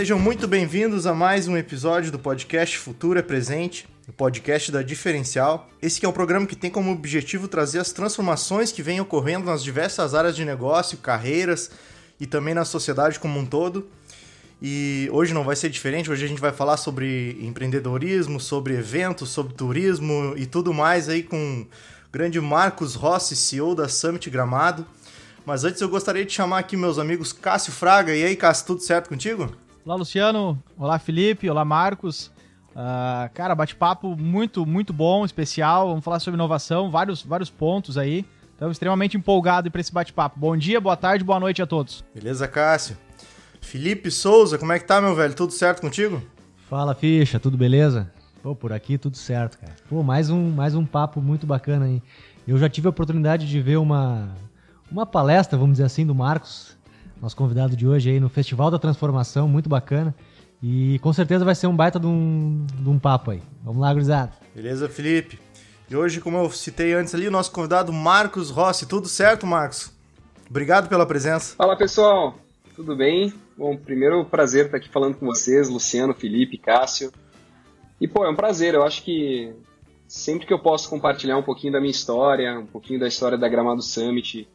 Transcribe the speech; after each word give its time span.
Sejam 0.00 0.18
muito 0.18 0.48
bem-vindos 0.48 1.06
a 1.06 1.12
mais 1.12 1.46
um 1.46 1.58
episódio 1.58 2.10
do 2.10 2.18
podcast 2.18 2.78
Futuro 2.78 3.18
é 3.18 3.22
Presente, 3.22 3.86
o 4.08 4.12
podcast 4.14 4.72
da 4.72 4.80
Diferencial. 4.80 5.68
Esse 5.82 6.02
é 6.06 6.08
um 6.08 6.12
programa 6.12 6.46
que 6.46 6.56
tem 6.56 6.70
como 6.70 6.90
objetivo 6.90 7.46
trazer 7.46 7.80
as 7.80 7.92
transformações 7.92 8.72
que 8.72 8.82
vêm 8.82 8.98
ocorrendo 8.98 9.44
nas 9.44 9.62
diversas 9.62 10.14
áreas 10.14 10.34
de 10.34 10.42
negócio, 10.42 10.96
carreiras 10.96 11.70
e 12.18 12.24
também 12.24 12.54
na 12.54 12.64
sociedade 12.64 13.20
como 13.20 13.38
um 13.38 13.44
todo. 13.44 13.90
E 14.62 15.06
hoje 15.12 15.34
não 15.34 15.44
vai 15.44 15.54
ser 15.54 15.68
diferente, 15.68 16.10
hoje 16.10 16.24
a 16.24 16.28
gente 16.28 16.40
vai 16.40 16.50
falar 16.50 16.78
sobre 16.78 17.36
empreendedorismo, 17.38 18.40
sobre 18.40 18.78
eventos, 18.78 19.28
sobre 19.28 19.52
turismo 19.52 20.32
e 20.34 20.46
tudo 20.46 20.72
mais 20.72 21.10
aí 21.10 21.22
com 21.22 21.60
o 21.60 21.66
grande 22.10 22.40
Marcos 22.40 22.94
Rossi, 22.94 23.36
CEO 23.36 23.74
da 23.74 23.86
Summit 23.86 24.30
Gramado. 24.30 24.86
Mas 25.44 25.62
antes 25.62 25.82
eu 25.82 25.90
gostaria 25.90 26.24
de 26.24 26.32
chamar 26.32 26.60
aqui 26.60 26.74
meus 26.74 26.98
amigos 26.98 27.34
Cássio 27.34 27.70
Fraga. 27.70 28.16
E 28.16 28.24
aí, 28.24 28.34
Cássio, 28.34 28.64
tudo 28.64 28.80
certo 28.80 29.10
contigo? 29.10 29.54
Olá, 29.82 29.94
Luciano. 29.94 30.62
Olá, 30.76 30.98
Felipe. 30.98 31.48
Olá, 31.48 31.64
Marcos. 31.64 32.30
Uh, 32.72 33.32
cara, 33.32 33.54
bate-papo 33.54 34.14
muito, 34.14 34.66
muito 34.66 34.92
bom, 34.92 35.24
especial. 35.24 35.88
Vamos 35.88 36.04
falar 36.04 36.20
sobre 36.20 36.36
inovação, 36.36 36.90
vários, 36.90 37.22
vários 37.22 37.48
pontos 37.48 37.96
aí. 37.96 38.26
Estamos 38.52 38.74
extremamente 38.74 39.16
empolgados 39.16 39.72
para 39.72 39.80
esse 39.80 39.90
bate-papo. 39.90 40.38
Bom 40.38 40.54
dia, 40.54 40.78
boa 40.82 40.98
tarde, 40.98 41.24
boa 41.24 41.40
noite 41.40 41.62
a 41.62 41.66
todos. 41.66 42.04
Beleza, 42.14 42.46
Cássio? 42.46 42.94
Felipe 43.58 44.10
Souza, 44.10 44.58
como 44.58 44.70
é 44.70 44.78
que 44.78 44.84
tá, 44.84 45.00
meu 45.00 45.14
velho? 45.14 45.34
Tudo 45.34 45.52
certo 45.52 45.80
contigo? 45.80 46.22
Fala, 46.68 46.94
ficha, 46.94 47.40
tudo 47.40 47.56
beleza? 47.56 48.12
Pô, 48.42 48.54
por 48.54 48.74
aqui 48.74 48.98
tudo 48.98 49.16
certo, 49.16 49.58
cara. 49.58 49.74
Pô, 49.88 50.02
mais 50.02 50.28
um, 50.28 50.50
mais 50.50 50.74
um 50.74 50.84
papo 50.84 51.22
muito 51.22 51.46
bacana 51.46 51.86
aí. 51.86 52.02
Eu 52.46 52.58
já 52.58 52.68
tive 52.68 52.86
a 52.86 52.90
oportunidade 52.90 53.48
de 53.48 53.60
ver 53.62 53.78
uma, 53.78 54.28
uma 54.92 55.06
palestra, 55.06 55.58
vamos 55.58 55.74
dizer 55.74 55.84
assim, 55.84 56.06
do 56.06 56.14
Marcos, 56.14 56.78
nosso 57.20 57.36
convidado 57.36 57.76
de 57.76 57.86
hoje 57.86 58.10
aí 58.10 58.20
no 58.20 58.28
Festival 58.28 58.70
da 58.70 58.78
Transformação, 58.78 59.46
muito 59.46 59.68
bacana. 59.68 60.14
E 60.62 60.98
com 61.00 61.12
certeza 61.12 61.44
vai 61.44 61.54
ser 61.54 61.66
um 61.66 61.76
baita 61.76 61.98
de 61.98 62.06
um, 62.06 62.66
de 62.66 62.88
um 62.88 62.98
papo 62.98 63.30
aí. 63.30 63.42
Vamos 63.62 63.80
lá, 63.80 63.92
gurizada. 63.92 64.32
Beleza, 64.54 64.88
Felipe. 64.88 65.38
E 65.88 65.96
hoje, 65.96 66.20
como 66.20 66.36
eu 66.36 66.50
citei 66.50 66.92
antes 66.92 67.14
ali, 67.14 67.26
o 67.26 67.30
nosso 67.30 67.50
convidado 67.50 67.92
Marcos 67.92 68.50
Rossi. 68.50 68.86
Tudo 68.86 69.08
certo, 69.08 69.46
Marcos? 69.46 69.92
Obrigado 70.48 70.88
pela 70.88 71.06
presença. 71.06 71.54
Fala, 71.56 71.76
pessoal. 71.76 72.38
Tudo 72.76 72.94
bem? 72.94 73.32
Bom, 73.56 73.76
primeiro 73.76 74.24
prazer 74.24 74.66
estar 74.66 74.76
aqui 74.76 74.88
falando 74.88 75.16
com 75.16 75.26
vocês, 75.26 75.68
Luciano, 75.68 76.14
Felipe, 76.14 76.58
Cássio. 76.58 77.12
E, 78.00 78.06
pô, 78.06 78.24
é 78.24 78.30
um 78.30 78.36
prazer. 78.36 78.74
Eu 78.74 78.82
acho 78.82 79.02
que 79.02 79.52
sempre 80.06 80.46
que 80.46 80.52
eu 80.52 80.58
posso 80.58 80.88
compartilhar 80.88 81.36
um 81.36 81.42
pouquinho 81.42 81.72
da 81.72 81.80
minha 81.80 81.90
história, 81.90 82.58
um 82.58 82.66
pouquinho 82.66 83.00
da 83.00 83.08
história 83.08 83.36
da 83.36 83.48
Gramado 83.48 83.82
Summit, 83.82 84.48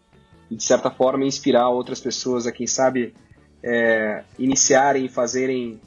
e 0.50 0.56
de 0.56 0.64
certa 0.64 0.90
forma 0.92 1.26
inspirar 1.26 1.70
outras 1.70 2.00
pessoas 2.00 2.46
a, 2.46 2.52
quem 2.52 2.68
sabe, 2.68 3.14
é, 3.64 4.24
iniciarem, 4.38 5.08
fazerem 5.08 5.80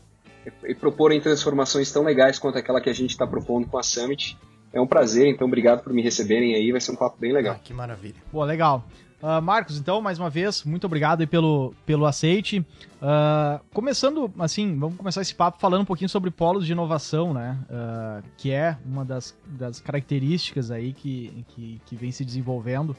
e 0.64 0.74
proporem 0.74 1.20
transformações 1.20 1.90
tão 1.92 2.02
legais 2.02 2.38
quanto 2.38 2.58
aquela 2.58 2.80
que 2.80 2.88
a 2.88 2.94
gente 2.94 3.10
está 3.10 3.26
propondo 3.26 3.66
com 3.66 3.78
a 3.78 3.82
Summit. 3.82 4.36
É 4.72 4.80
um 4.80 4.86
prazer, 4.86 5.26
então 5.28 5.46
obrigado 5.46 5.82
por 5.82 5.92
me 5.92 6.02
receberem 6.02 6.54
aí, 6.54 6.70
vai 6.72 6.80
ser 6.80 6.92
um 6.92 6.96
papo 6.96 7.18
bem 7.18 7.32
legal. 7.32 7.54
Ah, 7.54 7.58
que 7.58 7.72
maravilha. 7.72 8.16
Boa, 8.32 8.44
legal. 8.44 8.84
Uh, 9.20 9.42
Marcos, 9.42 9.78
então, 9.78 10.00
mais 10.00 10.18
uma 10.18 10.30
vez, 10.30 10.62
muito 10.62 10.86
obrigado 10.86 11.26
pelo, 11.26 11.74
pelo 11.84 12.06
aceite. 12.06 12.60
Uh, 12.60 13.60
começando, 13.74 14.32
assim, 14.38 14.78
vamos 14.78 14.96
começar 14.96 15.22
esse 15.22 15.34
papo 15.34 15.58
falando 15.58 15.82
um 15.82 15.84
pouquinho 15.84 16.08
sobre 16.08 16.30
polos 16.30 16.64
de 16.64 16.70
inovação, 16.70 17.34
né? 17.34 17.58
Uh, 17.68 18.22
que 18.36 18.52
é 18.52 18.76
uma 18.86 19.04
das, 19.04 19.36
das 19.44 19.80
características 19.80 20.70
aí 20.70 20.92
que, 20.92 21.44
que, 21.48 21.80
que 21.84 21.96
vem 21.96 22.12
se 22.12 22.24
desenvolvendo 22.24 22.96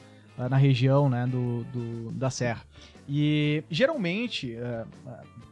na 0.48 0.56
região 0.56 1.08
né, 1.08 1.26
do, 1.26 1.64
do, 1.64 2.12
da 2.12 2.30
Serra. 2.30 2.62
E, 3.08 3.64
geralmente, 3.70 4.56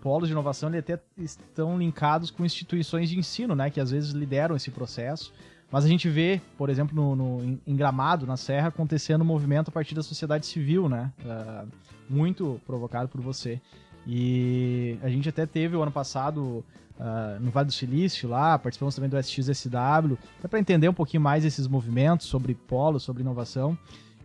polos 0.01 0.29
de 0.29 0.33
inovação 0.33 0.71
até 0.71 0.99
estão 1.17 1.77
linkados 1.79 2.31
com 2.31 2.45
instituições 2.45 3.09
de 3.09 3.19
ensino, 3.19 3.55
né? 3.55 3.69
Que 3.69 3.81
às 3.81 3.91
vezes 3.91 4.11
lideram 4.11 4.55
esse 4.57 4.71
processo. 4.71 5.33
Mas 5.71 5.85
a 5.85 5.89
gente 5.89 6.09
vê, 6.09 6.41
por 6.57 6.71
exemplo, 6.71 6.95
no, 6.95 7.15
no, 7.15 7.59
em 7.67 7.77
Gramado, 7.77 8.27
na 8.27 8.37
Serra, 8.37 8.69
acontecendo 8.69 9.21
um 9.21 9.27
movimento 9.27 9.69
a 9.69 9.73
partir 9.73 9.95
da 9.95 10.03
sociedade 10.03 10.47
civil, 10.47 10.89
né? 10.89 11.13
Uh, 11.21 11.69
muito 12.09 12.61
provocado 12.67 13.09
por 13.09 13.21
você. 13.21 13.61
E 14.07 14.99
a 15.03 15.11
gente 15.11 15.29
até 15.29 15.45
teve 15.45 15.77
o 15.77 15.83
ano 15.83 15.93
passado 15.93 16.65
uh, 16.99 17.39
no 17.41 17.51
Vale 17.51 17.67
do 17.67 17.73
Silício 17.73 18.29
lá, 18.29 18.59
participamos 18.59 18.95
também 18.95 19.11
do 19.11 19.19
SXSW, 19.19 20.17
para 20.49 20.59
entender 20.59 20.89
um 20.89 20.95
pouquinho 20.95 21.23
mais 21.23 21.45
esses 21.45 21.67
movimentos 21.67 22.27
sobre 22.27 22.55
polo, 22.55 22.99
sobre 22.99 23.23
inovação. 23.23 23.77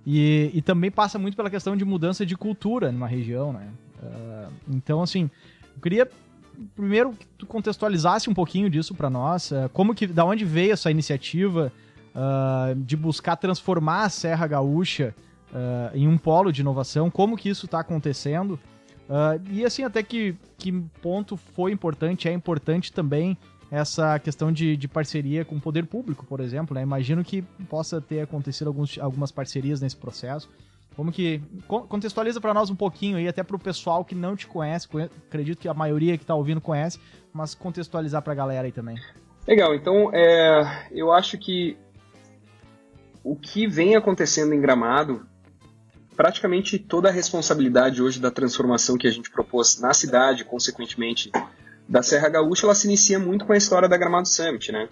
E, 0.05 0.51
e, 0.53 0.61
também 0.61 0.91
passa 0.91 1.17
muito 1.17 1.35
pela 1.35 1.49
questão 1.49 1.77
de 1.77 1.85
mudança 1.85 2.25
de 2.25 2.35
cultura 2.35 2.91
numa 2.91 3.07
região, 3.07 3.53
né? 3.53 3.69
Uh, 4.01 4.51
então, 4.69 5.01
assim, 5.01 5.29
eu 5.75 5.81
queria 5.81 6.09
primeiro 6.75 7.13
que 7.13 7.25
tu 7.37 7.45
contextualizasse 7.45 8.29
um 8.29 8.33
pouquinho 8.33 8.69
disso 8.69 8.93
para 8.93 9.09
nós, 9.09 9.51
uh, 9.51 9.69
como 9.71 9.95
que, 9.95 10.05
da 10.05 10.25
onde 10.25 10.43
veio 10.43 10.73
essa 10.73 10.91
iniciativa 10.91 11.71
uh, 12.13 12.75
de 12.75 12.97
buscar 12.97 13.37
transformar 13.37 14.03
a 14.03 14.09
Serra 14.09 14.47
Gaúcha 14.47 15.15
em 15.93 16.07
um 16.07 16.17
polo 16.17 16.51
de 16.51 16.61
inovação, 16.61 17.11
como 17.11 17.37
que 17.37 17.47
isso 17.47 17.67
está 17.67 17.79
acontecendo? 17.79 18.59
E 19.51 19.63
assim 19.63 19.83
até 19.83 20.01
que, 20.01 20.35
que 20.57 20.71
ponto 20.99 21.37
foi 21.37 21.71
importante, 21.71 22.27
é 22.27 22.33
importante 22.33 22.91
também 22.91 23.37
essa 23.73 24.19
questão 24.19 24.51
de, 24.51 24.77
de 24.77 24.87
parceria 24.87 25.43
com 25.43 25.55
o 25.55 25.59
poder 25.59 25.87
público, 25.87 26.23
por 26.27 26.39
exemplo, 26.39 26.75
né? 26.75 26.83
Imagino 26.83 27.23
que 27.23 27.41
possa 27.67 27.99
ter 27.99 28.21
acontecido 28.21 28.67
alguns, 28.67 28.99
algumas 28.99 29.31
parcerias 29.31 29.81
nesse 29.81 29.97
processo. 29.97 30.47
Como 30.95 31.11
que. 31.11 31.41
Contextualiza 31.67 32.39
para 32.39 32.53
nós 32.53 32.69
um 32.69 32.75
pouquinho 32.75 33.17
aí, 33.17 33.27
até 33.27 33.41
para 33.41 33.55
o 33.55 33.59
pessoal 33.59 34.05
que 34.05 34.13
não 34.13 34.35
te 34.35 34.45
conhece, 34.45 34.87
acredito 35.27 35.57
que 35.57 35.67
a 35.67 35.73
maioria 35.73 36.15
que 36.19 36.23
está 36.23 36.35
ouvindo 36.35 36.61
conhece, 36.61 36.99
mas 37.33 37.55
contextualizar 37.55 38.21
para 38.21 38.33
a 38.33 38.35
galera 38.35 38.67
aí 38.67 38.71
também. 38.71 38.95
Legal, 39.47 39.73
então 39.73 40.11
é, 40.13 40.87
eu 40.91 41.11
acho 41.11 41.35
que 41.39 41.75
o 43.23 43.35
que 43.35 43.65
vem 43.65 43.95
acontecendo 43.95 44.53
em 44.53 44.61
Gramado, 44.61 45.25
praticamente 46.15 46.77
toda 46.77 47.09
a 47.09 47.11
responsabilidade 47.11 48.03
hoje 48.03 48.19
da 48.19 48.29
transformação 48.29 48.99
que 48.99 49.07
a 49.07 49.11
gente 49.11 49.31
propôs 49.31 49.79
na 49.79 49.95
cidade, 49.95 50.45
consequentemente 50.45 51.31
da 51.87 52.01
Serra 52.01 52.29
Gaúcha, 52.29 52.65
ela 52.65 52.75
se 52.75 52.87
inicia 52.87 53.19
muito 53.19 53.45
com 53.45 53.53
a 53.53 53.57
história 53.57 53.87
da 53.87 53.97
Gramado 53.97 54.27
Summit, 54.27 54.71
né? 54.71 54.89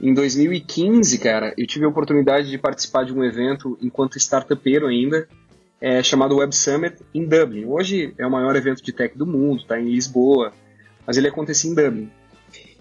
Em 0.00 0.12
2015, 0.12 1.18
cara, 1.18 1.54
eu 1.56 1.66
tive 1.66 1.84
a 1.84 1.88
oportunidade 1.88 2.50
de 2.50 2.58
participar 2.58 3.04
de 3.04 3.12
um 3.12 3.22
evento 3.22 3.78
enquanto 3.80 4.18
startupeiro 4.18 4.86
ainda, 4.86 5.28
é, 5.80 6.02
chamado 6.02 6.36
Web 6.36 6.54
Summit 6.54 6.96
em 7.14 7.24
Dublin. 7.26 7.64
Hoje 7.66 8.14
é 8.18 8.26
o 8.26 8.30
maior 8.30 8.54
evento 8.56 8.82
de 8.82 8.92
tech 8.92 9.16
do 9.16 9.26
mundo, 9.26 9.62
está 9.62 9.80
em 9.80 9.90
Lisboa, 9.90 10.52
mas 11.06 11.16
ele 11.16 11.28
acontecia 11.28 11.70
em 11.70 11.74
Dublin. 11.74 12.10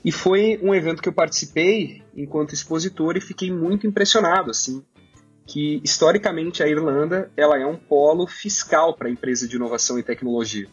E 0.04 0.12
foi 0.12 0.60
um 0.64 0.74
evento 0.74 1.02
que 1.02 1.10
eu 1.10 1.14
participei 1.14 2.02
enquanto 2.16 2.54
expositor 2.54 3.16
e 3.16 3.22
fiquei 3.22 3.52
muito 3.52 3.86
impressionado, 3.86 4.50
assim, 4.50 4.84
que 5.46 5.80
historicamente 5.84 6.64
a 6.64 6.68
Irlanda 6.68 7.32
ela 7.38 7.60
é 7.60 7.66
um 7.66 7.76
polo 7.76 8.26
fiscal 8.26 8.96
para 8.96 9.10
empresas 9.10 9.48
de 9.48 9.56
inovação 9.56 10.00
e 10.00 10.04
tecnologia. 10.04 10.68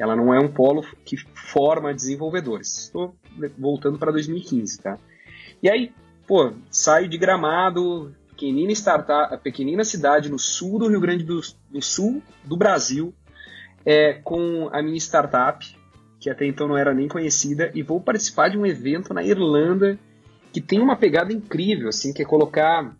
Ela 0.00 0.16
não 0.16 0.32
é 0.32 0.40
um 0.40 0.48
polo 0.48 0.82
que 1.04 1.14
forma 1.34 1.92
desenvolvedores. 1.92 2.84
Estou 2.84 3.14
voltando 3.58 3.98
para 3.98 4.10
2015, 4.10 4.80
tá? 4.80 4.98
E 5.62 5.68
aí, 5.68 5.92
pô, 6.26 6.54
saio 6.70 7.06
de 7.06 7.18
Gramado, 7.18 8.10
pequenina 8.30 8.72
startup, 8.72 9.36
pequenina 9.42 9.84
cidade 9.84 10.30
no 10.30 10.38
sul 10.38 10.78
do 10.78 10.88
Rio 10.88 11.02
Grande 11.02 11.22
do, 11.22 11.42
do 11.70 11.82
Sul 11.82 12.22
do 12.42 12.56
Brasil, 12.56 13.12
é, 13.84 14.14
com 14.14 14.70
a 14.72 14.80
minha 14.80 14.96
startup, 14.96 15.66
que 16.18 16.30
até 16.30 16.46
então 16.46 16.66
não 16.66 16.78
era 16.78 16.94
nem 16.94 17.06
conhecida, 17.06 17.70
e 17.74 17.82
vou 17.82 18.00
participar 18.00 18.48
de 18.48 18.56
um 18.56 18.64
evento 18.64 19.12
na 19.12 19.22
Irlanda 19.22 19.98
que 20.50 20.62
tem 20.62 20.80
uma 20.80 20.96
pegada 20.96 21.30
incrível, 21.30 21.90
assim, 21.90 22.10
que 22.10 22.22
é 22.22 22.24
colocar 22.24 22.96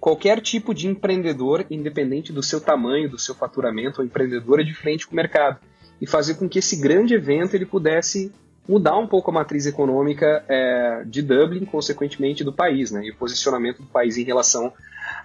qualquer 0.00 0.40
tipo 0.40 0.74
de 0.74 0.88
empreendedor, 0.88 1.64
independente 1.70 2.32
do 2.32 2.42
seu 2.42 2.60
tamanho, 2.60 3.08
do 3.08 3.18
seu 3.20 3.36
faturamento, 3.36 4.00
ou 4.00 4.04
empreendedora 4.04 4.64
de 4.64 4.74
frente 4.74 5.06
com 5.06 5.12
o 5.12 5.16
mercado, 5.16 5.60
e 6.00 6.06
fazer 6.06 6.34
com 6.34 6.48
que 6.48 6.58
esse 6.58 6.76
grande 6.76 7.14
evento 7.14 7.54
ele 7.54 7.66
pudesse 7.66 8.32
mudar 8.68 8.96
um 8.98 9.06
pouco 9.06 9.30
a 9.30 9.34
matriz 9.34 9.66
econômica 9.66 10.44
é, 10.48 11.04
de 11.06 11.22
Dublin, 11.22 11.64
consequentemente 11.64 12.42
do 12.42 12.52
país, 12.52 12.90
né, 12.90 13.04
e 13.04 13.10
o 13.10 13.16
posicionamento 13.16 13.78
do 13.78 13.88
país 13.88 14.16
em 14.16 14.24
relação 14.24 14.72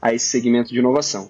a 0.02 0.14
esse 0.14 0.28
segmento 0.28 0.70
de 0.70 0.80
inovação. 0.80 1.30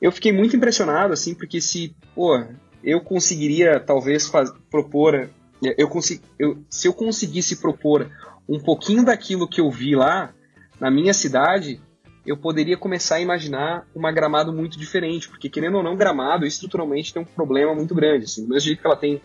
Eu 0.00 0.10
fiquei 0.10 0.32
muito 0.32 0.56
impressionado, 0.56 1.12
assim, 1.12 1.34
porque 1.34 1.60
se, 1.60 1.94
pô, 2.14 2.44
eu 2.82 3.00
conseguiria 3.00 3.78
talvez 3.78 4.26
faz, 4.26 4.52
propor, 4.68 5.30
eu, 5.62 5.88
consegui, 5.88 6.22
eu, 6.38 6.58
se 6.68 6.88
eu 6.88 6.92
conseguisse 6.92 7.56
propor 7.60 8.10
um 8.48 8.58
pouquinho 8.58 9.04
daquilo 9.04 9.48
que 9.48 9.60
eu 9.60 9.70
vi 9.70 9.94
lá 9.94 10.34
na 10.80 10.90
minha 10.90 11.14
cidade, 11.14 11.80
eu 12.26 12.36
poderia 12.36 12.76
começar 12.76 13.16
a 13.16 13.20
imaginar 13.20 13.86
uma 13.94 14.12
Gramado 14.12 14.52
muito 14.52 14.78
diferente, 14.78 15.28
porque 15.28 15.48
querendo 15.48 15.76
ou 15.76 15.82
não, 15.82 15.96
Gramado 15.96 16.46
estruturalmente 16.46 17.12
tem 17.12 17.22
um 17.22 17.26
problema 17.26 17.74
muito 17.74 17.94
grande. 17.94 18.24
Assim, 18.24 18.42
do 18.42 18.48
mesmo 18.48 18.66
jeito 18.66 18.80
que 18.80 18.86
ela 18.86 18.96
tem 18.96 19.20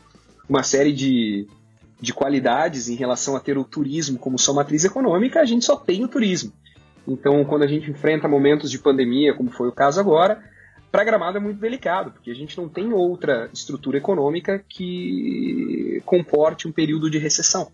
uma 0.49 0.63
série 0.63 0.93
de 0.93 1.47
de 1.99 2.13
qualidades 2.13 2.89
em 2.89 2.95
relação 2.95 3.35
a 3.35 3.39
ter 3.39 3.57
o 3.57 3.63
turismo 3.63 4.19
como 4.19 4.37
sua 4.37 4.53
matriz 4.53 4.85
econômica, 4.85 5.41
a 5.41 5.45
gente 5.45 5.65
só 5.65 5.75
tem 5.75 6.03
o 6.03 6.07
turismo. 6.07 6.53
Então, 7.07 7.43
quando 7.45 7.63
a 7.63 7.67
gente 7.67 7.89
enfrenta 7.89 8.27
momentos 8.27 8.69
de 8.69 8.77
pandemia, 8.77 9.33
como 9.33 9.49
foi 9.49 9.67
o 9.67 9.71
caso 9.71 9.99
agora, 9.99 10.43
para 10.91 11.03
Gramado 11.03 11.37
é 11.37 11.41
muito 11.41 11.59
delicado, 11.59 12.11
porque 12.11 12.29
a 12.29 12.35
gente 12.35 12.57
não 12.57 12.69
tem 12.69 12.93
outra 12.93 13.49
estrutura 13.53 13.97
econômica 13.97 14.63
que 14.67 16.01
comporte 16.05 16.67
um 16.67 16.71
período 16.71 17.09
de 17.09 17.17
recessão. 17.17 17.71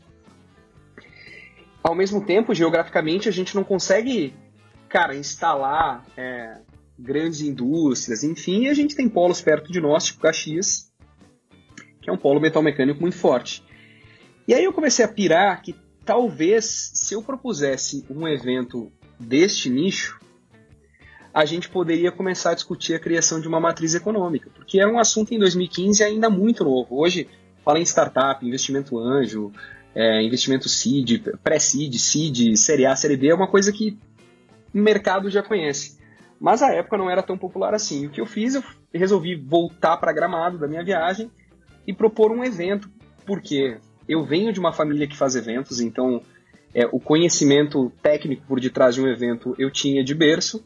Ao 1.84 1.94
mesmo 1.94 2.26
tempo, 2.26 2.54
geograficamente, 2.54 3.28
a 3.28 3.32
gente 3.32 3.56
não 3.56 3.64
consegue, 3.64 4.34
cara, 4.94 5.16
instalar 5.16 6.06
é, 6.16 6.60
grandes 7.00 7.42
indústrias, 7.42 8.24
enfim, 8.24 8.68
a 8.68 8.76
gente 8.76 8.96
tem 8.96 9.10
polos 9.10 9.42
perto 9.42 9.72
de 9.72 9.82
nós, 9.82 10.06
tipo 10.06 10.22
Caxias, 10.22 10.94
que 12.00 12.12
é 12.12 12.14
um 12.14 12.18
polo 12.18 12.40
metalmecânico 12.40 13.02
muito 13.02 13.18
forte. 13.18 13.64
E 14.48 14.54
aí 14.54 14.64
eu 14.64 14.72
comecei 14.72 15.04
a 15.04 15.08
pirar 15.08 15.64
que 15.64 15.76
talvez, 16.06 16.92
se 16.94 17.16
eu 17.16 17.24
propusesse 17.24 18.06
um 18.08 18.28
evento 18.28 18.92
deste 19.20 19.68
nicho, 19.68 20.20
a 21.34 21.44
gente 21.44 21.70
poderia 21.70 22.12
começar 22.12 22.52
a 22.52 22.54
discutir 22.54 22.94
a 22.94 23.00
criação 23.00 23.42
de 23.42 23.48
uma 23.48 23.60
matriz 23.60 23.96
econômica, 23.96 24.52
porque 24.54 24.80
era 24.80 24.92
um 24.92 25.00
assunto 25.00 25.34
em 25.34 25.40
2015 25.40 26.04
ainda 26.04 26.30
muito 26.30 26.64
novo. 26.64 27.00
Hoje 27.00 27.28
fala 27.66 27.80
em 27.80 27.84
startup, 27.84 28.46
investimento 28.46 29.00
anjo, 29.00 29.52
é, 29.96 30.22
investimento 30.22 30.70
seed, 30.70 31.24
pré-seed, 31.44 31.96
seed, 31.96 32.56
série 32.58 32.86
A, 32.86 32.96
série 32.96 33.18
B, 33.18 33.30
é 33.30 33.34
uma 33.34 33.48
coisa 33.48 33.72
que 33.72 33.98
mercado 34.82 35.30
já 35.30 35.44
conhece. 35.44 35.98
Mas 36.40 36.62
a 36.62 36.74
época 36.74 36.98
não 36.98 37.10
era 37.10 37.24
tão 37.24 37.38
popular 37.38 37.74
assim. 37.74 38.06
O 38.06 38.10
que 38.10 38.20
eu 38.20 38.26
fiz, 38.26 38.56
eu 38.56 38.64
resolvi 38.94 39.36
voltar 39.36 39.98
para 39.98 40.12
Gramado 40.12 40.58
da 40.58 40.68
minha 40.68 40.84
viagem 40.84 41.32
e 41.88 41.94
propor 41.94 42.32
um 42.32 42.44
evento, 42.44 42.90
porque 43.26 43.78
eu 44.08 44.24
venho 44.24 44.52
de 44.52 44.60
uma 44.60 44.74
família 44.74 45.08
que 45.08 45.16
faz 45.16 45.36
eventos, 45.36 45.80
então 45.80 46.22
é, 46.74 46.86
o 46.92 47.00
conhecimento 47.00 47.92
técnico 48.02 48.46
por 48.48 48.60
detrás 48.60 48.96
de 48.96 49.02
um 49.02 49.08
evento 49.08 49.56
eu 49.58 49.72
tinha 49.72 50.04
de 50.04 50.14
berço, 50.14 50.66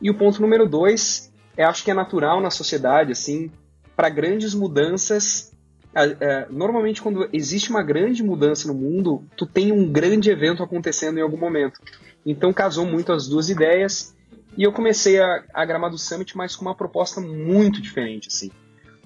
e 0.00 0.10
o 0.10 0.14
ponto 0.14 0.40
número 0.40 0.68
dois, 0.68 1.32
é, 1.56 1.64
acho 1.64 1.82
que 1.82 1.90
é 1.90 1.94
natural 1.94 2.40
na 2.40 2.50
sociedade, 2.50 3.12
assim, 3.12 3.50
para 3.96 4.08
grandes 4.08 4.54
mudanças. 4.54 5.52
É, 5.94 6.46
normalmente, 6.50 7.00
quando 7.00 7.26
existe 7.32 7.70
uma 7.70 7.82
grande 7.82 8.22
mudança 8.22 8.68
no 8.68 8.74
mundo, 8.74 9.24
tu 9.34 9.46
tem 9.46 9.72
um 9.72 9.90
grande 9.90 10.30
evento 10.30 10.62
acontecendo 10.62 11.18
em 11.18 11.22
algum 11.22 11.38
momento. 11.38 11.80
Então, 12.26 12.52
casou 12.52 12.84
muito 12.84 13.12
as 13.12 13.28
duas 13.28 13.48
ideias. 13.48 14.14
E 14.56 14.64
eu 14.64 14.72
comecei 14.72 15.20
a, 15.20 15.44
a 15.54 15.64
Gramado 15.64 15.96
Summit, 15.96 16.36
mas 16.36 16.56
com 16.56 16.64
uma 16.64 16.74
proposta 16.74 17.20
muito 17.20 17.80
diferente, 17.80 18.26
assim. 18.28 18.50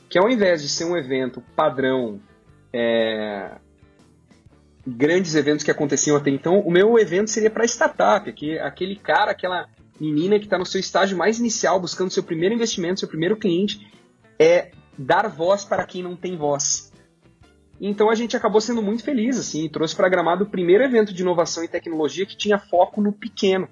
Que 0.09 0.19
ao 0.19 0.31
invés 0.31 0.63
de 0.63 0.69
ser 0.69 0.87
um 0.87 0.97
evento 0.97 1.43
padrão, 1.55 2.21
é, 2.73 3.51
grandes 4.87 5.35
eventos 5.35 5.65
que 5.65 5.71
aconteciam 5.71 6.17
até 6.17 6.31
então, 6.31 6.61
o 6.61 6.71
meu 6.71 6.99
evento 6.99 7.31
seria 7.31 7.51
para 7.51 7.65
startup, 7.65 8.33
que 8.33 8.59
aquele 8.59 8.97
cara, 8.97 9.33
aquela 9.33 9.69
menina 10.01 10.39
que 10.39 10.47
está 10.47 10.59
no 10.59 10.65
seu 10.65 10.81
estágio 10.81 11.17
mais 11.17 11.39
inicial, 11.39 11.79
buscando 11.79 12.11
seu 12.11 12.23
primeiro 12.23 12.55
investimento, 12.55 13.01
seu 13.01 13.09
primeiro 13.09 13.37
cliente, 13.37 13.87
é 14.39 14.71
dar 14.97 15.29
voz 15.29 15.65
para 15.65 15.85
quem 15.85 16.03
não 16.03 16.17
tem 16.17 16.37
voz. 16.37 16.90
Então 17.81 18.11
a 18.11 18.15
gente 18.15 18.37
acabou 18.37 18.61
sendo 18.61 18.83
muito 18.83 19.03
feliz, 19.03 19.39
assim, 19.39 19.65
e 19.65 19.69
trouxe 19.69 19.97
para 19.97 20.09
Gramado 20.09 20.45
o 20.45 20.49
primeiro 20.49 20.85
evento 20.85 21.15
de 21.15 21.23
inovação 21.23 21.65
e 21.65 21.69
tecnologia 21.69 22.27
que 22.27 22.37
tinha 22.37 22.59
foco 22.59 23.01
no 23.01 23.13
pequeno. 23.13 23.69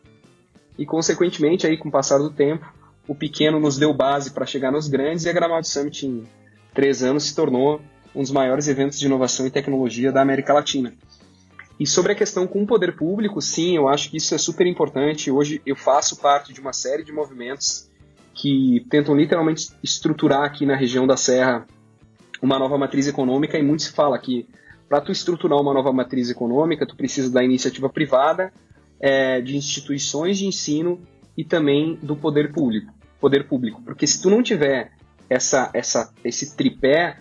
E 0.79 0.87
consequentemente, 0.87 1.67
aí 1.67 1.77
com 1.77 1.89
o 1.89 1.93
passar 1.93 2.19
do 2.19 2.31
tempo, 2.31 2.67
o 3.07 3.15
pequeno 3.15 3.61
nos 3.61 3.77
deu 3.77 3.93
base 3.93 4.31
para 4.31 4.47
chegar 4.47 4.73
nos 4.73 4.89
grandes 4.89 5.25
e 5.25 5.29
a 5.29 5.33
Gramado 5.33 5.67
Summit 5.67 6.07
em 6.07 6.25
três 6.73 7.03
anos 7.03 7.25
se 7.25 7.35
tornou 7.35 7.81
um 8.15 8.23
dos 8.23 8.31
maiores 8.31 8.67
eventos 8.67 8.99
de 8.99 9.07
inovação 9.07 9.47
e 9.47 9.51
tecnologia 9.51 10.11
da 10.11 10.23
América 10.23 10.55
Latina. 10.55 10.95
E 11.79 11.87
sobre 11.87 12.13
a 12.13 12.15
questão 12.15 12.47
com 12.47 12.63
o 12.63 12.67
poder 12.67 12.97
público, 12.97 13.41
sim, 13.41 13.77
eu 13.77 13.89
acho 13.89 14.11
que 14.11 14.17
isso 14.17 14.35
é 14.35 14.39
super 14.39 14.67
importante. 14.67 15.31
Hoje 15.31 15.61
eu 15.65 15.77
faço 15.77 16.17
parte 16.17 16.53
de 16.53 16.61
uma 16.61 16.73
série 16.73 17.05
de 17.05 17.13
movimentos 17.13 17.89
que 18.35 18.85
tentam 18.89 19.17
literalmente 19.17 19.71
estruturar 19.83 20.45
aqui 20.45 20.65
na 20.65 20.75
região 20.75 21.07
da 21.07 21.17
Serra 21.17 21.67
uma 22.43 22.59
nova 22.59 22.79
matriz 22.79 23.07
econômica 23.07 23.59
e 23.59 23.63
muito 23.63 23.83
se 23.83 23.93
fala 23.93 24.19
que 24.19 24.49
para 24.89 25.01
tu 25.01 25.13
estruturar 25.13 25.61
uma 25.61 25.75
nova 25.75 25.93
matriz 25.93 26.31
econômica, 26.31 26.87
tu 26.87 26.97
precisa 26.97 27.31
da 27.31 27.45
iniciativa 27.45 27.89
privada, 27.89 28.53
é, 28.99 29.41
de 29.41 29.57
instituições 29.57 30.39
de 30.39 30.47
ensino 30.47 31.01
e 31.37 31.45
também 31.45 31.97
do 32.03 32.17
poder 32.17 32.53
público, 32.53 32.93
poder 33.21 33.47
público, 33.47 33.83
porque 33.83 34.07
se 34.07 34.21
tu 34.21 34.31
não 34.31 34.43
tiver 34.43 34.93
essa, 35.29 35.71
essa, 35.75 36.13
esse 36.25 36.57
tripé, 36.57 37.19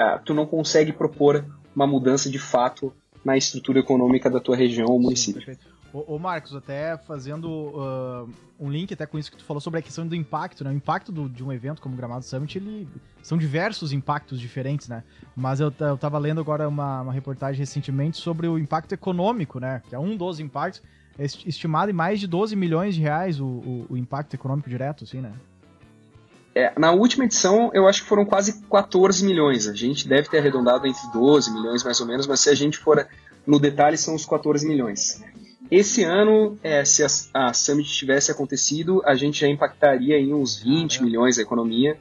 uh, 0.00 0.18
tu 0.24 0.32
não 0.32 0.46
consegue 0.46 0.92
propor 0.92 1.44
uma 1.74 1.86
mudança 1.86 2.30
de 2.30 2.38
fato 2.38 2.92
na 3.24 3.36
estrutura 3.36 3.80
econômica 3.80 4.30
da 4.30 4.40
tua 4.40 4.56
região 4.56 4.88
ou 4.88 5.00
município. 5.00 5.42
Sim, 5.42 5.58
ô, 5.94 6.18
Marcos, 6.18 6.54
até 6.54 6.96
fazendo 6.96 7.48
uh, 7.48 8.28
um 8.58 8.70
link 8.70 8.92
até 8.92 9.06
com 9.06 9.18
isso 9.18 9.30
que 9.30 9.36
tu 9.36 9.44
falou 9.44 9.60
sobre 9.60 9.78
a 9.78 9.82
questão 9.82 10.06
do 10.06 10.14
impacto, 10.14 10.64
né? 10.64 10.70
O 10.70 10.72
impacto 10.72 11.12
do, 11.12 11.28
de 11.28 11.44
um 11.44 11.52
evento 11.52 11.80
como 11.80 11.94
o 11.94 11.96
Gramado 11.96 12.24
Summit, 12.24 12.58
ele 12.58 12.88
são 13.22 13.38
diversos 13.38 13.92
impactos 13.92 14.40
diferentes, 14.40 14.88
né? 14.88 15.04
Mas 15.36 15.60
eu, 15.60 15.72
eu 15.78 15.96
tava 15.96 16.18
lendo 16.18 16.40
agora 16.40 16.68
uma, 16.68 17.02
uma 17.02 17.12
reportagem 17.12 17.58
recentemente 17.58 18.16
sobre 18.16 18.48
o 18.48 18.58
impacto 18.58 18.92
econômico, 18.92 19.60
né? 19.60 19.82
Que 19.88 19.94
é 19.94 19.98
um 19.98 20.16
dos 20.16 20.40
impactos, 20.40 20.82
estimado 21.18 21.90
em 21.90 21.94
mais 21.94 22.18
de 22.18 22.26
12 22.26 22.56
milhões 22.56 22.94
de 22.94 23.00
reais 23.00 23.40
o, 23.40 23.46
o, 23.46 23.86
o 23.90 23.96
impacto 23.96 24.34
econômico 24.34 24.68
direto, 24.68 25.04
assim, 25.04 25.20
né? 25.20 25.32
É, 26.54 26.72
na 26.78 26.92
última 26.92 27.24
edição, 27.24 27.70
eu 27.74 27.88
acho 27.88 28.02
que 28.02 28.08
foram 28.08 28.24
quase 28.24 28.62
14 28.70 29.24
milhões. 29.26 29.66
A 29.66 29.74
gente 29.74 30.06
deve 30.06 30.28
ter 30.28 30.38
arredondado 30.38 30.86
entre 30.86 31.02
12 31.12 31.52
milhões, 31.52 31.82
mais 31.82 32.00
ou 32.00 32.06
menos, 32.06 32.26
mas 32.26 32.40
se 32.40 32.48
a 32.48 32.54
gente 32.54 32.78
for 32.78 33.06
no 33.44 33.58
detalhe, 33.58 33.96
são 33.96 34.14
os 34.14 34.24
14 34.24 34.66
milhões. 34.66 35.22
Esse 35.70 36.04
ano, 36.04 36.58
é, 36.62 36.84
se 36.84 37.02
a, 37.02 37.06
a, 37.32 37.52
Summit 37.52 37.88
tivesse 37.90 38.30
acontecido, 38.30 39.02
a 39.04 39.14
gente 39.14 39.40
já 39.40 39.48
impactaria 39.48 40.18
em 40.18 40.34
uns 40.34 40.62
20 40.62 41.02
milhões 41.02 41.38
a 41.38 41.42
economia. 41.42 41.96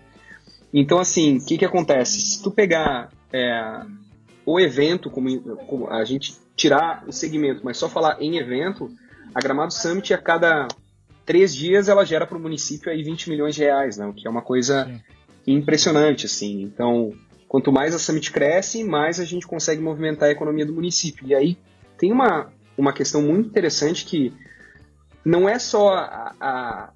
Então, 0.73 0.99
assim, 0.99 1.37
o 1.37 1.45
que, 1.45 1.57
que 1.57 1.65
acontece? 1.65 2.19
Se 2.21 2.43
tu 2.43 2.51
pegar 2.51 3.09
é, 3.31 3.81
o 4.45 4.59
evento, 4.59 5.09
como, 5.09 5.39
como, 5.67 5.89
a 5.89 6.03
gente 6.03 6.35
tirar 6.55 7.03
o 7.07 7.11
segmento, 7.11 7.61
mas 7.63 7.77
só 7.77 7.87
falar 7.87 8.21
em 8.21 8.37
evento, 8.37 8.91
a 9.33 9.39
Gramado 9.39 9.73
Summit 9.73 10.13
a 10.13 10.17
cada 10.17 10.67
três 11.25 11.55
dias 11.55 11.87
ela 11.87 12.03
gera 12.05 12.27
para 12.27 12.37
o 12.37 12.41
município 12.41 12.91
aí 12.91 13.01
20 13.01 13.29
milhões 13.29 13.55
de 13.55 13.61
reais, 13.61 13.97
né? 13.97 14.05
o 14.05 14.13
que 14.13 14.27
é 14.27 14.29
uma 14.29 14.41
coisa 14.41 14.85
Sim. 14.85 15.01
impressionante. 15.47 16.25
assim. 16.25 16.61
Então, 16.61 17.13
quanto 17.47 17.71
mais 17.71 17.95
a 17.95 17.99
Summit 17.99 18.31
cresce, 18.31 18.83
mais 18.83 19.19
a 19.19 19.25
gente 19.25 19.47
consegue 19.47 19.81
movimentar 19.81 20.29
a 20.29 20.31
economia 20.31 20.65
do 20.65 20.73
município. 20.73 21.27
E 21.27 21.33
aí 21.33 21.57
tem 21.97 22.11
uma, 22.11 22.51
uma 22.77 22.93
questão 22.93 23.21
muito 23.21 23.49
interessante 23.49 24.05
que 24.05 24.33
não 25.23 25.47
é 25.47 25.57
só 25.57 25.95
a, 26.39 26.91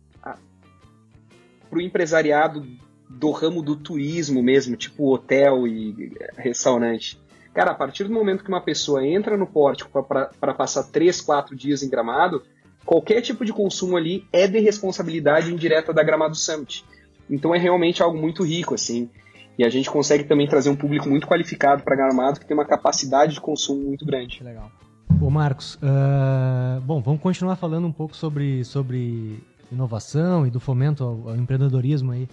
para 1.70 1.78
o 1.78 1.82
empresariado 1.82 2.66
do 3.10 3.32
ramo 3.32 3.62
do 3.62 3.75
turismo 3.75 4.44
mesmo, 4.44 4.75
tipo 4.75 5.13
hotel 5.13 5.68
e 5.68 6.13
restaurante. 6.36 7.20
Cara, 7.54 7.72
a 7.72 7.75
partir 7.75 8.04
do 8.04 8.13
momento 8.13 8.44
que 8.44 8.50
uma 8.50 8.62
pessoa 8.62 9.06
entra 9.06 9.38
no 9.38 9.48
pórtico 9.48 10.04
para 10.04 10.54
passar 10.54 10.84
três, 10.84 11.22
quatro 11.22 11.56
dias 11.56 11.82
em 11.82 11.90
Gramado, 11.90 12.44
qualquer 12.86 13.22
tipo 13.22 13.44
de 13.44 13.54
consumo 13.54 13.98
ali 13.98 14.28
é 14.32 14.48
de 14.48 14.60
responsabilidade 14.60 15.52
indireta 15.52 15.94
da 15.94 16.04
Gramado 16.04 16.36
Summit. 16.36 16.86
Então 17.30 17.56
é 17.56 17.58
realmente 17.58 18.04
algo 18.04 18.18
muito 18.18 18.44
rico, 18.44 18.75
assim. 18.75 19.10
E 19.58 19.66
a 19.66 19.70
gente 19.70 19.90
consegue 19.90 20.25
também 20.25 20.48
trazer 20.48 20.70
um 20.70 20.75
público 20.75 21.10
muito 21.10 21.28
qualificado 21.28 21.82
para 21.82 21.96
Gramado, 21.96 22.40
que 22.40 22.46
tem 22.46 22.56
uma 22.56 22.66
capacidade 22.66 23.34
de 23.34 23.42
consumo 23.42 23.84
muito 23.84 24.06
grande. 24.06 24.44
Legal. 24.44 24.72
Ô 25.20 25.32
Marcos, 25.32 25.76
uh, 25.76 26.80
bom, 26.82 27.02
vamos 27.02 27.20
continuar 27.20 27.56
falando 27.56 27.88
um 27.88 27.92
pouco 27.92 28.16
sobre, 28.16 28.64
sobre 28.64 29.44
inovação 29.72 30.46
e 30.46 30.52
do 30.52 30.60
fomento 30.60 31.04
ao, 31.04 31.30
ao 31.30 31.36
empreendedorismo 31.36 32.12
aí. 32.12 32.24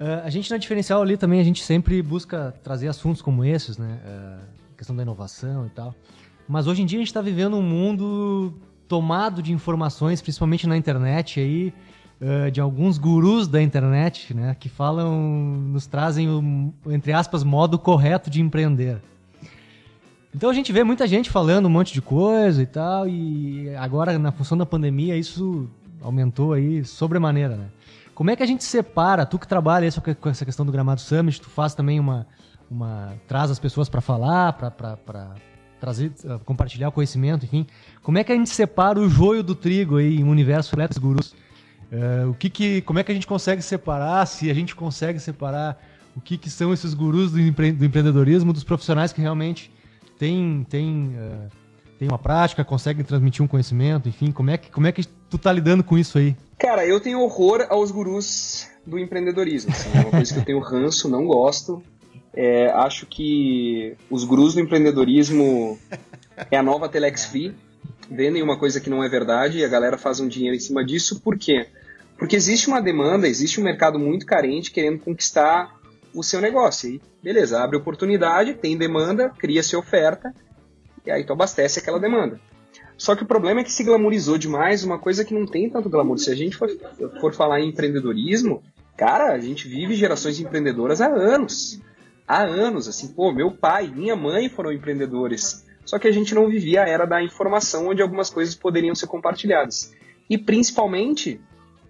Uh, 0.00 0.24
a 0.24 0.30
gente 0.30 0.50
na 0.50 0.56
Diferencial 0.56 1.02
ali 1.02 1.18
também, 1.18 1.38
a 1.38 1.44
gente 1.44 1.62
sempre 1.62 2.00
busca 2.02 2.54
trazer 2.62 2.88
assuntos 2.88 3.20
como 3.20 3.44
esses, 3.44 3.76
né? 3.76 4.00
Uh, 4.04 4.74
questão 4.76 4.96
da 4.96 5.02
inovação 5.02 5.66
e 5.66 5.68
tal. 5.68 5.94
Mas 6.48 6.66
hoje 6.66 6.82
em 6.82 6.86
dia 6.86 6.98
a 6.98 7.02
gente 7.02 7.08
está 7.08 7.20
vivendo 7.20 7.56
um 7.56 7.62
mundo 7.62 8.54
tomado 8.88 9.42
de 9.42 9.52
informações, 9.52 10.22
principalmente 10.22 10.66
na 10.66 10.76
internet 10.76 11.38
aí, 11.40 11.72
de 12.52 12.60
alguns 12.60 12.98
gurus 12.98 13.48
da 13.48 13.60
internet, 13.60 14.32
né, 14.34 14.54
que 14.58 14.68
falam, 14.68 15.20
nos 15.72 15.86
trazem 15.86 16.28
o, 16.28 16.72
entre 16.92 17.12
aspas, 17.12 17.42
modo 17.42 17.78
correto 17.78 18.30
de 18.30 18.40
empreender. 18.40 19.00
Então 20.34 20.48
a 20.48 20.52
gente 20.52 20.72
vê 20.72 20.82
muita 20.82 21.06
gente 21.06 21.30
falando 21.30 21.66
um 21.66 21.70
monte 21.70 21.92
de 21.92 22.00
coisa 22.00 22.62
e 22.62 22.66
tal, 22.66 23.06
e 23.06 23.74
agora 23.76 24.18
na 24.18 24.32
função 24.32 24.56
da 24.56 24.64
pandemia 24.64 25.16
isso 25.16 25.68
aumentou 26.00 26.54
aí 26.54 26.84
sobremaneira, 26.84 27.56
né? 27.56 27.66
Como 28.14 28.30
é 28.30 28.36
que 28.36 28.42
a 28.42 28.46
gente 28.46 28.64
separa, 28.64 29.24
tu 29.26 29.38
que 29.38 29.46
trabalha 29.46 29.88
com 30.20 30.28
essa 30.28 30.44
questão 30.44 30.64
do 30.64 30.72
Gramado 30.72 31.00
Summit, 31.00 31.40
tu 31.40 31.48
faz 31.48 31.74
também 31.74 31.98
uma, 31.98 32.26
uma 32.70 33.14
traz 33.26 33.50
as 33.50 33.58
pessoas 33.58 33.88
para 33.88 34.00
falar, 34.00 34.52
para 34.52 35.34
trazer, 35.80 36.12
uh, 36.24 36.38
compartilhar 36.40 36.88
o 36.88 36.92
conhecimento, 36.92 37.44
enfim. 37.44 37.66
Como 38.02 38.18
é 38.18 38.24
que 38.24 38.30
a 38.30 38.34
gente 38.34 38.50
separa 38.50 39.00
o 39.00 39.08
joio 39.08 39.42
do 39.42 39.54
trigo 39.54 39.96
aí 39.96 40.20
em 40.20 40.24
um 40.24 40.30
universo 40.30 40.74
atletas 40.74 40.98
gurus? 40.98 41.34
Uh, 41.90 42.30
o 42.30 42.34
que 42.34 42.48
que, 42.48 42.80
como 42.82 42.98
é 42.98 43.02
que 43.02 43.10
a 43.10 43.14
gente 43.14 43.26
consegue 43.26 43.60
separar, 43.62 44.26
se 44.26 44.50
a 44.50 44.54
gente 44.54 44.74
consegue 44.74 45.18
separar 45.18 45.78
o 46.14 46.20
que, 46.20 46.38
que 46.38 46.48
são 46.48 46.72
esses 46.72 46.94
gurus 46.94 47.32
do, 47.32 47.40
empre 47.40 47.72
do 47.72 47.84
empreendedorismo 47.84 48.52
dos 48.52 48.64
profissionais 48.64 49.12
que 49.12 49.20
realmente 49.20 49.70
têm, 50.18 50.66
têm, 50.68 51.16
uh, 51.16 51.48
tem 51.98 52.08
uma 52.08 52.18
prática, 52.18 52.64
conseguem 52.64 53.04
transmitir 53.04 53.44
um 53.44 53.48
conhecimento, 53.48 54.08
enfim, 54.08 54.32
como 54.32 54.50
é 54.50 54.58
que, 54.58 54.70
como 54.70 54.86
é 54.86 54.92
que 54.92 55.06
tu 55.28 55.38
tá 55.38 55.52
lidando 55.52 55.84
com 55.84 55.96
isso 55.96 56.18
aí? 56.18 56.36
Cara, 56.58 56.86
eu 56.86 57.00
tenho 57.00 57.20
horror 57.20 57.66
aos 57.68 57.90
gurus 57.90 58.68
do 58.86 58.98
empreendedorismo. 58.98 59.72
Assim, 59.72 59.90
é 59.96 60.00
uma 60.00 60.10
coisa 60.10 60.32
que 60.32 60.40
eu 60.40 60.44
tenho 60.44 60.60
ranço, 60.60 61.08
não 61.08 61.26
gosto. 61.26 61.82
É, 62.34 62.70
acho 62.70 63.06
que 63.06 63.96
os 64.10 64.24
gurus 64.24 64.54
do 64.54 64.60
empreendedorismo 64.60 65.78
é 66.50 66.56
a 66.56 66.62
nova 66.62 66.88
Telex 66.88 67.26
Free. 67.26 67.54
Vendem 68.10 68.42
uma 68.42 68.58
coisa 68.58 68.80
que 68.80 68.90
não 68.90 69.02
é 69.02 69.08
verdade 69.08 69.58
e 69.58 69.64
a 69.64 69.68
galera 69.68 69.98
faz 69.98 70.20
um 70.20 70.28
dinheiro 70.28 70.56
em 70.56 70.60
cima 70.60 70.84
disso. 70.84 71.20
Por 71.20 71.38
quê? 71.38 71.66
Porque 72.16 72.36
existe 72.36 72.68
uma 72.68 72.80
demanda, 72.80 73.26
existe 73.26 73.60
um 73.60 73.64
mercado 73.64 73.98
muito 73.98 74.24
carente 74.24 74.70
querendo 74.70 74.98
conquistar 74.98 75.74
o 76.14 76.22
seu 76.22 76.40
negócio. 76.40 76.90
E 76.90 77.00
beleza, 77.22 77.62
abre 77.62 77.76
oportunidade, 77.76 78.54
tem 78.54 78.76
demanda, 78.76 79.30
cria-se 79.30 79.76
oferta, 79.76 80.34
e 81.04 81.10
aí 81.10 81.24
tu 81.24 81.32
abastece 81.32 81.78
aquela 81.78 81.98
demanda. 81.98 82.40
Só 82.96 83.16
que 83.16 83.24
o 83.24 83.26
problema 83.26 83.60
é 83.60 83.64
que 83.64 83.72
se 83.72 83.82
glamourizou 83.82 84.38
demais 84.38 84.84
uma 84.84 84.98
coisa 84.98 85.24
que 85.24 85.34
não 85.34 85.46
tem 85.46 85.68
tanto 85.68 85.90
glamour. 85.90 86.18
Se 86.18 86.30
a 86.30 86.34
gente 86.34 86.56
for, 86.56 86.68
for 87.20 87.34
falar 87.34 87.60
em 87.60 87.70
empreendedorismo, 87.70 88.62
cara, 88.96 89.32
a 89.32 89.38
gente 89.38 89.66
vive 89.66 89.94
gerações 89.94 90.38
empreendedoras 90.38 91.00
há 91.00 91.08
anos. 91.08 91.80
Há 92.28 92.42
anos, 92.42 92.86
assim, 92.86 93.08
pô, 93.08 93.32
meu 93.32 93.50
pai, 93.50 93.88
minha 93.88 94.14
mãe 94.14 94.48
foram 94.48 94.72
empreendedores. 94.72 95.66
Só 95.84 95.98
que 95.98 96.06
a 96.06 96.12
gente 96.12 96.34
não 96.34 96.48
vivia 96.48 96.84
a 96.84 96.88
era 96.88 97.04
da 97.04 97.22
informação 97.22 97.88
onde 97.88 98.00
algumas 98.00 98.30
coisas 98.30 98.54
poderiam 98.54 98.94
ser 98.94 99.08
compartilhadas. 99.08 99.92
E 100.30 100.38
principalmente, 100.38 101.40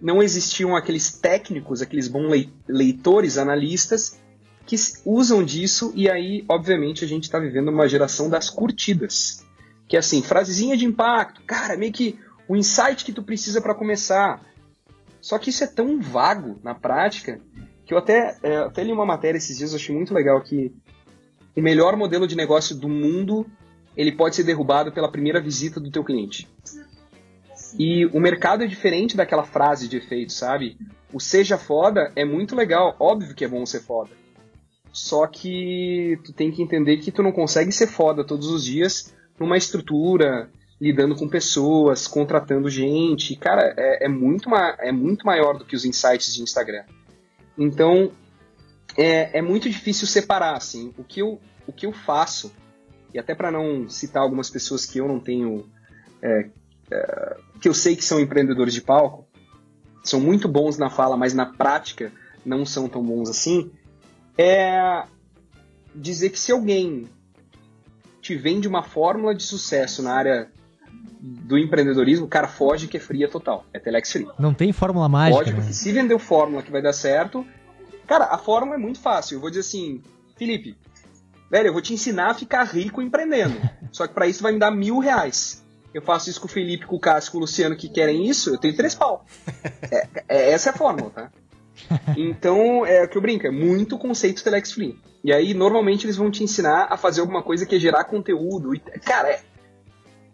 não 0.03 0.21
existiam 0.21 0.75
aqueles 0.75 1.13
técnicos, 1.13 1.81
aqueles 1.81 2.09
bons 2.09 2.45
leitores, 2.67 3.37
analistas, 3.37 4.19
que 4.65 4.75
usam 5.05 5.41
disso, 5.41 5.93
e 5.95 6.09
aí, 6.09 6.43
obviamente, 6.49 7.05
a 7.05 7.07
gente 7.07 7.23
está 7.23 7.39
vivendo 7.39 7.69
uma 7.69 7.87
geração 7.87 8.29
das 8.29 8.49
curtidas. 8.49 9.45
Que 9.87 9.95
é 9.95 9.99
assim, 9.99 10.21
frasezinha 10.21 10.75
de 10.75 10.85
impacto, 10.85 11.41
cara, 11.43 11.77
meio 11.77 11.93
que 11.93 12.19
o 12.49 12.55
insight 12.57 13.05
que 13.05 13.13
tu 13.13 13.23
precisa 13.23 13.61
para 13.61 13.73
começar. 13.73 14.41
Só 15.21 15.39
que 15.39 15.49
isso 15.49 15.63
é 15.63 15.67
tão 15.67 16.01
vago 16.01 16.59
na 16.61 16.75
prática 16.75 17.39
que 17.85 17.93
eu 17.93 17.97
até, 17.97 18.37
é, 18.43 18.57
até 18.57 18.83
li 18.83 18.91
uma 18.91 19.05
matéria 19.05 19.37
esses 19.37 19.57
dias, 19.57 19.71
eu 19.71 19.77
achei 19.77 19.95
muito 19.95 20.13
legal 20.13 20.41
que 20.41 20.73
o 21.55 21.61
melhor 21.61 21.95
modelo 21.95 22.27
de 22.27 22.35
negócio 22.35 22.75
do 22.75 22.89
mundo 22.89 23.45
ele 23.95 24.11
pode 24.11 24.35
ser 24.35 24.43
derrubado 24.43 24.91
pela 24.91 25.09
primeira 25.09 25.39
visita 25.39 25.79
do 25.79 25.91
teu 25.91 26.03
cliente. 26.03 26.49
E 27.77 28.05
o 28.07 28.19
mercado 28.19 28.63
é 28.63 28.67
diferente 28.67 29.17
daquela 29.17 29.43
frase 29.43 29.87
de 29.87 29.97
efeito, 29.97 30.31
sabe? 30.31 30.77
O 31.11 31.19
seja 31.19 31.57
foda 31.57 32.11
é 32.15 32.23
muito 32.23 32.55
legal, 32.55 32.95
óbvio 32.99 33.35
que 33.35 33.45
é 33.45 33.47
bom 33.47 33.65
ser 33.65 33.81
foda. 33.81 34.11
Só 34.91 35.25
que 35.25 36.19
tu 36.23 36.31
tem 36.31 36.51
que 36.51 36.61
entender 36.61 36.97
que 36.97 37.11
tu 37.11 37.23
não 37.23 37.31
consegue 37.31 37.71
ser 37.71 37.87
foda 37.87 38.23
todos 38.23 38.47
os 38.47 38.63
dias 38.63 39.13
numa 39.39 39.57
estrutura, 39.57 40.51
lidando 40.79 41.15
com 41.15 41.27
pessoas, 41.27 42.07
contratando 42.07 42.69
gente. 42.69 43.35
Cara, 43.35 43.73
é, 43.75 44.05
é 44.05 44.07
muito, 44.07 44.49
é 44.79 44.91
muito 44.91 45.25
maior 45.25 45.57
do 45.57 45.65
que 45.65 45.75
os 45.75 45.85
insights 45.85 46.35
de 46.35 46.43
Instagram. 46.43 46.83
Então, 47.57 48.11
é, 48.97 49.39
é 49.39 49.41
muito 49.41 49.69
difícil 49.69 50.05
separar, 50.05 50.55
assim. 50.55 50.93
O 50.97 51.03
que 51.03 51.21
eu, 51.21 51.39
o 51.65 51.73
que 51.73 51.85
eu 51.85 51.91
faço, 51.91 52.53
e 53.13 53.19
até 53.19 53.33
para 53.33 53.51
não 53.51 53.89
citar 53.89 54.21
algumas 54.21 54.49
pessoas 54.49 54.85
que 54.85 54.99
eu 54.99 55.07
não 55.07 55.19
tenho 55.19 55.65
é, 56.21 56.49
é, 56.93 57.37
que 57.59 57.67
eu 57.67 57.73
sei 57.73 57.95
que 57.95 58.05
são 58.05 58.19
empreendedores 58.19 58.73
de 58.73 58.81
palco, 58.81 59.25
são 60.03 60.19
muito 60.19 60.47
bons 60.47 60.77
na 60.77 60.89
fala, 60.89 61.17
mas 61.17 61.33
na 61.33 61.45
prática 61.45 62.11
não 62.45 62.65
são 62.65 62.87
tão 62.87 63.03
bons 63.03 63.29
assim, 63.29 63.71
é 64.37 65.03
dizer 65.95 66.29
que 66.29 66.39
se 66.39 66.51
alguém 66.51 67.07
te 68.21 68.35
vende 68.35 68.67
uma 68.67 68.83
fórmula 68.83 69.33
de 69.33 69.43
sucesso 69.43 70.03
na 70.03 70.13
área 70.13 70.51
do 71.19 71.57
empreendedorismo, 71.57 72.25
o 72.25 72.29
cara 72.29 72.47
foge 72.47 72.87
que 72.87 72.97
é 72.97 72.99
fria 72.99 73.29
total. 73.29 73.65
É 73.73 73.79
telex 73.79 74.11
free. 74.11 74.27
Não 74.37 74.53
tem 74.53 74.71
fórmula 74.71 75.07
mágica. 75.07 75.39
Foge, 75.39 75.51
né? 75.51 75.57
porque 75.57 75.73
se 75.73 75.91
vendeu 75.91 76.19
fórmula 76.19 76.61
que 76.61 76.71
vai 76.71 76.81
dar 76.81 76.93
certo. 76.93 77.45
Cara, 78.05 78.25
a 78.25 78.37
fórmula 78.37 78.75
é 78.75 78.79
muito 78.79 78.99
fácil. 78.99 79.35
Eu 79.35 79.41
vou 79.41 79.49
dizer 79.49 79.61
assim, 79.61 80.01
Felipe, 80.35 80.75
velho, 81.49 81.67
eu 81.67 81.73
vou 81.73 81.81
te 81.81 81.93
ensinar 81.93 82.31
a 82.31 82.33
ficar 82.33 82.63
rico 82.63 83.01
empreendendo. 83.01 83.55
Só 83.91 84.05
que 84.05 84.13
para 84.13 84.27
isso 84.27 84.43
vai 84.43 84.51
me 84.51 84.59
dar 84.59 84.71
mil 84.71 84.99
reais 84.99 85.62
eu 85.93 86.01
faço 86.01 86.29
isso 86.29 86.39
com 86.39 86.47
o 86.47 86.49
Felipe, 86.49 86.85
com 86.85 86.95
o 86.95 86.99
Cássio, 86.99 87.31
com 87.31 87.37
o 87.37 87.41
Luciano 87.41 87.75
que 87.75 87.89
querem 87.89 88.27
isso, 88.27 88.49
eu 88.49 88.57
tenho 88.57 88.75
três 88.75 88.95
pau. 88.95 89.25
É, 89.91 90.07
é, 90.27 90.51
essa 90.51 90.69
é 90.69 90.73
a 90.73 90.75
fórmula, 90.75 91.09
tá? 91.09 91.31
Então, 92.17 92.85
é 92.85 93.03
o 93.03 93.07
que 93.07 93.17
eu 93.17 93.21
brinco, 93.21 93.45
é 93.45 93.51
muito 93.51 93.97
conceito 93.97 94.43
Telex 94.43 94.71
Free. 94.71 94.97
E 95.23 95.31
aí, 95.31 95.53
normalmente, 95.53 96.05
eles 96.05 96.17
vão 96.17 96.31
te 96.31 96.43
ensinar 96.43 96.87
a 96.89 96.97
fazer 96.97 97.21
alguma 97.21 97.43
coisa 97.43 97.65
que 97.65 97.75
é 97.75 97.79
gerar 97.79 98.05
conteúdo. 98.05 98.73
E, 98.73 98.79
cara, 98.79 99.29
é, 99.29 99.41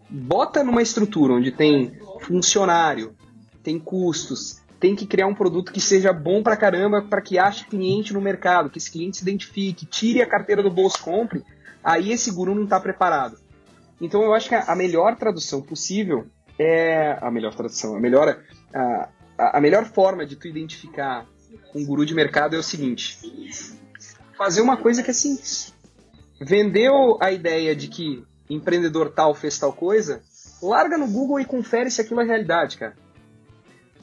bota 0.08 0.64
numa 0.64 0.82
estrutura 0.82 1.34
onde 1.34 1.52
tem 1.52 1.92
funcionário, 2.20 3.14
tem 3.62 3.78
custos, 3.78 4.62
tem 4.80 4.96
que 4.96 5.06
criar 5.06 5.26
um 5.26 5.34
produto 5.34 5.72
que 5.72 5.80
seja 5.80 6.12
bom 6.12 6.42
pra 6.42 6.56
caramba 6.56 7.02
para 7.02 7.20
que 7.20 7.38
ache 7.38 7.66
cliente 7.66 8.12
no 8.14 8.20
mercado, 8.20 8.70
que 8.70 8.78
esse 8.78 8.90
cliente 8.90 9.18
se 9.18 9.22
identifique, 9.22 9.86
tire 9.86 10.22
a 10.22 10.26
carteira 10.26 10.62
do 10.62 10.70
bolso, 10.70 11.02
compre. 11.02 11.44
Aí 11.84 12.10
esse 12.12 12.30
guru 12.30 12.54
não 12.54 12.64
está 12.64 12.80
preparado. 12.80 13.38
Então 14.00 14.22
eu 14.22 14.32
acho 14.32 14.48
que 14.48 14.54
a 14.54 14.74
melhor 14.74 15.16
tradução 15.16 15.60
possível 15.60 16.26
é 16.58 17.18
a 17.20 17.30
melhor 17.30 17.54
tradução, 17.54 17.96
a 17.96 18.00
melhor 18.00 18.42
a, 18.72 19.58
a 19.58 19.60
melhor 19.60 19.84
forma 19.86 20.26
de 20.26 20.36
tu 20.36 20.48
identificar 20.48 21.26
um 21.74 21.84
guru 21.84 22.04
de 22.04 22.14
mercado 22.14 22.56
é 22.56 22.58
o 22.58 22.62
seguinte: 22.62 23.18
fazer 24.36 24.60
uma 24.60 24.76
coisa 24.76 25.02
que 25.02 25.10
é 25.10 25.14
simples. 25.14 25.74
Vendeu 26.40 27.18
a 27.20 27.30
ideia 27.30 27.76
de 27.76 27.88
que 27.88 28.24
empreendedor 28.48 29.10
tal 29.10 29.34
fez 29.34 29.58
tal 29.58 29.72
coisa, 29.72 30.22
larga 30.62 30.96
no 30.96 31.06
Google 31.06 31.40
e 31.40 31.44
confere 31.44 31.90
se 31.90 32.00
aquilo 32.00 32.20
é 32.20 32.24
realidade, 32.24 32.78
cara. 32.78 32.96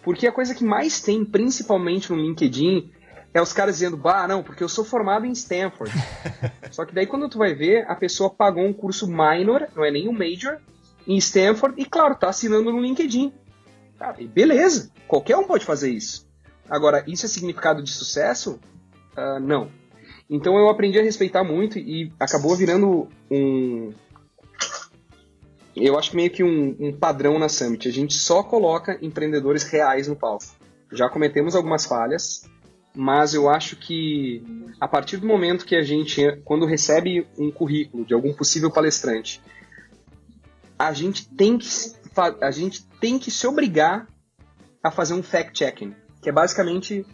Porque 0.03 0.27
a 0.27 0.31
coisa 0.31 0.55
que 0.55 0.63
mais 0.63 1.01
tem, 1.01 1.25
principalmente 1.25 2.11
no 2.11 2.17
LinkedIn, 2.17 2.91
é 3.37 3.41
os 3.41 3.53
caras 3.53 3.75
dizendo, 3.75 3.97
bah, 3.97 4.27
não, 4.27 4.41
porque 4.41 4.63
eu 4.63 4.69
sou 4.69 4.83
formado 4.83 5.25
em 5.25 5.31
Stanford. 5.31 5.91
Só 6.71 6.85
que 6.85 6.93
daí 6.93 7.05
quando 7.05 7.29
tu 7.29 7.37
vai 7.37 7.53
ver, 7.53 7.85
a 7.87 7.95
pessoa 7.95 8.29
pagou 8.29 8.65
um 8.65 8.73
curso 8.73 9.07
minor, 9.07 9.67
não 9.75 9.85
é 9.85 9.91
nem 9.91 10.07
um 10.07 10.13
major, 10.13 10.59
em 11.05 11.17
Stanford, 11.17 11.79
e 11.81 11.85
claro, 11.85 12.15
tá 12.15 12.29
assinando 12.29 12.71
no 12.71 12.81
LinkedIn. 12.81 13.33
Cara, 13.97 14.15
e 14.19 14.27
beleza, 14.27 14.91
qualquer 15.07 15.37
um 15.37 15.45
pode 15.45 15.65
fazer 15.65 15.91
isso. 15.91 16.27
Agora, 16.69 17.03
isso 17.07 17.25
é 17.25 17.29
significado 17.29 17.81
de 17.81 17.91
sucesso? 17.91 18.59
Uh, 19.17 19.39
não. 19.39 19.71
Então 20.29 20.57
eu 20.57 20.69
aprendi 20.69 20.99
a 20.99 21.03
respeitar 21.03 21.43
muito 21.43 21.79
e 21.79 22.11
acabou 22.19 22.55
virando 22.55 23.07
um. 23.31 23.93
Eu 25.75 25.97
acho 25.97 26.15
meio 26.15 26.29
que 26.29 26.43
um, 26.43 26.75
um 26.79 26.91
padrão 26.91 27.39
na 27.39 27.47
Summit. 27.47 27.87
A 27.87 27.91
gente 27.91 28.15
só 28.15 28.43
coloca 28.43 28.97
empreendedores 29.01 29.63
reais 29.63 30.07
no 30.07 30.15
palco. 30.15 30.45
Já 30.91 31.07
cometemos 31.07 31.55
algumas 31.55 31.85
falhas, 31.85 32.49
mas 32.97 33.35
eu 33.35 33.47
acho 33.47 33.75
que 33.75 34.43
a 34.81 34.87
partir 34.87 35.17
do 35.17 35.27
momento 35.27 35.65
que 35.65 35.75
a 35.75 35.83
gente, 35.83 36.41
quando 36.43 36.65
recebe 36.65 37.27
um 37.37 37.51
currículo 37.51 38.03
de 38.03 38.15
algum 38.15 38.33
possível 38.33 38.71
palestrante, 38.71 39.39
a 40.79 40.91
gente 40.91 41.29
tem 41.29 41.59
que, 41.59 41.67
a 42.41 42.49
gente 42.49 42.83
tem 42.99 43.19
que 43.19 43.29
se 43.29 43.45
obrigar 43.45 44.07
a 44.83 44.89
fazer 44.89 45.13
um 45.13 45.21
fact-checking, 45.21 45.95
que 46.21 46.27
é 46.27 46.31
basicamente 46.31 47.05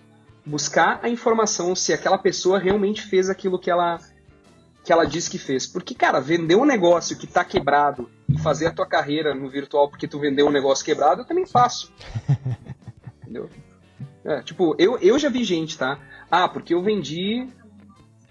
buscar 0.45 1.01
a 1.03 1.09
informação 1.09 1.75
se 1.75 1.91
aquela 1.91 2.17
pessoa 2.17 2.57
realmente 2.57 3.01
fez 3.01 3.29
aquilo 3.29 3.59
que 3.59 3.69
ela 3.69 3.99
que 4.85 4.91
ela 4.91 5.05
disse 5.05 5.29
que 5.29 5.37
fez. 5.37 5.65
Porque, 5.65 5.95
cara, 5.95 6.19
vender 6.19 6.55
um 6.55 6.65
negócio 6.65 7.17
que 7.17 7.25
tá 7.27 7.43
quebrado 7.43 8.09
e 8.27 8.37
fazer 8.37 8.67
a 8.67 8.71
tua 8.71 8.85
carreira 8.85 9.33
no 9.33 9.49
virtual 9.49 9.89
porque 9.89 10.07
tu 10.07 10.19
vendeu 10.19 10.47
um 10.47 10.51
negócio 10.51 10.83
quebrado, 10.83 11.21
eu 11.21 11.25
também 11.25 11.45
faço. 11.45 11.91
Entendeu? 13.23 13.49
É, 14.25 14.41
tipo, 14.41 14.75
eu, 14.79 14.97
eu 14.99 15.19
já 15.19 15.29
vi 15.29 15.43
gente, 15.43 15.77
tá? 15.77 15.99
Ah, 16.31 16.47
porque 16.47 16.73
eu 16.73 16.81
vendi 16.81 17.47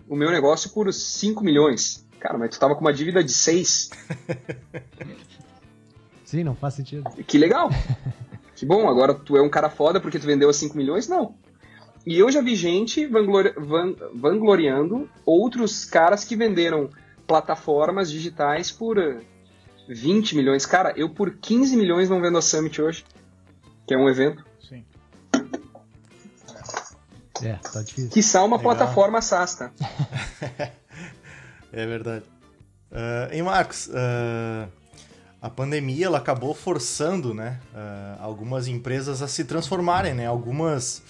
o 0.09 0.17
meu 0.17 0.31
negócio 0.31 0.71
por 0.71 0.93
5 0.93 1.45
milhões. 1.45 2.07
Cara, 2.19 2.39
mas 2.39 2.51
tu 2.51 2.59
tava 2.59 2.75
com 2.75 2.81
uma 2.81 2.93
dívida 2.93 3.23
de 3.23 3.33
6. 3.33 3.91
Sim, 6.25 6.45
não 6.45 6.55
faz 6.55 6.75
sentido. 6.75 7.11
Que 7.27 7.37
legal. 7.37 7.69
que 8.57 8.65
bom, 8.65 8.89
agora 8.89 9.13
tu 9.13 9.37
é 9.37 9.43
um 9.43 9.51
cara 9.51 9.69
foda 9.69 10.01
porque 10.01 10.19
tu 10.19 10.27
vendeu 10.27 10.49
a 10.49 10.53
5 10.53 10.77
milhões? 10.77 11.09
Não. 11.09 11.35
E 12.07 12.19
eu 12.19 12.31
já 12.33 12.41
vi 12.41 12.57
gente 12.57 13.07
vanglori 13.07 13.53
van 13.57 13.95
vangloriando 14.15 15.09
outros 15.25 15.85
caras 15.85 16.25
que 16.25 16.35
venderam 16.35 16.91
plataformas 17.27 18.11
digitais 18.11 18.73
por 18.73 18.97
20 19.89 20.37
milhões. 20.37 20.67
Cara, 20.67 20.93
eu 20.97 21.11
por 21.11 21.37
15 21.37 21.77
milhões 21.77 22.09
não 22.09 22.21
vendo 22.21 22.39
a 22.39 22.43
Summit 22.43 22.81
hoje, 22.81 23.05
que 23.87 23.95
é 23.95 23.99
um 23.99 24.09
evento. 24.09 24.45
É, 27.43 27.55
tá 27.55 27.83
difícil. 27.83 28.11
Que 28.11 28.23
são 28.23 28.47
uma 28.47 28.57
Legal. 28.57 28.77
plataforma 28.77 29.21
SaaS, 29.21 29.55
tá? 29.55 29.71
é 31.73 31.87
verdade. 31.87 32.25
Uh, 32.91 33.35
e 33.35 33.43
Marcos, 33.43 33.87
uh, 33.89 34.69
a 35.41 35.51
pandemia 35.51 36.07
ela 36.07 36.19
acabou 36.19 36.55
forçando 36.55 37.33
né, 37.35 37.59
uh, 37.75 38.23
algumas 38.23 38.69
empresas 38.69 39.23
a 39.23 39.29
se 39.29 39.45
transformarem, 39.45 40.15
né? 40.15 40.27
Algumas, 40.27 41.03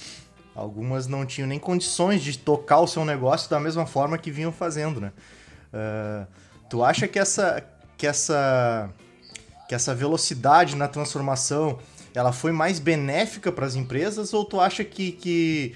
algumas 0.54 1.06
não 1.06 1.26
tinham 1.26 1.48
nem 1.48 1.58
condições 1.58 2.22
de 2.22 2.38
tocar 2.38 2.80
o 2.80 2.86
seu 2.86 3.04
negócio 3.04 3.50
da 3.50 3.58
mesma 3.58 3.86
forma 3.86 4.16
que 4.16 4.30
vinham 4.30 4.52
fazendo, 4.52 5.00
né? 5.00 5.12
Uh, 5.72 6.26
tu 6.70 6.84
acha 6.84 7.08
que 7.08 7.18
essa, 7.18 7.62
que 7.96 8.06
essa 8.06 8.90
que 9.72 9.74
essa 9.74 9.94
velocidade 9.94 10.76
na 10.76 10.86
transformação 10.86 11.78
ela 12.14 12.30
foi 12.30 12.52
mais 12.52 12.78
benéfica 12.78 13.50
para 13.50 13.64
as 13.64 13.74
empresas 13.74 14.34
ou 14.34 14.44
tu 14.44 14.60
acha 14.60 14.84
que, 14.84 15.12
que, 15.12 15.74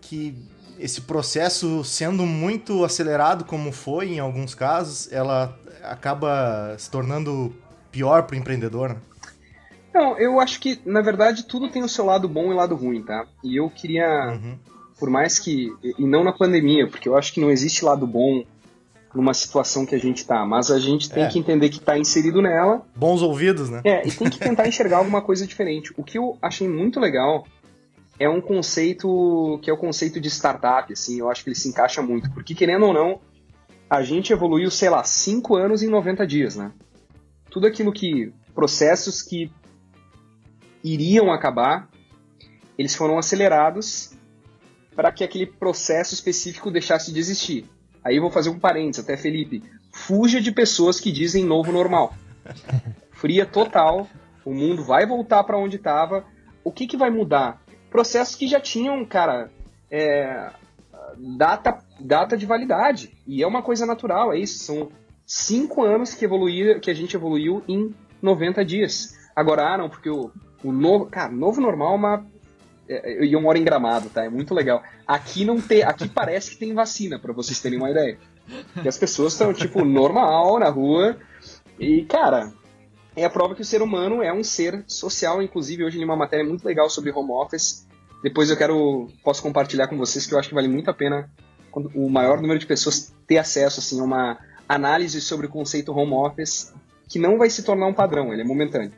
que 0.00 0.34
esse 0.78 1.02
processo 1.02 1.82
sendo 1.84 2.24
muito 2.24 2.84
acelerado 2.84 3.44
como 3.44 3.72
foi 3.72 4.10
em 4.10 4.18
alguns 4.18 4.54
casos, 4.54 5.12
ela 5.12 5.58
acaba 5.82 6.76
se 6.78 6.90
tornando 6.90 7.54
pior 7.90 8.22
para 8.22 8.34
o 8.34 8.38
empreendedor? 8.38 8.90
Né? 8.90 8.96
Não, 9.92 10.16
eu 10.18 10.38
acho 10.38 10.60
que, 10.60 10.80
na 10.84 11.00
verdade, 11.00 11.44
tudo 11.44 11.70
tem 11.70 11.82
o 11.82 11.88
seu 11.88 12.04
lado 12.04 12.28
bom 12.28 12.52
e 12.52 12.54
lado 12.54 12.76
ruim, 12.76 13.02
tá? 13.02 13.26
E 13.42 13.56
eu 13.56 13.68
queria, 13.68 14.28
uhum. 14.32 14.56
por 14.98 15.10
mais 15.10 15.38
que. 15.38 15.72
E 15.82 16.06
não 16.06 16.22
na 16.22 16.32
pandemia, 16.32 16.86
porque 16.86 17.08
eu 17.08 17.16
acho 17.16 17.32
que 17.32 17.40
não 17.40 17.50
existe 17.50 17.84
lado 17.84 18.06
bom 18.06 18.44
numa 19.14 19.32
situação 19.32 19.86
que 19.86 19.94
a 19.94 19.98
gente 19.98 20.24
tá, 20.26 20.44
mas 20.44 20.70
a 20.70 20.78
gente 20.78 21.10
tem 21.10 21.24
é. 21.24 21.28
que 21.28 21.38
entender 21.38 21.70
que 21.70 21.80
tá 21.80 21.98
inserido 21.98 22.42
nela. 22.42 22.86
Bons 22.94 23.22
ouvidos, 23.22 23.70
né? 23.70 23.80
É, 23.84 24.06
e 24.06 24.10
tem 24.12 24.28
que 24.28 24.38
tentar 24.38 24.68
enxergar 24.68 24.98
alguma 24.98 25.22
coisa 25.22 25.46
diferente. 25.46 25.92
O 25.96 26.04
que 26.04 26.18
eu 26.18 26.36
achei 26.42 26.68
muito 26.68 27.00
legal 27.00 27.46
é 28.18 28.28
um 28.28 28.40
conceito 28.40 29.58
que 29.62 29.70
é 29.70 29.72
o 29.72 29.76
conceito 29.76 30.20
de 30.20 30.28
startup, 30.28 30.92
assim, 30.92 31.20
eu 31.20 31.30
acho 31.30 31.42
que 31.42 31.50
ele 31.50 31.56
se 31.56 31.68
encaixa 31.68 32.02
muito, 32.02 32.30
porque 32.32 32.54
querendo 32.54 32.86
ou 32.86 32.92
não, 32.92 33.20
a 33.88 34.02
gente 34.02 34.32
evoluiu, 34.32 34.70
sei 34.70 34.90
lá, 34.90 35.04
5 35.04 35.56
anos 35.56 35.82
em 35.82 35.88
90 35.88 36.26
dias, 36.26 36.56
né? 36.56 36.72
Tudo 37.50 37.66
aquilo 37.66 37.92
que 37.92 38.32
processos 38.54 39.22
que 39.22 39.50
iriam 40.82 41.32
acabar, 41.32 41.88
eles 42.76 42.94
foram 42.94 43.18
acelerados 43.18 44.12
para 44.94 45.12
que 45.12 45.22
aquele 45.22 45.46
processo 45.46 46.12
específico 46.12 46.70
deixasse 46.70 47.12
de 47.12 47.18
existir. 47.18 47.66
Aí 48.02 48.16
eu 48.16 48.22
vou 48.22 48.30
fazer 48.30 48.50
um 48.50 48.58
parênteses, 48.58 49.04
até 49.04 49.16
Felipe. 49.16 49.62
Fuja 49.92 50.40
de 50.40 50.50
pessoas 50.50 50.98
que 50.98 51.12
dizem 51.12 51.44
novo 51.44 51.72
normal. 51.72 52.14
Fria 53.12 53.46
total, 53.46 54.08
o 54.44 54.52
mundo 54.52 54.82
vai 54.82 55.06
voltar 55.06 55.44
para 55.44 55.58
onde 55.58 55.76
estava. 55.76 56.24
O 56.64 56.72
que, 56.72 56.86
que 56.86 56.96
vai 56.96 57.10
mudar? 57.10 57.62
Processos 57.90 58.34
que 58.34 58.46
já 58.46 58.60
tinham, 58.60 59.04
cara, 59.04 59.50
é, 59.90 60.50
data, 61.16 61.78
data 62.00 62.36
de 62.36 62.46
validade. 62.46 63.16
E 63.26 63.42
é 63.42 63.46
uma 63.46 63.62
coisa 63.62 63.86
natural, 63.86 64.32
é 64.32 64.38
isso. 64.38 64.58
São 64.58 64.90
cinco 65.26 65.82
anos 65.82 66.14
que, 66.14 66.24
evoluir, 66.24 66.80
que 66.80 66.90
a 66.90 66.94
gente 66.94 67.16
evoluiu 67.16 67.62
em 67.68 67.94
90 68.20 68.64
dias. 68.64 69.16
Agora, 69.34 69.74
ah, 69.74 69.78
não, 69.78 69.88
porque 69.88 70.10
o, 70.10 70.30
o 70.64 70.72
novo. 70.72 71.06
Cara, 71.06 71.30
novo 71.30 71.60
normal 71.60 71.92
é 71.92 71.96
uma. 71.96 72.26
É, 72.88 73.24
e 73.24 73.32
eu 73.32 73.40
moro 73.40 73.58
em 73.58 73.64
gramado, 73.64 74.08
tá? 74.08 74.24
É 74.24 74.28
muito 74.28 74.54
legal. 74.54 74.82
Aqui 75.06 75.44
não 75.44 75.60
tem. 75.60 75.82
Aqui 75.82 76.08
parece 76.12 76.52
que 76.52 76.56
tem 76.56 76.74
vacina, 76.74 77.18
para 77.18 77.32
vocês 77.32 77.60
terem 77.60 77.78
uma 77.78 77.90
ideia. 77.90 78.18
Que 78.82 78.88
as 78.88 78.96
pessoas 78.96 79.34
estão, 79.34 79.52
tipo, 79.52 79.84
normal 79.84 80.58
na 80.58 80.70
rua. 80.70 81.18
E, 81.78 82.04
cara, 82.04 82.50
é 83.22 83.24
a 83.24 83.30
prova 83.30 83.54
que 83.54 83.62
o 83.62 83.64
ser 83.64 83.82
humano 83.82 84.22
é 84.22 84.32
um 84.32 84.44
ser 84.44 84.84
social. 84.86 85.42
Inclusive, 85.42 85.84
hoje 85.84 85.98
li 85.98 86.04
uma 86.04 86.16
matéria 86.16 86.44
muito 86.44 86.64
legal 86.64 86.88
sobre 86.88 87.10
home 87.10 87.32
office. 87.32 87.86
Depois 88.22 88.50
eu 88.50 88.56
quero. 88.56 89.08
Posso 89.22 89.42
compartilhar 89.42 89.88
com 89.88 89.96
vocês 89.96 90.26
que 90.26 90.34
eu 90.34 90.38
acho 90.38 90.48
que 90.48 90.54
vale 90.54 90.68
muito 90.68 90.90
a 90.90 90.94
pena 90.94 91.30
o 91.94 92.08
maior 92.08 92.40
número 92.40 92.58
de 92.58 92.66
pessoas 92.66 93.12
ter 93.26 93.38
acesso 93.38 93.80
assim, 93.80 94.00
a 94.00 94.04
uma 94.04 94.38
análise 94.68 95.20
sobre 95.20 95.46
o 95.46 95.50
conceito 95.50 95.92
home 95.92 96.12
office, 96.12 96.72
que 97.08 97.18
não 97.18 97.38
vai 97.38 97.48
se 97.50 97.62
tornar 97.62 97.86
um 97.86 97.94
padrão, 97.94 98.32
ele 98.32 98.42
é 98.42 98.44
momentâneo. 98.44 98.92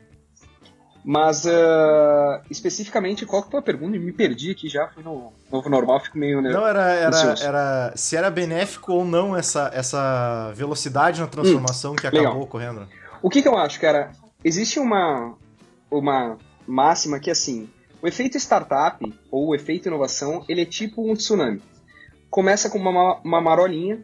Mas, 1.03 1.45
uh, 1.45 2.41
especificamente, 2.49 3.25
qual 3.25 3.41
que 3.41 3.49
foi 3.49 3.59
a 3.59 3.63
pergunta? 3.63 3.97
Me 3.97 4.11
perdi 4.11 4.51
aqui 4.51 4.69
já, 4.69 4.87
fui 4.87 5.01
no 5.03 5.33
novo 5.51 5.67
normal, 5.67 5.99
fico 5.99 6.17
meio 6.17 6.41
Não, 6.41 6.67
era, 6.67 6.91
era, 6.91 7.35
era 7.41 7.93
se 7.95 8.15
era 8.15 8.29
benéfico 8.29 8.93
ou 8.93 9.03
não 9.03 9.35
essa, 9.35 9.71
essa 9.73 10.51
velocidade 10.53 11.19
na 11.19 11.25
transformação 11.25 11.93
hum, 11.93 11.95
que 11.95 12.05
acabou 12.05 12.27
legal. 12.27 12.41
ocorrendo. 12.41 12.87
O 13.21 13.29
que, 13.29 13.41
que 13.41 13.47
eu 13.47 13.57
acho, 13.57 13.79
cara? 13.79 14.11
Existe 14.43 14.79
uma, 14.79 15.37
uma 15.89 16.37
máxima 16.67 17.19
que, 17.19 17.29
assim, 17.29 17.69
o 18.01 18.07
efeito 18.07 18.37
startup, 18.37 18.97
ou 19.29 19.49
o 19.49 19.55
efeito 19.55 19.87
inovação, 19.87 20.43
ele 20.49 20.61
é 20.61 20.65
tipo 20.65 21.09
um 21.09 21.13
tsunami. 21.13 21.61
Começa 22.29 22.69
com 22.69 22.79
uma, 22.79 23.19
uma 23.21 23.41
marolinha, 23.41 24.03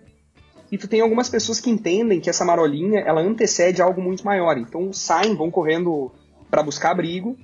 e 0.71 0.77
tu 0.77 0.87
tem 0.87 1.01
algumas 1.01 1.29
pessoas 1.29 1.59
que 1.59 1.69
entendem 1.69 2.19
que 2.19 2.29
essa 2.29 2.45
marolinha, 2.45 2.99
ela 2.99 3.21
antecede 3.21 3.81
algo 3.81 4.01
muito 4.01 4.25
maior. 4.25 4.57
Então 4.57 4.91
saem, 4.91 5.35
vão 5.35 5.49
correndo 5.49 6.11
para 6.49 6.61
buscar 6.61 6.91
abrigo. 6.91 7.37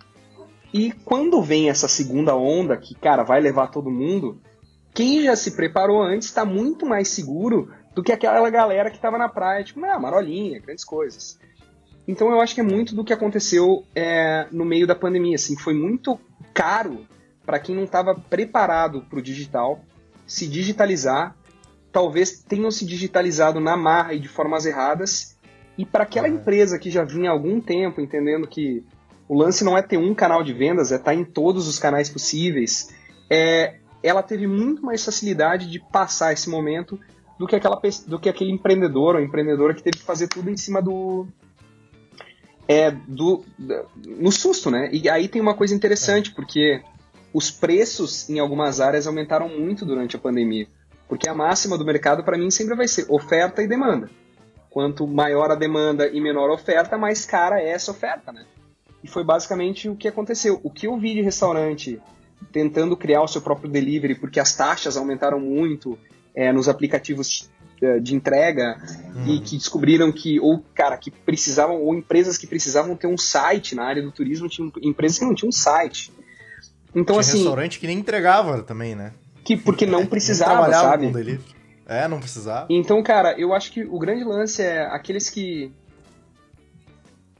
E 0.73 0.91
quando 0.91 1.41
vem 1.41 1.69
essa 1.69 1.87
segunda 1.87 2.35
onda, 2.35 2.75
que, 2.75 2.95
cara, 2.95 3.23
vai 3.23 3.39
levar 3.39 3.67
todo 3.67 3.91
mundo, 3.91 4.41
quem 4.93 5.23
já 5.23 5.35
se 5.35 5.55
preparou 5.55 6.01
antes 6.01 6.27
está 6.27 6.43
muito 6.43 6.85
mais 6.85 7.07
seguro 7.07 7.71
do 7.95 8.03
que 8.03 8.11
aquela 8.11 8.49
galera 8.49 8.89
que 8.89 8.97
estava 8.97 9.17
na 9.17 9.29
praia, 9.29 9.63
tipo, 9.63 9.83
ah, 9.85 9.99
marolinha, 9.99 10.59
grandes 10.59 10.83
coisas. 10.83 11.39
Então 12.07 12.29
eu 12.31 12.41
acho 12.41 12.53
que 12.53 12.61
é 12.61 12.63
muito 12.63 12.95
do 12.95 13.03
que 13.03 13.13
aconteceu 13.13 13.85
é, 13.95 14.47
no 14.51 14.65
meio 14.65 14.85
da 14.85 14.95
pandemia, 14.95 15.35
assim, 15.35 15.57
foi 15.57 15.73
muito 15.73 16.19
caro 16.53 17.05
para 17.45 17.59
quem 17.59 17.75
não 17.75 17.83
estava 17.83 18.15
preparado 18.15 19.01
para 19.09 19.19
o 19.19 19.21
digital 19.21 19.81
se 20.25 20.47
digitalizar, 20.47 21.35
talvez 21.91 22.41
tenham 22.41 22.71
se 22.71 22.85
digitalizado 22.85 23.59
na 23.59 23.75
marra 23.75 24.13
e 24.13 24.19
de 24.19 24.27
formas 24.27 24.65
erradas, 24.65 25.37
e 25.77 25.85
para 25.85 26.03
aquela 26.03 26.27
uhum. 26.27 26.35
empresa 26.35 26.79
que 26.79 26.89
já 26.89 27.03
vinha 27.03 27.29
há 27.29 27.33
algum 27.33 27.59
tempo 27.59 27.99
entendendo 27.99 28.47
que 28.47 28.83
o 29.27 29.37
lance 29.37 29.63
não 29.63 29.77
é 29.77 29.81
ter 29.81 29.97
um 29.97 30.13
canal 30.13 30.43
de 30.43 30.53
vendas, 30.53 30.91
é 30.91 30.95
estar 30.95 31.11
tá 31.11 31.15
em 31.15 31.23
todos 31.23 31.67
os 31.67 31.79
canais 31.79 32.09
possíveis. 32.09 32.93
É, 33.29 33.75
ela 34.01 34.21
teve 34.21 34.45
muito 34.47 34.85
mais 34.85 35.03
facilidade 35.03 35.69
de 35.69 35.79
passar 35.79 36.33
esse 36.33 36.49
momento 36.49 36.99
do 37.39 37.47
que, 37.47 37.55
aquela, 37.55 37.79
do 38.05 38.19
que 38.19 38.29
aquele 38.29 38.51
empreendedor 38.51 39.15
ou 39.15 39.21
empreendedora 39.21 39.73
que 39.73 39.81
teve 39.81 39.97
que 39.97 40.03
fazer 40.03 40.27
tudo 40.27 40.49
em 40.49 40.57
cima 40.57 40.81
do. 40.81 41.27
É, 42.67 42.91
do, 42.91 43.43
no 44.05 44.31
susto, 44.31 44.71
né? 44.71 44.89
E 44.93 45.09
aí 45.09 45.27
tem 45.27 45.41
uma 45.41 45.53
coisa 45.53 45.75
interessante, 45.75 46.31
é. 46.31 46.33
porque 46.33 46.81
os 47.33 47.51
preços 47.51 48.29
em 48.29 48.39
algumas 48.39 48.79
áreas 48.79 49.07
aumentaram 49.07 49.49
muito 49.49 49.85
durante 49.85 50.15
a 50.15 50.19
pandemia. 50.19 50.67
Porque 51.07 51.27
a 51.27 51.33
máxima 51.33 51.77
do 51.77 51.85
mercado, 51.85 52.23
para 52.23 52.37
mim, 52.37 52.49
sempre 52.49 52.75
vai 52.75 52.87
ser 52.87 53.05
oferta 53.09 53.61
e 53.61 53.67
demanda. 53.67 54.09
Quanto 54.69 55.05
maior 55.05 55.51
a 55.51 55.55
demanda 55.55 56.07
e 56.07 56.21
menor 56.21 56.49
a 56.49 56.53
oferta, 56.53 56.97
mais 56.97 57.25
cara 57.25 57.61
é 57.61 57.69
essa 57.69 57.91
oferta, 57.91 58.31
né? 58.31 58.45
E 59.03 59.07
foi 59.07 59.23
basicamente 59.23 59.89
o 59.89 59.95
que 59.95 60.07
aconteceu. 60.07 60.59
O 60.63 60.69
que 60.69 60.87
eu 60.87 60.97
vi 60.97 61.13
de 61.13 61.21
restaurante 61.21 62.01
tentando 62.51 62.95
criar 62.95 63.21
o 63.21 63.27
seu 63.27 63.41
próprio 63.41 63.69
delivery, 63.69 64.15
porque 64.15 64.39
as 64.39 64.55
taxas 64.55 64.97
aumentaram 64.97 65.39
muito 65.39 65.97
é, 66.35 66.51
nos 66.51 66.67
aplicativos 66.67 67.49
de 68.01 68.15
entrega 68.15 68.77
hum. 69.15 69.25
e 69.27 69.39
que 69.39 69.57
descobriram 69.57 70.11
que 70.11 70.39
ou 70.39 70.63
cara 70.73 70.97
que 70.97 71.11
precisavam 71.11 71.81
ou 71.81 71.93
empresas 71.93 72.37
que 72.37 72.47
precisavam 72.47 72.95
ter 72.95 73.07
um 73.07 73.17
site 73.17 73.75
na 73.75 73.83
área 73.83 74.01
do 74.01 74.11
turismo 74.11 74.47
tinham 74.47 74.71
empresas 74.81 75.19
que 75.19 75.25
não 75.25 75.35
tinham 75.35 75.49
um 75.49 75.53
site. 75.53 76.11
Então 76.95 77.15
Tinha 77.15 77.19
assim 77.19 77.37
restaurante 77.37 77.79
que 77.79 77.87
nem 77.87 77.99
entregava 77.99 78.61
também 78.63 78.95
né? 78.95 79.13
que 79.43 79.57
porque 79.57 79.85
não 79.85 80.05
precisava 80.05 80.71
sabe? 80.71 81.39
é 81.85 82.07
não 82.07 82.19
precisava. 82.19 82.67
Então 82.69 83.03
cara 83.03 83.37
eu 83.39 83.53
acho 83.53 83.71
que 83.71 83.83
o 83.83 83.99
grande 83.99 84.23
lance 84.23 84.61
é 84.61 84.85
aqueles 84.85 85.29
que 85.29 85.71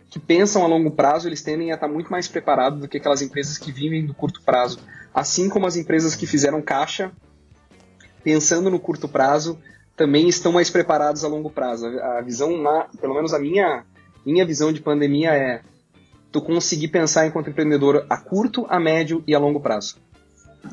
que 0.10 0.20
pensam 0.20 0.64
a 0.64 0.68
longo 0.68 0.92
prazo, 0.92 1.28
eles 1.28 1.42
tendem 1.42 1.72
a 1.72 1.76
estar 1.76 1.88
muito 1.88 2.12
mais 2.12 2.28
preparados 2.28 2.80
do 2.80 2.88
que 2.88 2.98
aquelas 2.98 3.24
empresas 3.24 3.58
que 3.58 3.72
vivem 3.72 4.06
do 4.06 4.14
curto 4.14 4.44
prazo. 4.44 4.80
Assim 5.12 5.50
como 5.50 5.66
as 5.66 5.76
empresas 5.76 6.16
que 6.16 6.28
fizeram 6.28 6.62
caixa, 6.62 7.12
pensando 8.24 8.70
no 8.70 8.80
curto 8.80 9.08
prazo, 9.08 9.58
também 9.96 10.28
estão 10.28 10.52
mais 10.52 10.70
preparados 10.70 11.24
a 11.24 11.28
longo 11.28 11.50
prazo. 11.50 11.88
A 11.88 12.22
visão, 12.22 12.58
na, 12.62 12.88
pelo 13.00 13.14
menos 13.14 13.34
a 13.34 13.40
minha, 13.40 13.86
minha 14.26 14.46
visão 14.46 14.72
de 14.72 14.82
pandemia 14.82 15.32
é 15.34 15.62
tu 16.32 16.42
conseguir 16.42 16.88
pensar 16.88 17.28
enquanto 17.28 17.50
empreendedor 17.50 18.06
a 18.10 18.18
curto, 18.18 18.66
a 18.68 18.80
médio 18.80 19.24
e 19.28 19.36
a 19.36 19.40
longo 19.40 19.60
prazo. 19.60 19.98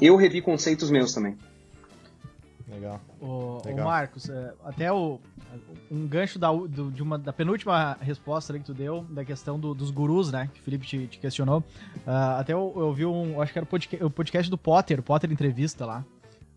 Eu 0.01 0.17
revi 0.17 0.41
conceitos 0.41 0.91
meus 0.91 1.13
também. 1.13 1.37
Legal. 2.69 3.01
O, 3.21 3.61
Legal. 3.65 3.85
o 3.85 3.89
Marcos, 3.91 4.31
é, 4.31 4.53
até 4.65 4.93
o, 4.93 5.19
um 5.91 6.07
gancho 6.07 6.39
da, 6.39 6.51
do, 6.53 6.91
de 6.91 7.03
uma, 7.03 7.19
da 7.19 7.33
penúltima 7.33 7.99
resposta 8.01 8.57
que 8.59 8.65
tu 8.65 8.73
deu, 8.73 9.05
da 9.11 9.25
questão 9.25 9.59
do, 9.59 9.75
dos 9.75 9.91
gurus, 9.91 10.31
né? 10.31 10.49
Que 10.55 10.61
o 10.61 10.63
Felipe 10.63 10.87
te, 10.87 11.07
te 11.09 11.19
questionou. 11.19 11.59
Uh, 11.59 12.39
até 12.39 12.53
eu, 12.53 12.73
eu 12.77 12.95
vi 12.95 13.05
um. 13.05 13.43
Acho 13.43 13.53
que 13.53 13.59
era 13.59 13.65
o 13.65 13.69
podcast, 13.69 14.05
o 14.05 14.11
podcast 14.11 14.51
do 14.51 14.57
Potter, 14.57 15.01
o 15.01 15.03
Potter 15.03 15.31
Entrevista 15.31 15.85
lá. 15.85 16.05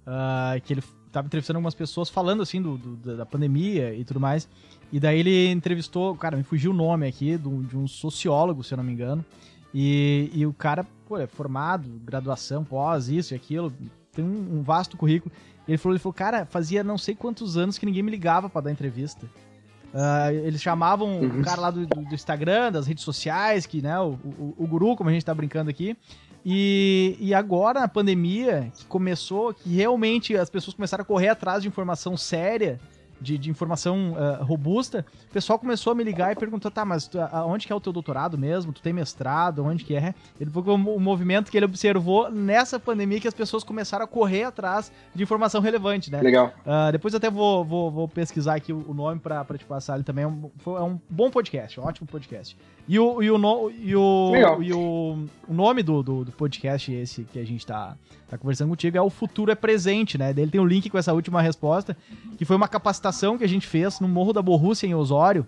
Uh, 0.05 0.61
que 0.61 0.73
ele 0.73 0.83
tava 1.13 1.27
entrevistando 1.27 1.57
algumas 1.57 1.75
pessoas 1.75 2.09
falando 2.09 2.41
assim 2.41 2.61
do, 2.61 2.77
do, 2.77 3.15
da 3.15 3.25
pandemia 3.25 3.93
e 3.93 4.03
tudo 4.03 4.19
mais. 4.19 4.49
E 4.91 4.99
daí 4.99 5.19
ele 5.19 5.51
entrevistou, 5.51 6.15
cara, 6.15 6.35
me 6.35 6.43
fugiu 6.43 6.71
o 6.71 6.73
nome 6.73 7.07
aqui, 7.07 7.37
do, 7.37 7.63
de 7.63 7.77
um 7.77 7.87
sociólogo, 7.87 8.63
se 8.63 8.73
eu 8.73 8.77
não 8.77 8.83
me 8.83 8.91
engano. 8.91 9.23
E, 9.73 10.29
e 10.33 10.45
o 10.45 10.53
cara, 10.53 10.85
pô, 11.07 11.17
é 11.17 11.27
formado, 11.27 11.87
graduação, 12.03 12.63
pós, 12.63 13.09
isso 13.09 13.33
e 13.33 13.35
aquilo, 13.35 13.71
tem 14.11 14.25
um, 14.25 14.59
um 14.59 14.63
vasto 14.63 14.97
currículo. 14.97 15.31
Ele 15.67 15.77
falou, 15.77 15.93
ele 15.93 15.99
falou, 15.99 16.13
cara, 16.13 16.45
fazia 16.45 16.83
não 16.83 16.97
sei 16.97 17.15
quantos 17.15 17.57
anos 17.57 17.77
que 17.77 17.85
ninguém 17.85 18.03
me 18.03 18.11
ligava 18.11 18.49
para 18.49 18.61
dar 18.61 18.71
entrevista. 18.71 19.25
Uh, 19.93 20.33
eles 20.45 20.61
chamavam 20.61 21.19
uhum. 21.19 21.41
o 21.41 21.43
cara 21.43 21.61
lá 21.61 21.71
do, 21.71 21.85
do, 21.85 22.13
Instagram, 22.15 22.71
das 22.71 22.87
redes 22.87 23.03
sociais, 23.03 23.67
que, 23.67 23.81
né, 23.81 23.99
o, 23.99 24.17
o, 24.23 24.55
o, 24.57 24.67
guru, 24.67 24.95
como 24.95 25.09
a 25.09 25.13
gente 25.13 25.23
tá 25.23 25.33
brincando 25.33 25.69
aqui. 25.69 25.95
E, 26.45 27.15
e 27.19 27.33
agora, 27.33 27.79
na 27.79 27.87
pandemia, 27.87 28.71
que 28.75 28.85
começou, 28.85 29.53
que 29.53 29.69
realmente 29.69 30.35
as 30.35 30.49
pessoas 30.49 30.75
começaram 30.75 31.01
a 31.01 31.05
correr 31.05 31.29
atrás 31.29 31.61
de 31.61 31.67
informação 31.67 32.17
séria, 32.17 32.79
de, 33.23 33.37
de 33.37 33.49
informação 33.49 34.13
uh, 34.13 34.43
robusta, 34.43 35.05
o 35.29 35.33
pessoal 35.33 35.57
começou 35.57 35.91
a 35.91 35.95
me 35.95 36.03
ligar 36.03 36.31
e 36.31 36.35
perguntou, 36.35 36.69
tá, 36.69 36.83
mas 36.83 37.07
tu, 37.07 37.19
aonde 37.19 37.65
que 37.65 37.73
é 37.73 37.75
o 37.75 37.79
teu 37.79 37.93
doutorado 37.93 38.37
mesmo? 38.37 38.73
Tu 38.73 38.81
tem 38.81 38.93
mestrado? 38.93 39.63
Onde 39.63 39.83
que 39.83 39.95
é? 39.95 40.13
Ele 40.39 40.49
foi 40.49 40.61
o, 40.61 40.75
o 40.75 40.99
movimento 40.99 41.49
que 41.49 41.57
ele 41.57 41.65
observou 41.65 42.29
nessa 42.29 42.79
pandemia 42.79 43.19
que 43.19 43.27
as 43.27 43.33
pessoas 43.33 43.63
começaram 43.63 44.05
a 44.05 44.07
correr 44.07 44.43
atrás 44.43 44.91
de 45.15 45.23
informação 45.23 45.61
relevante, 45.61 46.11
né? 46.11 46.21
Legal. 46.21 46.53
Uh, 46.65 46.91
depois 46.91 47.15
até 47.15 47.29
vou, 47.29 47.63
vou, 47.63 47.89
vou 47.89 48.07
pesquisar 48.07 48.55
aqui 48.55 48.73
o, 48.73 48.93
nome 48.93 49.19
pra, 49.19 49.43
pra 49.45 49.57
te 49.57 49.65
passar 49.65 49.95
ele 49.95 50.03
também. 50.03 50.25
É 50.25 50.27
um, 50.27 50.51
é 50.65 50.81
um 50.81 50.99
bom 51.09 51.31
podcast, 51.31 51.79
um 51.79 51.83
ótimo 51.83 52.07
podcast. 52.07 52.57
E 52.87 52.99
o, 52.99 53.23
e 53.23 53.31
o, 53.31 53.37
no, 53.37 53.71
e 53.71 53.95
o, 53.95 54.33
e 54.61 54.73
o, 54.73 55.25
o 55.47 55.53
nome 55.53 55.81
do, 55.81 56.03
do, 56.03 56.25
do, 56.25 56.31
podcast 56.33 56.91
esse 56.91 57.23
que 57.23 57.39
a 57.39 57.45
gente 57.45 57.65
tá, 57.65 57.95
tá 58.29 58.37
conversando 58.37 58.69
contigo 58.69 58.97
é 58.97 59.01
O 59.01 59.09
Futuro 59.09 59.51
é 59.51 59.55
Presente, 59.55 60.17
né? 60.17 60.31
Ele 60.31 60.51
tem 60.51 60.59
um 60.59 60.65
link 60.65 60.89
com 60.89 60.97
essa 60.97 61.13
última 61.13 61.41
resposta, 61.41 61.95
que 62.37 62.43
foi 62.43 62.57
uma 62.57 62.67
capacitação 62.67 63.12
que 63.37 63.43
a 63.43 63.47
gente 63.47 63.67
fez 63.67 63.99
no 63.99 64.07
Morro 64.07 64.33
da 64.33 64.41
Borrússia, 64.41 64.87
em 64.87 64.95
Osório, 64.95 65.47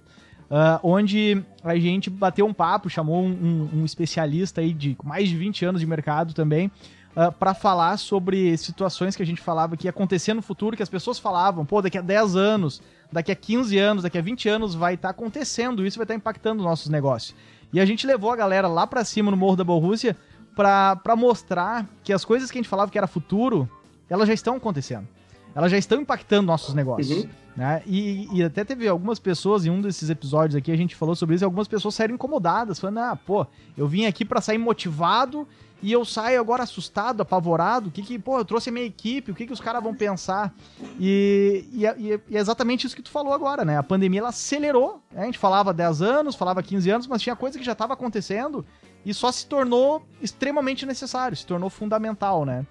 uh, 0.49 0.79
onde 0.83 1.43
a 1.63 1.75
gente 1.75 2.09
bateu 2.09 2.45
um 2.45 2.53
papo, 2.53 2.89
chamou 2.89 3.23
um, 3.23 3.69
um, 3.73 3.79
um 3.79 3.85
especialista 3.85 4.61
aí 4.61 4.73
de 4.73 4.95
mais 5.03 5.29
de 5.29 5.35
20 5.35 5.65
anos 5.65 5.81
de 5.81 5.87
mercado 5.87 6.33
também, 6.33 6.67
uh, 6.67 6.71
ah, 7.15 7.31
para 7.31 7.53
falar 7.53 7.97
sobre 7.97 8.55
situações 8.57 9.15
que 9.15 9.23
a 9.23 9.25
gente 9.25 9.41
falava 9.41 9.75
que 9.75 9.87
ia 9.87 9.89
acontecer 9.89 10.33
no 10.33 10.41
futuro, 10.41 10.77
que 10.77 10.83
as 10.83 10.89
pessoas 10.89 11.19
falavam, 11.19 11.65
pô, 11.65 11.81
daqui 11.81 11.97
a 11.97 12.01
10 12.01 12.35
anos, 12.35 12.81
daqui 13.11 13.31
a 13.31 13.35
15 13.35 13.77
anos, 13.77 14.03
daqui 14.03 14.17
a 14.17 14.21
20 14.21 14.49
anos 14.49 14.75
vai 14.75 14.93
estar 14.93 15.09
tá 15.09 15.11
acontecendo, 15.11 15.85
isso 15.85 15.97
vai 15.97 16.05
estar 16.05 16.13
tá 16.13 16.17
impactando 16.17 16.61
os 16.61 16.65
nossos 16.65 16.89
negócios. 16.89 17.35
E 17.73 17.79
a 17.79 17.85
gente 17.85 18.07
levou 18.07 18.31
a 18.31 18.35
galera 18.35 18.67
lá 18.67 18.85
para 18.87 19.03
cima 19.03 19.31
no 19.31 19.37
Morro 19.37 19.55
da 19.55 19.63
Borrússia 19.63 20.15
para 20.55 21.15
mostrar 21.17 21.85
que 22.03 22.13
as 22.13 22.23
coisas 22.23 22.49
que 22.49 22.57
a 22.57 22.61
gente 22.61 22.69
falava 22.69 22.89
que 22.89 22.97
era 22.97 23.07
futuro, 23.07 23.69
elas 24.09 24.27
já 24.27 24.33
estão 24.33 24.55
acontecendo. 24.55 25.07
Elas 25.55 25.71
já 25.71 25.77
estão 25.77 26.01
impactando 26.01 26.45
nossos 26.45 26.75
negócios. 26.75 27.23
Uhum. 27.23 27.29
Né? 27.55 27.81
E, 27.85 28.27
e, 28.33 28.43
até 28.43 28.65
teve 28.65 28.85
algumas 28.85 29.17
pessoas, 29.17 29.65
em 29.65 29.69
um 29.69 29.79
desses 29.79 30.09
episódios 30.09 30.57
aqui, 30.57 30.69
a 30.69 30.75
gente 30.75 30.93
falou 30.93 31.15
sobre 31.15 31.35
isso, 31.35 31.43
e 31.43 31.45
algumas 31.45 31.69
pessoas 31.69 31.95
saíram 31.95 32.15
incomodadas, 32.15 32.77
falando, 32.77 32.97
ah, 32.97 33.15
pô, 33.15 33.47
eu 33.77 33.87
vim 33.87 34.05
aqui 34.05 34.25
para 34.25 34.41
sair 34.41 34.57
motivado 34.57 35.47
e 35.81 35.89
eu 35.91 36.03
saio 36.03 36.41
agora 36.41 36.63
assustado, 36.63 37.21
apavorado. 37.21 37.87
O 37.87 37.91
que 37.91 38.01
que, 38.01 38.19
pô, 38.19 38.37
eu 38.37 38.43
trouxe 38.43 38.67
a 38.69 38.73
minha 38.73 38.85
equipe, 38.85 39.31
o 39.31 39.35
que 39.35 39.45
que 39.45 39.53
os 39.53 39.61
caras 39.61 39.81
vão 39.81 39.95
pensar? 39.95 40.53
E, 40.99 41.65
e, 41.71 41.85
é, 41.85 41.95
e, 41.97 42.11
é 42.11 42.19
exatamente 42.31 42.85
isso 42.85 42.95
que 42.95 43.01
tu 43.01 43.09
falou 43.09 43.31
agora, 43.31 43.63
né? 43.63 43.77
A 43.77 43.83
pandemia 43.83 44.19
ela 44.19 44.29
acelerou. 44.29 45.01
Né? 45.09 45.21
A 45.21 45.25
gente 45.25 45.39
falava 45.39 45.73
10 45.73 46.01
anos, 46.01 46.35
falava 46.35 46.61
15 46.61 46.89
anos, 46.89 47.07
mas 47.07 47.21
tinha 47.21 47.35
coisa 47.35 47.57
que 47.57 47.63
já 47.63 47.71
estava 47.71 47.93
acontecendo 47.93 48.65
e 49.05 49.13
só 49.13 49.31
se 49.31 49.47
tornou 49.47 50.05
extremamente 50.21 50.85
necessário, 50.85 51.37
se 51.37 51.45
tornou 51.45 51.69
fundamental, 51.69 52.43
né? 52.43 52.65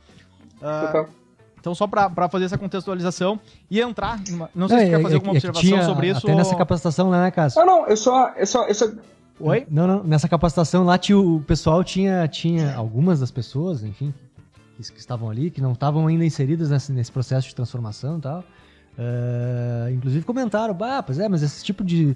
Uh, 0.56 1.23
então, 1.64 1.74
só 1.74 1.86
para 1.86 2.28
fazer 2.28 2.44
essa 2.44 2.58
contextualização 2.58 3.40
e 3.70 3.80
entrar. 3.80 4.20
Numa, 4.28 4.50
não 4.54 4.68
sei 4.68 4.76
é, 4.76 4.80
se 4.80 4.84
você 4.84 4.96
quer 4.96 5.02
fazer 5.02 5.14
é, 5.14 5.16
alguma 5.16 5.32
é, 5.32 5.36
observação 5.36 5.62
tinha, 5.70 5.82
sobre 5.82 6.08
isso. 6.08 6.18
Até 6.18 6.32
ou... 6.32 6.36
nessa 6.36 6.54
capacitação, 6.54 7.10
né, 7.10 7.30
Cássio? 7.30 7.62
Ah, 7.62 7.64
não, 7.64 7.86
eu 7.86 7.96
só, 7.96 8.28
eu 8.36 8.46
só, 8.46 8.66
eu 8.66 8.74
só 8.74 8.86
Oi? 9.40 9.66
Não, 9.70 9.86
não. 9.86 10.04
Nessa 10.04 10.28
capacitação 10.28 10.84
lá 10.84 10.98
tinha, 10.98 11.18
o 11.18 11.40
pessoal 11.40 11.82
tinha, 11.82 12.28
tinha 12.28 12.76
algumas 12.76 13.20
das 13.20 13.30
pessoas, 13.30 13.82
enfim, 13.82 14.12
que, 14.76 14.92
que 14.92 15.00
estavam 15.00 15.30
ali, 15.30 15.50
que 15.50 15.62
não 15.62 15.72
estavam 15.72 16.06
ainda 16.06 16.22
inseridas 16.22 16.68
nesse, 16.68 16.92
nesse 16.92 17.10
processo 17.10 17.48
de 17.48 17.54
transformação 17.54 18.18
e 18.18 18.20
tal. 18.20 18.44
Uh, 18.96 19.90
inclusive 19.90 20.22
comentaram, 20.22 20.74
bah, 20.74 21.02
pois 21.02 21.18
é, 21.18 21.26
mas 21.30 21.42
esse 21.42 21.64
tipo 21.64 21.82
de. 21.82 22.14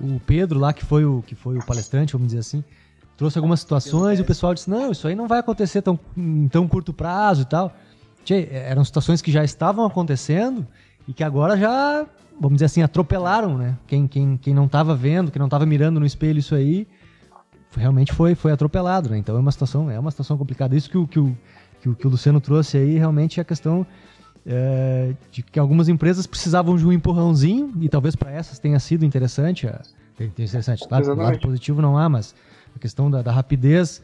O 0.00 0.18
Pedro 0.20 0.58
lá, 0.58 0.72
que 0.72 0.86
foi 0.86 1.04
o, 1.04 1.22
que 1.24 1.34
foi 1.34 1.58
o 1.58 1.66
palestrante, 1.66 2.14
vamos 2.14 2.28
dizer 2.28 2.40
assim, 2.40 2.64
trouxe 3.14 3.36
algumas 3.36 3.60
situações 3.60 4.18
e 4.18 4.22
o 4.22 4.24
pessoal 4.24 4.54
disse: 4.54 4.70
não, 4.70 4.90
isso 4.90 5.06
aí 5.06 5.14
não 5.14 5.28
vai 5.28 5.38
acontecer 5.38 5.82
tão, 5.82 6.00
em 6.16 6.48
tão 6.48 6.66
curto 6.66 6.94
prazo 6.94 7.42
e 7.42 7.44
tal. 7.44 7.72
Tchê, 8.30 8.48
eram 8.52 8.84
situações 8.84 9.20
que 9.20 9.32
já 9.32 9.42
estavam 9.42 9.84
acontecendo 9.84 10.64
e 11.08 11.12
que 11.12 11.24
agora 11.24 11.56
já 11.56 12.06
vamos 12.38 12.56
dizer 12.56 12.66
assim, 12.66 12.82
atropelaram, 12.82 13.58
né? 13.58 13.76
Quem, 13.86 14.06
quem, 14.06 14.36
quem 14.38 14.54
não 14.54 14.64
estava 14.64 14.94
vendo, 14.94 15.30
quem 15.30 15.38
não 15.38 15.46
estava 15.46 15.66
mirando 15.66 16.00
no 16.00 16.06
espelho 16.06 16.38
isso 16.38 16.54
aí, 16.54 16.88
realmente 17.76 18.14
foi, 18.14 18.34
foi 18.34 18.50
atropelado, 18.50 19.10
né? 19.10 19.18
Então 19.18 19.36
é 19.36 19.38
uma 19.38 19.52
situação, 19.52 19.90
é 19.90 19.98
uma 19.98 20.10
situação 20.10 20.38
complicada. 20.38 20.74
Isso 20.74 20.88
que 20.88 20.96
o, 20.96 21.06
que 21.06 21.18
o, 21.18 21.36
que 21.82 21.88
o, 21.90 21.94
que 21.94 22.06
o 22.06 22.10
Luciano 22.10 22.40
trouxe 22.40 22.78
aí 22.78 22.96
realmente 22.96 23.40
é 23.40 23.42
a 23.42 23.44
questão 23.44 23.86
é, 24.46 25.12
de 25.30 25.42
que 25.42 25.58
algumas 25.58 25.90
empresas 25.90 26.26
precisavam 26.26 26.76
de 26.76 26.86
um 26.86 26.92
empurrãozinho, 26.92 27.74
e 27.78 27.88
talvez 27.90 28.16
para 28.16 28.30
essas 28.30 28.58
tenha 28.58 28.78
sido 28.78 29.04
interessante. 29.04 29.66
É, 29.66 29.80
interessante, 30.24 30.88
claro, 30.88 31.04
do 31.04 31.14
lado 31.14 31.40
positivo 31.40 31.82
não 31.82 31.98
há, 31.98 32.08
mas 32.08 32.34
a 32.74 32.78
questão 32.78 33.10
da, 33.10 33.20
da 33.20 33.32
rapidez 33.32 34.02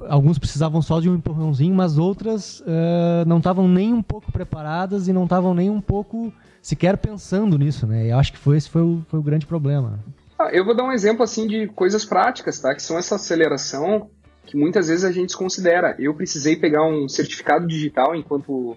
alguns 0.00 0.38
precisavam 0.38 0.80
só 0.82 1.00
de 1.00 1.08
um 1.08 1.14
empurrãozinho, 1.14 1.74
mas 1.74 1.98
outras 1.98 2.60
uh, 2.60 3.26
não 3.26 3.38
estavam 3.38 3.68
nem 3.68 3.92
um 3.92 4.02
pouco 4.02 4.30
preparadas 4.30 5.08
e 5.08 5.12
não 5.12 5.24
estavam 5.24 5.54
nem 5.54 5.70
um 5.70 5.80
pouco 5.80 6.32
sequer 6.60 6.96
pensando 6.96 7.58
nisso, 7.58 7.86
né? 7.86 8.06
E 8.06 8.12
acho 8.12 8.32
que 8.32 8.38
foi, 8.38 8.56
esse 8.56 8.70
foi 8.70 8.82
o, 8.82 9.04
foi 9.08 9.20
o 9.20 9.22
grande 9.22 9.46
problema. 9.46 9.98
Ah, 10.38 10.50
eu 10.52 10.64
vou 10.64 10.74
dar 10.74 10.84
um 10.84 10.92
exemplo 10.92 11.22
assim 11.22 11.46
de 11.46 11.68
coisas 11.68 12.04
práticas, 12.04 12.58
tá? 12.58 12.74
Que 12.74 12.82
são 12.82 12.98
essa 12.98 13.16
aceleração 13.16 14.10
que 14.46 14.56
muitas 14.56 14.88
vezes 14.88 15.04
a 15.04 15.12
gente 15.12 15.26
desconsidera. 15.26 15.94
Eu 15.98 16.14
precisei 16.14 16.56
pegar 16.56 16.84
um 16.86 17.08
certificado 17.08 17.66
digital 17.66 18.14
enquanto 18.14 18.76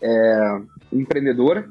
é, 0.00 0.60
empreendedor 0.92 1.68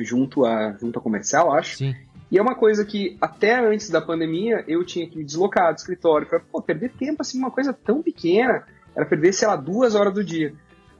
junto 0.00 0.44
a 0.44 0.76
junto 0.78 0.98
a 0.98 1.02
comercial, 1.02 1.52
acho. 1.52 1.76
Sim. 1.76 1.94
E 2.30 2.38
é 2.38 2.42
uma 2.42 2.54
coisa 2.54 2.84
que 2.84 3.16
até 3.20 3.58
antes 3.58 3.88
da 3.88 4.00
pandemia 4.00 4.64
eu 4.68 4.84
tinha 4.84 5.08
que 5.08 5.16
me 5.16 5.24
deslocar 5.24 5.72
do 5.72 5.78
escritório 5.78 6.26
para 6.26 6.40
perder 6.62 6.90
tempo 6.90 7.22
assim, 7.22 7.38
uma 7.38 7.50
coisa 7.50 7.72
tão 7.72 8.02
pequena, 8.02 8.64
era 8.94 9.06
perder 9.06 9.32
sei 9.32 9.48
lá 9.48 9.56
duas 9.56 9.94
horas 9.94 10.12
do 10.12 10.22
dia. 10.22 10.52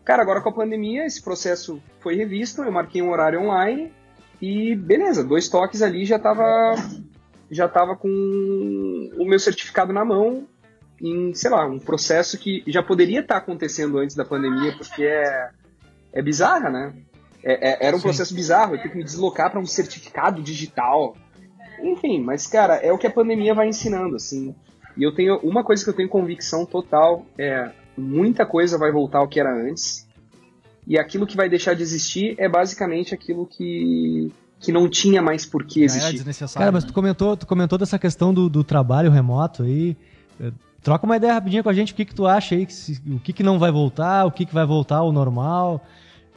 Cara, 0.04 0.22
agora 0.22 0.40
com 0.40 0.48
a 0.48 0.54
pandemia, 0.54 1.04
esse 1.04 1.22
processo 1.22 1.82
foi 2.00 2.14
revisto, 2.14 2.62
eu 2.62 2.72
marquei 2.72 3.02
um 3.02 3.10
horário 3.10 3.40
online 3.42 3.92
e 4.40 4.74
beleza, 4.74 5.22
dois 5.22 5.48
toques 5.48 5.82
ali 5.82 6.06
já 6.06 6.18
tava 6.18 6.74
já 7.50 7.68
tava 7.68 7.96
com 7.96 8.08
o 8.08 9.24
meu 9.24 9.38
certificado 9.38 9.92
na 9.92 10.04
mão 10.04 10.46
em, 11.00 11.32
sei 11.34 11.50
lá, 11.50 11.66
um 11.66 11.78
processo 11.78 12.38
que 12.38 12.62
já 12.66 12.82
poderia 12.82 13.20
estar 13.20 13.34
tá 13.34 13.40
acontecendo 13.40 13.98
antes 13.98 14.16
da 14.16 14.24
pandemia, 14.24 14.76
porque 14.76 15.04
é, 15.04 15.50
é 16.12 16.22
bizarra, 16.22 16.70
né? 16.70 16.94
É, 17.42 17.70
é, 17.70 17.86
era 17.86 17.96
um 17.96 18.00
Sim. 18.00 18.04
processo 18.04 18.34
bizarro, 18.34 18.74
eu 18.74 18.78
tenho 18.78 18.90
que 18.90 18.98
me 18.98 19.04
deslocar 19.04 19.50
para 19.50 19.60
um 19.60 19.66
certificado 19.66 20.42
digital. 20.42 21.16
Enfim, 21.82 22.20
mas 22.20 22.46
cara, 22.46 22.76
é 22.76 22.92
o 22.92 22.98
que 22.98 23.06
a 23.06 23.10
pandemia 23.10 23.54
vai 23.54 23.68
ensinando, 23.68 24.16
assim. 24.16 24.54
E 24.96 25.02
eu 25.02 25.14
tenho 25.14 25.38
uma 25.38 25.62
coisa 25.62 25.84
que 25.84 25.90
eu 25.90 25.94
tenho 25.94 26.08
convicção 26.08 26.66
total 26.66 27.24
é 27.38 27.70
muita 27.96 28.46
coisa 28.46 28.78
vai 28.78 28.92
voltar 28.92 29.18
ao 29.18 29.28
que 29.28 29.40
era 29.40 29.52
antes. 29.52 30.06
E 30.86 30.98
aquilo 30.98 31.26
que 31.26 31.36
vai 31.36 31.48
deixar 31.48 31.74
de 31.74 31.82
existir 31.82 32.34
é 32.38 32.48
basicamente 32.48 33.12
aquilo 33.12 33.46
que, 33.46 34.32
que 34.58 34.72
não 34.72 34.88
tinha 34.88 35.20
mais 35.20 35.44
por 35.44 35.64
que 35.64 35.82
existir. 35.82 36.24
Cara, 36.54 36.72
mas 36.72 36.84
né? 36.84 36.88
tu 36.88 36.94
comentou, 36.94 37.36
tu 37.36 37.46
comentou 37.46 37.78
dessa 37.78 37.98
questão 37.98 38.32
do, 38.32 38.48
do 38.48 38.64
trabalho 38.64 39.10
remoto 39.10 39.64
aí. 39.64 39.96
Eh, 40.40 40.50
troca 40.82 41.04
uma 41.04 41.16
ideia 41.16 41.34
rapidinho 41.34 41.62
com 41.62 41.68
a 41.68 41.74
gente, 41.74 41.92
o 41.92 41.96
que, 41.96 42.06
que 42.06 42.14
tu 42.14 42.26
acha 42.26 42.54
aí, 42.54 42.66
o 43.06 43.20
que, 43.20 43.32
que 43.34 43.42
não 43.42 43.58
vai 43.58 43.70
voltar, 43.70 44.24
o 44.24 44.32
que, 44.32 44.46
que 44.46 44.54
vai 44.54 44.64
voltar 44.64 44.96
ao 44.96 45.12
normal. 45.12 45.84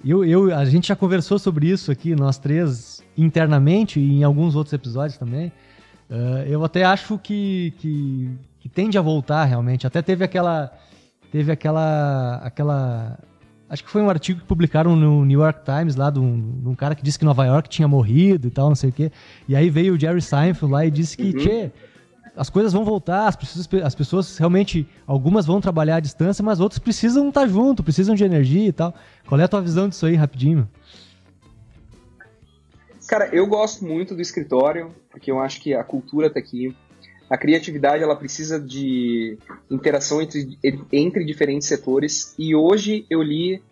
Eu, 0.04 0.26
eu, 0.26 0.56
a 0.56 0.66
gente 0.66 0.88
já 0.88 0.96
conversou 0.96 1.38
sobre 1.38 1.68
isso 1.68 1.92
aqui, 1.92 2.16
nós 2.16 2.38
três, 2.38 3.04
internamente 3.18 4.00
e 4.00 4.20
em 4.20 4.24
alguns 4.24 4.56
outros 4.56 4.74
episódios 4.74 5.18
também. 5.18 5.52
Uh, 6.10 6.44
eu 6.48 6.64
até 6.64 6.84
acho 6.84 7.18
que, 7.18 7.74
que, 7.78 8.30
que, 8.60 8.68
tende 8.68 8.98
a 8.98 9.02
voltar 9.02 9.46
realmente. 9.46 9.88
Até 9.88 10.02
teve 10.02 10.24
aquela 10.24 10.72
teve 11.32 11.52
aquela. 11.52 12.42
aquela 12.44 13.18
Acho 13.70 13.86
que 13.86 13.90
foi 13.90 14.02
um 14.02 14.10
artigo 14.10 14.42
que 14.42 14.46
publicaram 14.46 14.98
no 14.98 15.24
New 15.24 15.40
York 15.40 15.62
Times 15.64 15.96
lá 15.96 16.10
de 16.10 16.20
um, 16.20 16.60
de 16.62 16.68
um, 16.68 16.76
cara 16.76 16.94
que 16.94 17.02
disse 17.02 17.18
que 17.18 17.24
Nova 17.24 17.46
York 17.46 17.70
tinha 17.70 17.88
morrido 17.88 18.50
e 18.50 18.52
tal, 18.52 18.68
não 18.68 18.76
sei 18.76 18.90
o 18.90 18.94
quê. 18.94 19.10
E 19.48 19.56
aí 19.56 19.70
veio 19.70 19.94
o 19.94 20.00
Jerry 20.00 20.22
Seinfeld 20.22 20.74
lá 20.74 20.86
e 20.86 20.92
disse 20.92 21.16
que, 21.16 21.32
uhum. 21.32 21.72
As 22.36 22.50
coisas 22.50 22.72
vão 22.72 22.86
voltar, 22.86 23.28
as 23.28 23.36
pessoas, 23.36 23.84
as 23.84 23.96
pessoas 23.96 24.38
realmente, 24.38 24.88
algumas 25.06 25.46
vão 25.46 25.60
trabalhar 25.60 25.98
à 25.98 26.00
distância, 26.00 26.44
mas 26.44 26.60
outras 26.60 26.80
precisam 26.80 27.30
estar 27.30 27.48
junto, 27.48 27.84
precisam 27.84 28.16
de 28.16 28.24
energia 28.24 28.68
e 28.68 28.72
tal. 28.72 28.94
Qual 29.28 29.40
é 29.40 29.44
a 29.44 29.48
tua 29.48 29.62
visão 29.62 29.90
disso 29.90 30.06
aí, 30.06 30.16
rapidinho? 30.16 30.68
Cara, 33.08 33.30
eu 33.34 33.46
gosto 33.46 33.84
muito 33.84 34.16
do 34.16 34.22
escritório, 34.22 34.94
porque 35.10 35.30
eu 35.30 35.40
acho 35.40 35.60
que 35.62 35.74
a 35.74 35.84
cultura 35.84 36.30
tá 36.30 36.40
aqui 36.40 36.74
a 37.32 37.38
criatividade 37.38 38.04
ela 38.04 38.18
precisa 38.18 38.60
de 38.60 39.38
interação 39.70 40.22
entre, 40.22 40.60
entre 40.92 41.24
diferentes 41.24 41.66
setores. 41.66 42.36
E 42.38 42.54
hoje 42.54 43.06
eu 43.10 43.24
li 43.24 43.64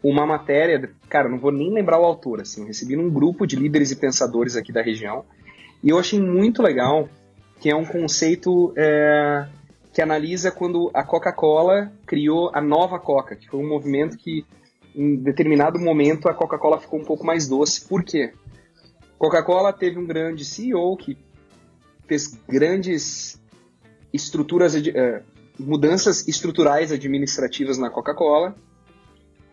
uma 0.00 0.24
matéria, 0.24 0.88
cara, 1.08 1.28
não 1.28 1.36
vou 1.36 1.50
nem 1.50 1.74
lembrar 1.74 1.98
o 1.98 2.04
autor, 2.04 2.42
assim, 2.42 2.60
eu 2.60 2.68
recebi 2.68 2.94
num 2.94 3.10
grupo 3.10 3.48
de 3.48 3.56
líderes 3.56 3.90
e 3.90 3.96
pensadores 3.96 4.54
aqui 4.54 4.70
da 4.70 4.80
região. 4.80 5.24
E 5.82 5.88
eu 5.88 5.98
achei 5.98 6.20
muito 6.20 6.62
legal 6.62 7.08
que 7.60 7.70
é 7.70 7.76
um 7.76 7.84
conceito 7.84 8.72
é, 8.76 9.46
que 9.92 10.02
analisa 10.02 10.50
quando 10.50 10.90
a 10.92 11.04
Coca-Cola 11.04 11.92
criou 12.06 12.50
a 12.52 12.60
nova 12.60 12.98
Coca, 12.98 13.36
que 13.36 13.48
foi 13.48 13.60
um 13.60 13.68
movimento 13.68 14.16
que 14.16 14.44
em 14.94 15.16
determinado 15.16 15.78
momento 15.78 16.28
a 16.28 16.34
Coca-Cola 16.34 16.80
ficou 16.80 17.00
um 17.00 17.04
pouco 17.04 17.24
mais 17.24 17.48
doce. 17.48 17.86
Por 17.86 18.04
quê? 18.04 18.32
Coca-Cola 19.18 19.72
teve 19.72 19.98
um 19.98 20.06
grande 20.06 20.44
CEO 20.44 20.96
que 20.96 21.16
fez 22.06 22.38
grandes 22.48 23.40
estruturas, 24.12 24.74
uh, 24.74 25.22
mudanças 25.58 26.26
estruturais 26.28 26.92
administrativas 26.92 27.78
na 27.78 27.90
Coca-Cola. 27.90 28.54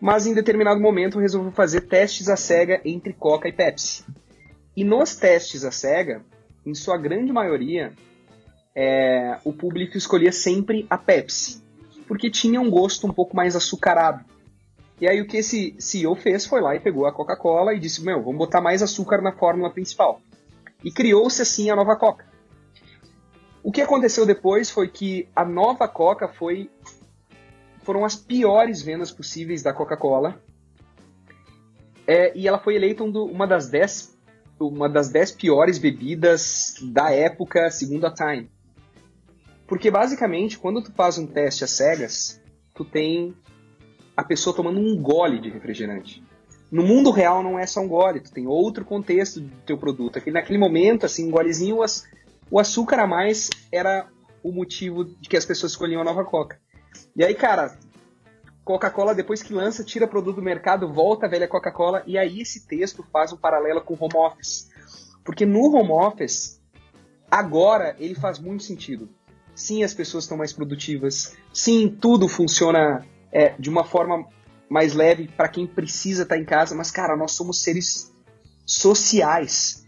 mas 0.00 0.26
em 0.26 0.34
determinado 0.34 0.80
momento 0.80 1.20
resolveu 1.20 1.52
fazer 1.52 1.82
testes 1.82 2.28
à 2.28 2.36
cega 2.36 2.80
entre 2.84 3.12
Coca 3.12 3.48
e 3.48 3.52
Pepsi. 3.52 4.04
E 4.76 4.82
nos 4.82 5.14
testes 5.14 5.64
à 5.64 5.70
cega, 5.70 6.24
em 6.64 6.74
sua 6.74 6.96
grande 6.96 7.32
maioria, 7.32 7.92
é, 8.74 9.38
o 9.44 9.52
público 9.52 9.96
escolhia 9.96 10.32
sempre 10.32 10.86
a 10.88 10.96
Pepsi, 10.96 11.62
porque 12.06 12.30
tinha 12.30 12.60
um 12.60 12.70
gosto 12.70 13.06
um 13.06 13.12
pouco 13.12 13.36
mais 13.36 13.54
açucarado. 13.56 14.24
E 15.00 15.08
aí 15.08 15.20
o 15.20 15.26
que 15.26 15.38
esse 15.38 15.74
CEO 15.78 16.14
fez 16.14 16.46
foi 16.46 16.60
lá 16.60 16.76
e 16.76 16.80
pegou 16.80 17.06
a 17.06 17.12
Coca-Cola 17.12 17.74
e 17.74 17.80
disse, 17.80 18.04
meu, 18.04 18.22
vamos 18.22 18.38
botar 18.38 18.60
mais 18.60 18.82
açúcar 18.82 19.20
na 19.20 19.32
fórmula 19.32 19.70
principal. 19.70 20.20
E 20.84 20.90
criou-se 20.90 21.42
assim 21.42 21.70
a 21.70 21.76
nova 21.76 21.96
Coca. 21.96 22.26
O 23.62 23.70
que 23.70 23.80
aconteceu 23.80 24.26
depois 24.26 24.70
foi 24.70 24.88
que 24.88 25.28
a 25.34 25.44
nova 25.44 25.86
Coca 25.86 26.28
foi 26.28 26.70
foram 27.82 28.04
as 28.04 28.14
piores 28.14 28.80
vendas 28.80 29.10
possíveis 29.10 29.62
da 29.62 29.72
Coca-Cola. 29.72 30.40
É, 32.06 32.36
e 32.36 32.46
ela 32.46 32.58
foi 32.58 32.76
eleita 32.76 33.02
uma 33.02 33.46
das 33.46 33.68
dez 33.68 34.11
uma 34.68 34.88
das 34.88 35.10
dez 35.10 35.30
piores 35.30 35.78
bebidas 35.78 36.74
da 36.82 37.10
época, 37.10 37.70
segundo 37.70 38.06
a 38.06 38.14
Time. 38.14 38.50
Porque 39.66 39.90
basicamente, 39.90 40.58
quando 40.58 40.82
tu 40.82 40.92
faz 40.92 41.18
um 41.18 41.26
teste 41.26 41.64
às 41.64 41.70
cegas, 41.70 42.40
tu 42.74 42.84
tem 42.84 43.34
a 44.16 44.22
pessoa 44.22 44.54
tomando 44.54 44.78
um 44.78 45.00
gole 45.00 45.40
de 45.40 45.48
refrigerante. 45.48 46.22
No 46.70 46.82
mundo 46.82 47.10
real 47.10 47.42
não 47.42 47.58
é 47.58 47.66
só 47.66 47.80
um 47.80 47.88
gole, 47.88 48.20
tu 48.20 48.32
tem 48.32 48.46
outro 48.46 48.84
contexto 48.84 49.40
do 49.40 49.56
teu 49.66 49.76
produto. 49.76 50.18
Aqui, 50.18 50.30
naquele 50.30 50.58
momento, 50.58 51.04
assim, 51.04 51.28
um 51.28 51.30
golezinho, 51.30 51.78
o 52.50 52.58
açúcar 52.58 53.00
a 53.00 53.06
mais 53.06 53.50
era 53.70 54.08
o 54.42 54.50
motivo 54.50 55.04
de 55.04 55.28
que 55.28 55.36
as 55.36 55.44
pessoas 55.44 55.72
escolhiam 55.72 56.00
a 56.00 56.04
nova 56.04 56.24
Coca. 56.24 56.58
E 57.14 57.24
aí, 57.24 57.34
cara, 57.34 57.78
Coca-Cola, 58.64 59.14
depois 59.14 59.42
que 59.42 59.52
lança, 59.52 59.82
tira 59.82 60.06
produto 60.06 60.36
do 60.36 60.42
mercado, 60.42 60.92
volta 60.92 61.26
a 61.26 61.28
velha 61.28 61.48
Coca-Cola, 61.48 62.02
e 62.06 62.16
aí 62.16 62.40
esse 62.40 62.66
texto 62.66 63.04
faz 63.12 63.32
um 63.32 63.36
paralelo 63.36 63.80
com 63.80 63.94
o 63.94 63.98
home 64.00 64.16
office. 64.16 64.70
Porque 65.24 65.44
no 65.44 65.74
home 65.74 65.90
office, 65.90 66.60
agora 67.30 67.96
ele 67.98 68.14
faz 68.14 68.38
muito 68.38 68.62
sentido. 68.62 69.08
Sim, 69.54 69.82
as 69.82 69.92
pessoas 69.92 70.24
estão 70.24 70.36
mais 70.36 70.52
produtivas. 70.52 71.36
Sim, 71.52 71.88
tudo 72.00 72.28
funciona 72.28 73.04
é, 73.30 73.54
de 73.58 73.68
uma 73.68 73.84
forma 73.84 74.26
mais 74.68 74.94
leve 74.94 75.28
para 75.28 75.48
quem 75.48 75.66
precisa 75.66 76.22
estar 76.22 76.36
tá 76.36 76.40
em 76.40 76.44
casa. 76.44 76.74
Mas, 76.74 76.90
cara, 76.90 77.16
nós 77.16 77.32
somos 77.32 77.62
seres 77.62 78.12
sociais. 78.64 79.86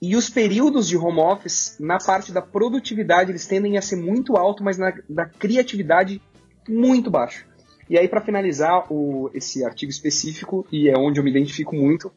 E 0.00 0.14
os 0.16 0.28
períodos 0.28 0.86
de 0.86 0.96
home 0.96 1.18
office, 1.18 1.76
na 1.80 1.98
parte 1.98 2.30
da 2.30 2.42
produtividade, 2.42 3.30
eles 3.30 3.46
tendem 3.46 3.78
a 3.78 3.82
ser 3.82 3.96
muito 3.96 4.36
alto, 4.36 4.62
mas 4.62 4.76
na 4.76 4.92
da 5.08 5.24
criatividade 5.24 6.20
muito 6.68 7.10
baixo. 7.10 7.46
E 7.88 7.98
aí, 7.98 8.08
para 8.08 8.20
finalizar 8.20 8.90
o, 8.90 9.30
esse 9.34 9.64
artigo 9.64 9.90
específico, 9.90 10.66
e 10.72 10.88
é 10.88 10.96
onde 10.96 11.20
eu 11.20 11.24
me 11.24 11.30
identifico 11.30 11.74
muito, 11.76 12.10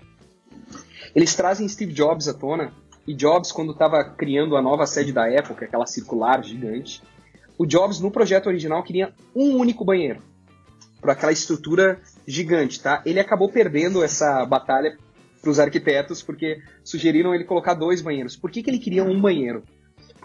eles 1.13 1.35
trazem 1.35 1.67
Steve 1.67 1.93
Jobs 1.93 2.27
à 2.27 2.33
tona. 2.33 2.71
E 3.05 3.13
Jobs, 3.13 3.51
quando 3.51 3.71
estava 3.71 4.03
criando 4.03 4.55
a 4.55 4.61
nova 4.61 4.85
sede 4.85 5.11
da 5.11 5.29
época, 5.29 5.65
aquela 5.65 5.85
circular 5.85 6.43
gigante, 6.43 7.01
o 7.57 7.65
Jobs, 7.65 7.99
no 7.99 8.11
projeto 8.11 8.47
original, 8.47 8.83
queria 8.83 9.13
um 9.35 9.57
único 9.57 9.83
banheiro. 9.83 10.21
Para 11.01 11.13
aquela 11.13 11.31
estrutura 11.31 11.99
gigante, 12.27 12.81
tá? 12.81 13.01
Ele 13.05 13.19
acabou 13.19 13.49
perdendo 13.49 14.03
essa 14.03 14.45
batalha 14.45 14.97
para 15.41 15.49
os 15.49 15.59
arquitetos, 15.59 16.21
porque 16.21 16.61
sugeriram 16.83 17.33
ele 17.33 17.45
colocar 17.45 17.73
dois 17.73 18.01
banheiros. 18.01 18.35
Por 18.35 18.51
que, 18.51 18.61
que 18.61 18.69
ele 18.69 18.79
queria 18.79 19.03
um 19.03 19.19
banheiro? 19.19 19.63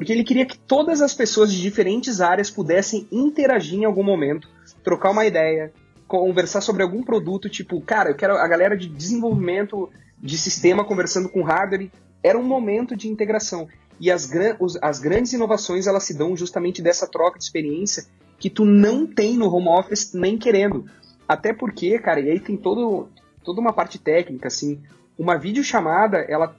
Porque 0.02 0.12
ele 0.12 0.24
queria 0.24 0.44
que 0.44 0.58
todas 0.58 1.00
as 1.00 1.14
pessoas 1.14 1.52
de 1.52 1.62
diferentes 1.62 2.20
áreas 2.20 2.50
pudessem 2.50 3.06
interagir 3.12 3.78
em 3.78 3.84
algum 3.84 4.02
momento, 4.02 4.48
trocar 4.82 5.12
uma 5.12 5.24
ideia, 5.24 5.72
conversar 6.08 6.60
sobre 6.60 6.82
algum 6.82 7.04
produto, 7.04 7.48
tipo, 7.48 7.80
cara, 7.80 8.10
eu 8.10 8.16
quero 8.16 8.34
a 8.34 8.48
galera 8.48 8.76
de 8.76 8.88
desenvolvimento 8.88 9.88
de 10.20 10.36
sistema 10.36 10.84
conversando 10.84 11.28
com 11.28 11.44
hardware. 11.44 11.88
Era 12.20 12.36
um 12.36 12.42
momento 12.42 12.96
de 12.96 13.06
integração. 13.06 13.68
E 14.00 14.10
as, 14.10 14.28
as 14.82 14.98
grandes 14.98 15.34
inovações 15.34 15.86
elas 15.86 16.02
se 16.02 16.18
dão 16.18 16.36
justamente 16.36 16.82
dessa 16.82 17.06
troca 17.06 17.38
de 17.38 17.44
experiência 17.44 18.04
que 18.40 18.50
tu 18.50 18.64
não 18.64 19.06
tem 19.06 19.36
no 19.36 19.54
home 19.54 19.68
office 19.68 20.14
nem 20.14 20.36
querendo. 20.36 20.84
Até 21.28 21.52
porque, 21.52 21.96
cara, 22.00 22.18
e 22.18 22.28
aí 22.28 22.40
tem 22.40 22.56
todo, 22.56 23.08
toda 23.44 23.60
uma 23.60 23.72
parte 23.72 24.00
técnica, 24.00 24.48
assim, 24.48 24.82
uma 25.16 25.38
videochamada, 25.38 26.26
ela 26.28 26.56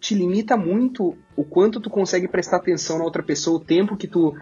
te 0.00 0.14
limita 0.14 0.56
muito 0.56 1.16
o 1.36 1.44
quanto 1.44 1.78
tu 1.80 1.90
consegue 1.90 2.26
prestar 2.26 2.56
atenção 2.56 2.98
na 2.98 3.04
outra 3.04 3.22
pessoa, 3.22 3.58
o 3.58 3.64
tempo 3.64 3.96
que 3.96 4.08
tu. 4.08 4.34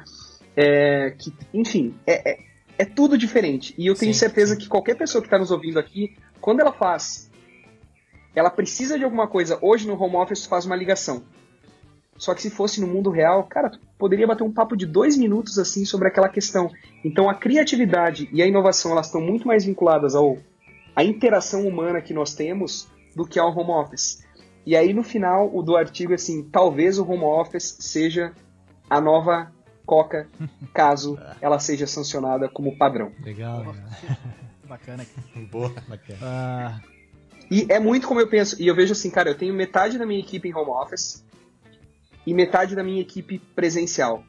É, 0.56 1.10
que, 1.18 1.32
enfim, 1.52 1.94
é, 2.06 2.32
é, 2.32 2.38
é, 2.78 2.84
tudo 2.84 3.18
diferente. 3.18 3.74
E 3.76 3.86
eu 3.86 3.94
tenho 3.94 4.14
sim, 4.14 4.20
certeza 4.20 4.54
sim. 4.54 4.60
que 4.60 4.68
qualquer 4.68 4.96
pessoa 4.96 5.20
que 5.20 5.26
está 5.26 5.38
nos 5.38 5.50
ouvindo 5.50 5.78
aqui, 5.78 6.16
quando 6.40 6.60
ela 6.60 6.72
faz. 6.72 7.28
Ela 8.34 8.50
precisa 8.50 8.96
de 8.96 9.04
alguma 9.04 9.26
coisa. 9.26 9.58
Hoje 9.60 9.86
no 9.86 10.00
home 10.00 10.16
office 10.16 10.42
tu 10.42 10.48
faz 10.48 10.64
uma 10.64 10.76
ligação. 10.76 11.24
Só 12.16 12.34
que 12.34 12.42
se 12.42 12.50
fosse 12.50 12.80
no 12.80 12.86
mundo 12.86 13.10
real, 13.10 13.44
cara, 13.44 13.70
tu 13.70 13.80
poderia 13.96 14.26
bater 14.26 14.44
um 14.44 14.52
papo 14.52 14.76
de 14.76 14.86
dois 14.86 15.16
minutos 15.16 15.58
assim 15.58 15.84
sobre 15.84 16.08
aquela 16.08 16.28
questão. 16.28 16.70
Então 17.04 17.28
a 17.28 17.34
criatividade 17.34 18.28
e 18.32 18.42
a 18.42 18.46
inovação 18.46 18.92
elas 18.92 19.06
estão 19.06 19.20
muito 19.20 19.46
mais 19.46 19.64
vinculadas 19.64 20.14
ao 20.14 20.38
à 20.94 21.04
interação 21.04 21.66
humana 21.66 22.02
que 22.02 22.12
nós 22.12 22.34
temos 22.34 22.88
do 23.14 23.24
que 23.24 23.38
ao 23.38 23.56
home 23.56 23.70
office. 23.70 24.26
E 24.66 24.76
aí 24.76 24.92
no 24.92 25.02
final 25.02 25.50
o 25.54 25.62
do 25.62 25.76
artigo 25.76 26.12
é 26.12 26.16
assim, 26.16 26.42
talvez 26.42 26.98
o 26.98 27.08
home 27.08 27.24
office 27.24 27.76
seja 27.80 28.32
a 28.88 29.00
nova 29.00 29.52
Coca, 29.86 30.28
caso 30.74 31.18
ela 31.40 31.58
seja 31.58 31.86
sancionada 31.86 32.48
como 32.48 32.76
padrão. 32.76 33.12
Legal. 33.24 33.74
Bacana. 34.68 35.06
Boa. 35.50 35.72
Bacana. 35.88 36.82
Uh... 36.84 36.98
E 37.50 37.66
é 37.70 37.80
muito 37.80 38.06
como 38.06 38.20
eu 38.20 38.28
penso. 38.28 38.60
E 38.60 38.66
eu 38.66 38.74
vejo 38.74 38.92
assim, 38.92 39.10
cara, 39.10 39.30
eu 39.30 39.34
tenho 39.34 39.54
metade 39.54 39.98
da 39.98 40.04
minha 40.04 40.20
equipe 40.20 40.48
em 40.48 40.54
home 40.54 40.70
office 40.70 41.24
e 42.26 42.34
metade 42.34 42.76
da 42.76 42.84
minha 42.84 43.00
equipe 43.00 43.38
presencial. 43.38 44.22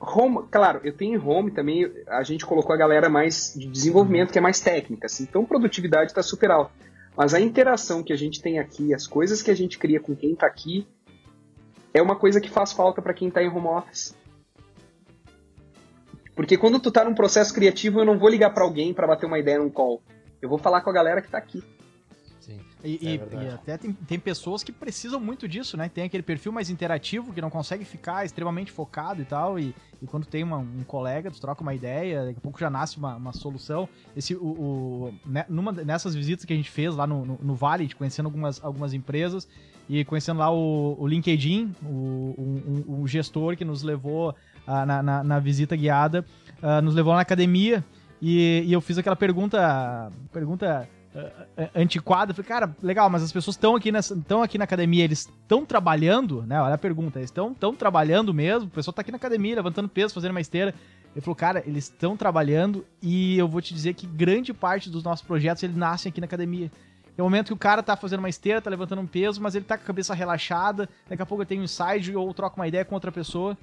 Home, 0.00 0.46
claro, 0.50 0.80
eu 0.82 0.92
tenho 0.92 1.24
home 1.26 1.52
também, 1.52 1.90
a 2.08 2.22
gente 2.24 2.44
colocou 2.44 2.74
a 2.74 2.76
galera 2.76 3.08
mais 3.08 3.54
de 3.56 3.68
desenvolvimento, 3.68 4.32
que 4.32 4.38
é 4.38 4.40
mais 4.40 4.60
técnica, 4.60 5.06
assim, 5.06 5.22
então 5.22 5.46
produtividade 5.46 6.10
está 6.10 6.22
super 6.22 6.50
alta. 6.50 6.72
Mas 7.16 7.32
a 7.32 7.40
interação 7.40 8.02
que 8.02 8.12
a 8.12 8.16
gente 8.16 8.42
tem 8.42 8.58
aqui, 8.58 8.92
as 8.92 9.06
coisas 9.06 9.42
que 9.42 9.50
a 9.50 9.54
gente 9.54 9.78
cria 9.78 10.00
com 10.00 10.16
quem 10.16 10.32
está 10.32 10.46
aqui, 10.46 10.86
é 11.92 12.02
uma 12.02 12.16
coisa 12.16 12.40
que 12.40 12.50
faz 12.50 12.72
falta 12.72 13.00
para 13.00 13.14
quem 13.14 13.28
está 13.28 13.42
em 13.42 13.48
home 13.48 13.68
office. 13.68 14.14
Porque 16.34 16.56
quando 16.56 16.80
tu 16.80 16.90
tá 16.90 17.04
num 17.04 17.14
processo 17.14 17.54
criativo, 17.54 18.00
eu 18.00 18.04
não 18.04 18.18
vou 18.18 18.28
ligar 18.28 18.50
para 18.50 18.64
alguém 18.64 18.92
para 18.92 19.06
bater 19.06 19.26
uma 19.26 19.38
ideia 19.38 19.58
num 19.58 19.70
call. 19.70 20.02
Eu 20.42 20.48
vou 20.48 20.58
falar 20.58 20.80
com 20.80 20.90
a 20.90 20.92
galera 20.92 21.20
que 21.20 21.28
está 21.28 21.38
aqui. 21.38 21.62
E, 22.84 22.98
é 23.02 23.44
e, 23.44 23.48
até 23.48 23.78
tem, 23.78 23.92
tem, 23.92 24.18
pessoas 24.18 24.62
que 24.62 24.70
precisam 24.70 25.18
muito 25.18 25.48
disso, 25.48 25.74
né? 25.74 25.88
Tem 25.88 26.04
aquele 26.04 26.22
perfil 26.22 26.52
mais 26.52 26.68
interativo 26.68 27.32
que 27.32 27.40
não 27.40 27.48
consegue 27.48 27.82
ficar 27.82 28.26
extremamente 28.26 28.70
focado 28.70 29.22
e 29.22 29.24
tal. 29.24 29.58
E, 29.58 29.74
e 30.02 30.06
quando 30.06 30.26
tem 30.26 30.42
uma, 30.42 30.58
um 30.58 30.84
colega, 30.86 31.30
tu 31.30 31.40
troca 31.40 31.62
uma 31.62 31.74
ideia, 31.74 32.26
daqui 32.26 32.38
a 32.38 32.42
pouco 32.42 32.60
já 32.60 32.68
nasce 32.68 32.98
uma, 32.98 33.16
uma 33.16 33.32
solução. 33.32 33.88
Esse, 34.14 34.34
o, 34.34 34.44
o, 34.44 35.14
né, 35.24 35.46
numa, 35.48 35.72
nessas 35.72 36.14
visitas 36.14 36.44
que 36.44 36.52
a 36.52 36.56
gente 36.56 36.70
fez 36.70 36.94
lá 36.94 37.06
no, 37.06 37.24
no, 37.24 37.38
no 37.40 37.54
Vale, 37.54 37.88
conhecendo 37.94 38.26
algumas, 38.26 38.62
algumas 38.62 38.92
empresas 38.92 39.48
e 39.88 40.04
conhecendo 40.04 40.40
lá 40.40 40.50
o, 40.50 40.96
o 40.98 41.06
LinkedIn, 41.06 41.74
o, 41.82 42.34
um, 42.36 43.00
um, 43.00 43.06
gestor 43.06 43.56
que 43.56 43.64
nos 43.64 43.82
levou 43.82 44.30
uh, 44.30 44.86
na, 44.86 45.02
na, 45.02 45.24
na, 45.24 45.38
visita 45.38 45.74
guiada, 45.74 46.24
uh, 46.62 46.82
nos 46.82 46.94
levou 46.94 47.14
na 47.14 47.20
academia. 47.20 47.82
E, 48.20 48.62
e 48.66 48.72
eu 48.72 48.80
fiz 48.80 48.98
aquela 48.98 49.16
pergunta. 49.16 50.10
Pergunta 50.32 50.88
antiquada. 51.74 52.34
Falei, 52.34 52.48
cara, 52.48 52.76
legal, 52.82 53.08
mas 53.08 53.22
as 53.22 53.32
pessoas 53.32 53.56
estão 53.56 53.76
aqui, 53.76 53.92
nessa, 53.92 54.16
aqui 54.42 54.58
na 54.58 54.64
academia, 54.64 55.04
eles 55.04 55.20
estão 55.20 55.64
trabalhando, 55.64 56.42
né? 56.42 56.60
Olha 56.60 56.74
a 56.74 56.78
pergunta, 56.78 57.18
eles 57.18 57.30
estão 57.30 57.74
trabalhando 57.74 58.34
mesmo? 58.34 58.66
O 58.66 58.70
pessoal 58.70 58.92
está 58.92 59.02
aqui 59.02 59.10
na 59.10 59.16
academia, 59.16 59.56
levantando 59.56 59.88
peso, 59.88 60.14
fazendo 60.14 60.32
uma 60.32 60.40
esteira. 60.40 60.74
Ele 61.14 61.20
falou, 61.20 61.36
cara, 61.36 61.62
eles 61.64 61.84
estão 61.84 62.16
trabalhando 62.16 62.84
e 63.00 63.38
eu 63.38 63.46
vou 63.46 63.62
te 63.62 63.72
dizer 63.72 63.94
que 63.94 64.06
grande 64.06 64.52
parte 64.52 64.90
dos 64.90 65.04
nossos 65.04 65.24
projetos, 65.24 65.62
eles 65.62 65.76
nascem 65.76 66.10
aqui 66.10 66.20
na 66.20 66.24
academia. 66.24 66.70
É 67.16 67.22
o 67.22 67.26
momento 67.26 67.46
que 67.46 67.52
o 67.52 67.56
cara 67.56 67.80
tá 67.82 67.96
fazendo 67.96 68.18
uma 68.18 68.28
esteira, 68.28 68.60
tá 68.60 68.68
levantando 68.68 69.00
um 69.00 69.06
peso, 69.06 69.40
mas 69.40 69.54
ele 69.54 69.64
tá 69.64 69.78
com 69.78 69.84
a 69.84 69.86
cabeça 69.86 70.12
relaxada, 70.12 70.88
daqui 71.08 71.22
a 71.22 71.26
pouco 71.26 71.42
ele 71.42 71.48
tem 71.48 71.60
um 71.60 71.62
insight 71.62 72.12
ou 72.16 72.34
troca 72.34 72.56
uma 72.56 72.66
ideia 72.66 72.84
com 72.84 72.96
outra 72.96 73.12
pessoa. 73.12 73.56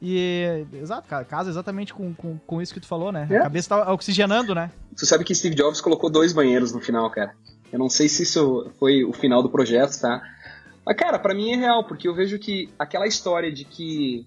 E, 0.00 0.64
exato, 0.74 1.08
cara, 1.08 1.24
casa 1.24 1.50
exatamente 1.50 1.92
com, 1.92 2.14
com, 2.14 2.38
com 2.38 2.62
isso 2.62 2.72
que 2.72 2.80
tu 2.80 2.86
falou, 2.86 3.10
né? 3.10 3.26
É. 3.30 3.38
A 3.38 3.42
cabeça 3.42 3.68
tá 3.70 3.92
oxigenando, 3.92 4.54
né? 4.54 4.70
Tu 4.96 5.04
sabe 5.04 5.24
que 5.24 5.34
Steve 5.34 5.56
Jobs 5.56 5.80
colocou 5.80 6.08
dois 6.08 6.32
banheiros 6.32 6.72
no 6.72 6.80
final, 6.80 7.10
cara. 7.10 7.34
Eu 7.72 7.78
não 7.78 7.88
sei 7.88 8.08
se 8.08 8.22
isso 8.22 8.70
foi 8.78 9.04
o 9.04 9.12
final 9.12 9.42
do 9.42 9.50
projeto, 9.50 10.00
tá? 10.00 10.22
Mas, 10.86 10.96
cara, 10.96 11.18
para 11.18 11.34
mim 11.34 11.52
é 11.52 11.56
real, 11.56 11.84
porque 11.84 12.08
eu 12.08 12.14
vejo 12.14 12.38
que 12.38 12.70
aquela 12.78 13.06
história 13.06 13.52
de 13.52 13.64
que. 13.64 14.26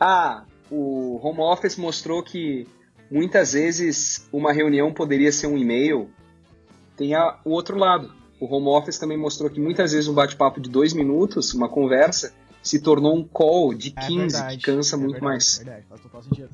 Ah, 0.00 0.44
o 0.70 1.18
home 1.22 1.40
office 1.40 1.76
mostrou 1.76 2.22
que 2.22 2.66
muitas 3.10 3.52
vezes 3.52 4.28
uma 4.32 4.52
reunião 4.52 4.92
poderia 4.92 5.32
ser 5.32 5.46
um 5.46 5.56
e-mail. 5.56 6.10
Tem 6.96 7.14
a, 7.14 7.38
o 7.44 7.50
outro 7.50 7.78
lado. 7.78 8.12
O 8.40 8.46
home 8.46 8.68
office 8.68 8.98
também 8.98 9.16
mostrou 9.16 9.48
que 9.48 9.60
muitas 9.60 9.92
vezes 9.92 10.08
um 10.08 10.14
bate-papo 10.14 10.60
de 10.60 10.68
dois 10.68 10.92
minutos, 10.92 11.54
uma 11.54 11.68
conversa, 11.68 12.32
se 12.62 12.80
tornou 12.80 13.16
um 13.16 13.24
call 13.24 13.74
de 13.74 13.90
15, 13.90 14.12
é 14.12 14.18
verdade, 14.18 14.56
que 14.58 14.64
cansa 14.64 14.96
é 14.96 14.98
muito 14.98 15.12
verdade, 15.12 15.24
mais. 15.24 15.60
É 15.60 15.64
verdade, 15.64 15.86
faz 15.88 16.00
total 16.00 16.22
sentido. 16.22 16.50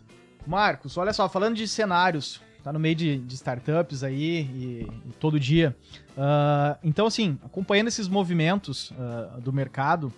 Marcos, 0.46 0.96
olha 0.96 1.12
só, 1.12 1.28
falando 1.28 1.56
de 1.56 1.66
cenários, 1.66 2.40
tá 2.62 2.72
no 2.72 2.78
meio 2.78 2.94
de, 2.94 3.18
de 3.18 3.34
startups 3.34 4.02
aí 4.02 4.40
e, 4.40 4.88
e 5.08 5.12
todo 5.18 5.38
dia. 5.40 5.76
Uh, 6.16 6.78
então, 6.82 7.06
assim, 7.06 7.38
acompanhando 7.44 7.88
esses 7.88 8.08
movimentos 8.08 8.90
uh, 8.92 9.40
do 9.40 9.52
mercado, 9.52 10.12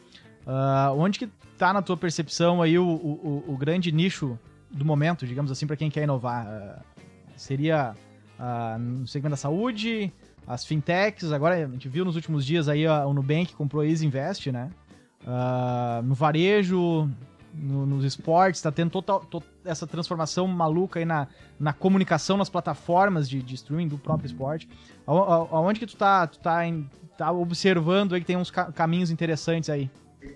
uh, 0.46 0.92
onde 0.96 1.18
que 1.18 1.29
tá 1.57 1.72
na 1.72 1.83
tua 1.83 1.96
percepção 1.96 2.61
aí 2.61 2.79
o, 2.79 2.87
o, 2.87 3.44
o 3.49 3.57
grande 3.57 3.90
nicho 3.90 4.38
do 4.70 4.85
momento, 4.85 5.27
digamos 5.27 5.51
assim, 5.51 5.66
para 5.66 5.77
quem 5.77 5.90
quer 5.90 6.03
inovar? 6.05 6.83
seria 7.37 7.94
no 8.81 9.07
segmento 9.07 9.33
da 9.33 9.37
saúde, 9.37 10.11
as 10.46 10.64
fintechs, 10.64 11.33
agora 11.33 11.66
a 11.66 11.68
gente 11.68 11.87
viu 11.87 12.03
nos 12.03 12.16
últimos 12.16 12.46
dias 12.46 12.66
aí 12.66 12.87
o 12.88 13.12
Nubank 13.12 13.55
comprou 13.55 13.83
a 13.83 13.87
Easy 13.87 14.07
Invest, 14.07 14.51
né? 14.51 14.70
No 16.05 16.15
varejo, 16.15 17.11
no, 17.53 17.87
nos 17.87 18.05
esportes, 18.05 18.61
tá 18.61 18.71
tendo 18.71 18.91
total, 18.91 19.21
to, 19.21 19.43
essa 19.65 19.87
transformação 19.87 20.47
maluca 20.47 20.99
aí 20.99 21.05
na, 21.05 21.27
na 21.59 21.73
comunicação 21.73 22.37
nas 22.37 22.49
plataformas 22.49 23.29
de, 23.29 23.43
de 23.43 23.55
streaming 23.55 23.89
do 23.89 23.99
próprio 23.99 24.27
esporte. 24.27 24.69
Aonde 25.07 25.81
que 25.81 25.87
tu 25.87 25.97
tá, 25.97 26.27
tu 26.27 26.39
tá, 26.39 26.67
em, 26.67 26.89
tá 27.17 27.33
observando 27.33 28.15
aí 28.15 28.21
que 28.21 28.27
tem 28.27 28.37
uns 28.37 28.51
ca 28.51 28.71
caminhos 28.73 29.11
interessantes 29.11 29.71
aí? 29.71 29.91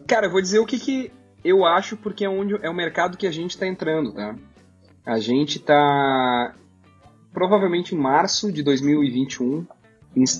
Cara, 0.07 0.27
eu 0.27 0.31
vou 0.31 0.41
dizer 0.41 0.59
o 0.59 0.67
que, 0.67 0.79
que 0.79 1.13
eu 1.45 1.65
acho, 1.65 1.97
porque 1.97 2.25
é 2.25 2.29
onde 2.29 2.55
é 2.63 2.71
o 2.71 2.75
mercado 2.75 3.17
que 3.17 3.27
a 3.27 3.33
gente 3.33 3.57
tá 3.59 3.67
entrando, 3.67 4.13
tá? 4.13 4.35
A 5.05 5.19
gente 5.19 5.59
tá 5.59 6.55
provavelmente 7.33 7.95
em 7.95 7.99
março 7.99 8.53
de 8.53 8.63
2021, 8.63 9.67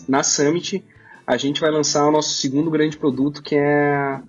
na 0.09 0.23
Summit, 0.23 0.85
a 1.27 1.37
gente 1.37 1.61
vai 1.61 1.71
lançar 1.71 2.07
o 2.07 2.11
nosso 2.11 2.35
segundo 2.35 2.71
grande 2.71 2.99
produto, 2.99 3.43
que 3.43 3.55
é 3.55 4.21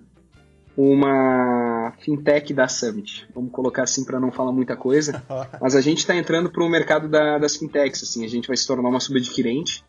uma 0.76 1.92
fintech 2.00 2.52
da 2.54 2.66
Summit. 2.66 3.28
Vamos 3.34 3.52
colocar 3.52 3.82
assim 3.82 4.04
para 4.04 4.18
não 4.18 4.32
falar 4.32 4.52
muita 4.52 4.76
coisa. 4.76 5.22
Mas 5.60 5.76
a 5.76 5.80
gente 5.80 5.98
está 5.98 6.16
entrando 6.16 6.50
para 6.50 6.64
o 6.64 6.68
mercado 6.68 7.08
da, 7.08 7.38
das 7.38 7.56
fintechs. 7.56 8.02
Assim, 8.02 8.24
a 8.24 8.28
gente 8.28 8.48
vai 8.48 8.56
se 8.56 8.66
tornar 8.66 8.88
uma 8.88 9.00
subadquirente. 9.00 9.84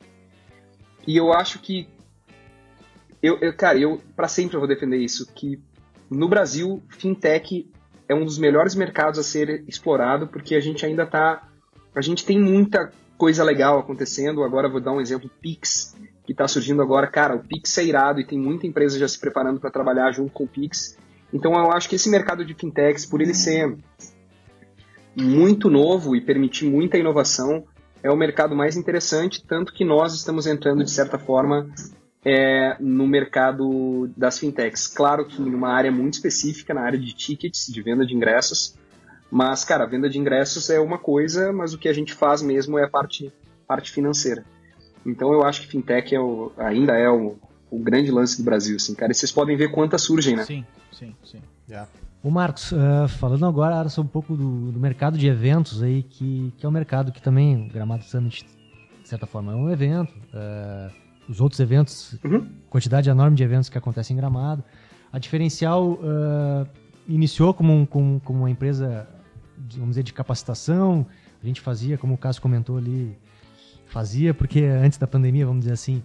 E 1.08 1.18
eu 1.18 1.34
acho 1.34 1.60
que. 1.60 1.88
Eu, 3.22 3.38
eu 3.40 3.56
cara, 3.56 3.78
eu 3.78 4.02
para 4.16 4.28
sempre 4.28 4.56
eu 4.56 4.60
vou 4.60 4.68
defender 4.68 4.98
isso. 4.98 5.26
Que 5.34 5.62
no 6.10 6.28
Brasil, 6.28 6.82
fintech 6.90 7.70
é 8.08 8.14
um 8.14 8.26
dos 8.26 8.38
melhores 8.38 8.76
mercados 8.76 9.20
a 9.20 9.24
ser 9.24 9.64
explorado, 9.68 10.28
porque 10.28 10.56
a 10.56 10.60
gente 10.60 10.86
ainda 10.86 11.04
está. 11.04 11.48
A 11.96 12.02
gente 12.02 12.26
tem 12.26 12.40
muita 12.40 12.92
coisa 13.18 13.44
legal 13.44 13.80
acontecendo. 13.80 14.44
Agora 14.44 14.70
vou 14.70 14.82
dar 14.82 14.92
um 14.92 15.02
exemplo: 15.02 15.30
Pix 15.42 15.96
que 16.26 16.32
está 16.32 16.48
surgindo 16.48 16.82
agora, 16.82 17.08
cara, 17.08 17.36
o 17.36 17.44
Pix 17.44 17.78
é 17.78 17.84
irado 17.84 18.20
e 18.20 18.26
tem 18.26 18.40
muita 18.40 18.66
empresa 18.66 18.98
já 18.98 19.08
se 19.08 19.20
preparando 19.20 19.60
para 19.60 19.70
trabalhar 19.70 20.12
junto 20.12 20.32
com 20.32 20.46
o 20.46 20.48
Pix. 20.48 20.98
Então 21.34 21.54
eu 21.54 21.72
acho 21.72 21.90
que 21.90 21.96
esse 21.96 22.10
mercado 22.10 22.46
de 22.46 22.54
fintechs, 22.54 23.06
por 23.06 23.22
ele 23.22 23.34
ser 23.34 23.76
muito 25.16 25.70
novo 25.70 26.16
e 26.16 26.22
permitir 26.22 26.66
muita 26.66 26.98
inovação, 26.98 27.66
é 28.02 28.10
o 28.10 28.16
mercado 28.16 28.56
mais 28.56 28.78
interessante, 28.78 29.44
tanto 29.46 29.74
que 29.74 29.84
nós 29.84 30.14
estamos 30.14 30.48
entrando, 30.48 30.84
de 30.84 30.92
certa 30.92 31.18
forma, 31.18 31.70
é, 32.24 32.78
no 32.80 33.08
mercado 33.08 34.10
das 34.16 34.40
fintechs. 34.40 34.88
Claro 34.88 35.26
que 35.26 35.42
numa 35.42 35.70
área 35.70 35.92
muito 35.92 36.14
específica, 36.14 36.74
na 36.74 36.82
área 36.82 37.00
de 37.00 37.14
tickets, 37.14 37.68
de 37.68 37.82
venda 37.82 38.06
de 38.06 38.14
ingressos, 38.14 38.76
mas, 39.34 39.66
cara, 39.66 39.84
a 39.84 39.88
venda 39.88 40.08
de 40.08 40.20
ingressos 40.20 40.70
é 40.70 40.80
uma 40.80 41.00
coisa, 41.00 41.52
mas 41.52 41.74
o 41.74 41.80
que 41.80 41.90
a 41.90 41.94
gente 41.94 42.14
faz 42.14 42.44
mesmo 42.44 42.78
é 42.78 42.84
a 42.84 42.88
parte, 42.88 43.34
parte 43.68 43.92
financeira. 43.92 44.46
Então 45.04 45.34
eu 45.34 45.44
acho 45.44 45.62
que 45.62 45.68
fintech 45.70 46.14
é 46.14 46.20
o, 46.20 46.52
ainda 46.56 46.94
é 46.94 47.10
o, 47.10 47.36
o, 47.72 47.80
grande 47.80 48.12
lance 48.12 48.38
do 48.38 48.44
Brasil, 48.44 48.76
assim, 48.76 48.94
cara. 48.94 49.12
E 49.12 49.16
vocês 49.16 49.32
podem 49.32 49.58
ver 49.58 49.72
quantas 49.72 50.04
surgem, 50.04 50.36
né? 50.36 50.44
Sim, 50.44 50.64
sim, 50.92 51.16
sim. 51.24 51.42
Yeah. 51.68 51.90
O 52.22 52.30
Marcos, 52.30 52.74
uh, 52.74 53.08
falando 53.08 53.48
agora 53.48 53.84
um 53.98 54.06
pouco 54.06 54.36
do, 54.36 54.72
do, 54.72 54.80
mercado 54.80 55.18
de 55.18 55.26
eventos 55.26 55.82
aí, 55.82 56.04
que, 56.04 56.54
que 56.56 56.64
é 56.64 56.70
um 56.70 56.72
mercado 56.72 57.12
que 57.12 57.20
também, 57.20 57.68
o 57.68 57.74
Gramado 57.74 58.04
Summit, 58.04 58.46
de 59.02 59.10
certa 59.10 59.26
forma, 59.26 59.54
é 59.54 59.56
um 59.56 59.68
evento. 59.68 60.14
Uh, 60.32 60.92
os 61.28 61.42
outros 61.42 61.60
eventos, 61.60 62.20
uhum. 62.24 62.48
quantidade 62.70 63.10
enorme 63.10 63.36
de 63.36 63.44
eventos 63.44 63.68
que 63.68 63.80
acontecem 63.80 64.14
em 64.14 64.18
Gramado. 64.18 64.64
A 65.12 65.18
Diferencial 65.18 65.94
uh, 65.94 66.68
iniciou 67.08 67.52
como, 67.52 67.74
um, 67.74 67.84
como, 67.84 68.20
como 68.20 68.40
uma 68.40 68.50
empresa, 68.52 69.08
vamos 69.58 69.90
dizer, 69.90 70.04
de 70.04 70.14
capacitação. 70.14 71.06
A 71.42 71.46
gente 71.46 71.62
fazia, 71.62 71.98
como 71.98 72.14
o 72.14 72.18
Cássio 72.18 72.42
comentou 72.42 72.78
ali, 72.78 73.18
fazia, 73.88 74.34
porque 74.34 74.64
antes 74.64 74.98
da 74.98 75.08
pandemia, 75.08 75.46
vamos 75.46 75.62
dizer 75.62 75.74
assim, 75.74 76.02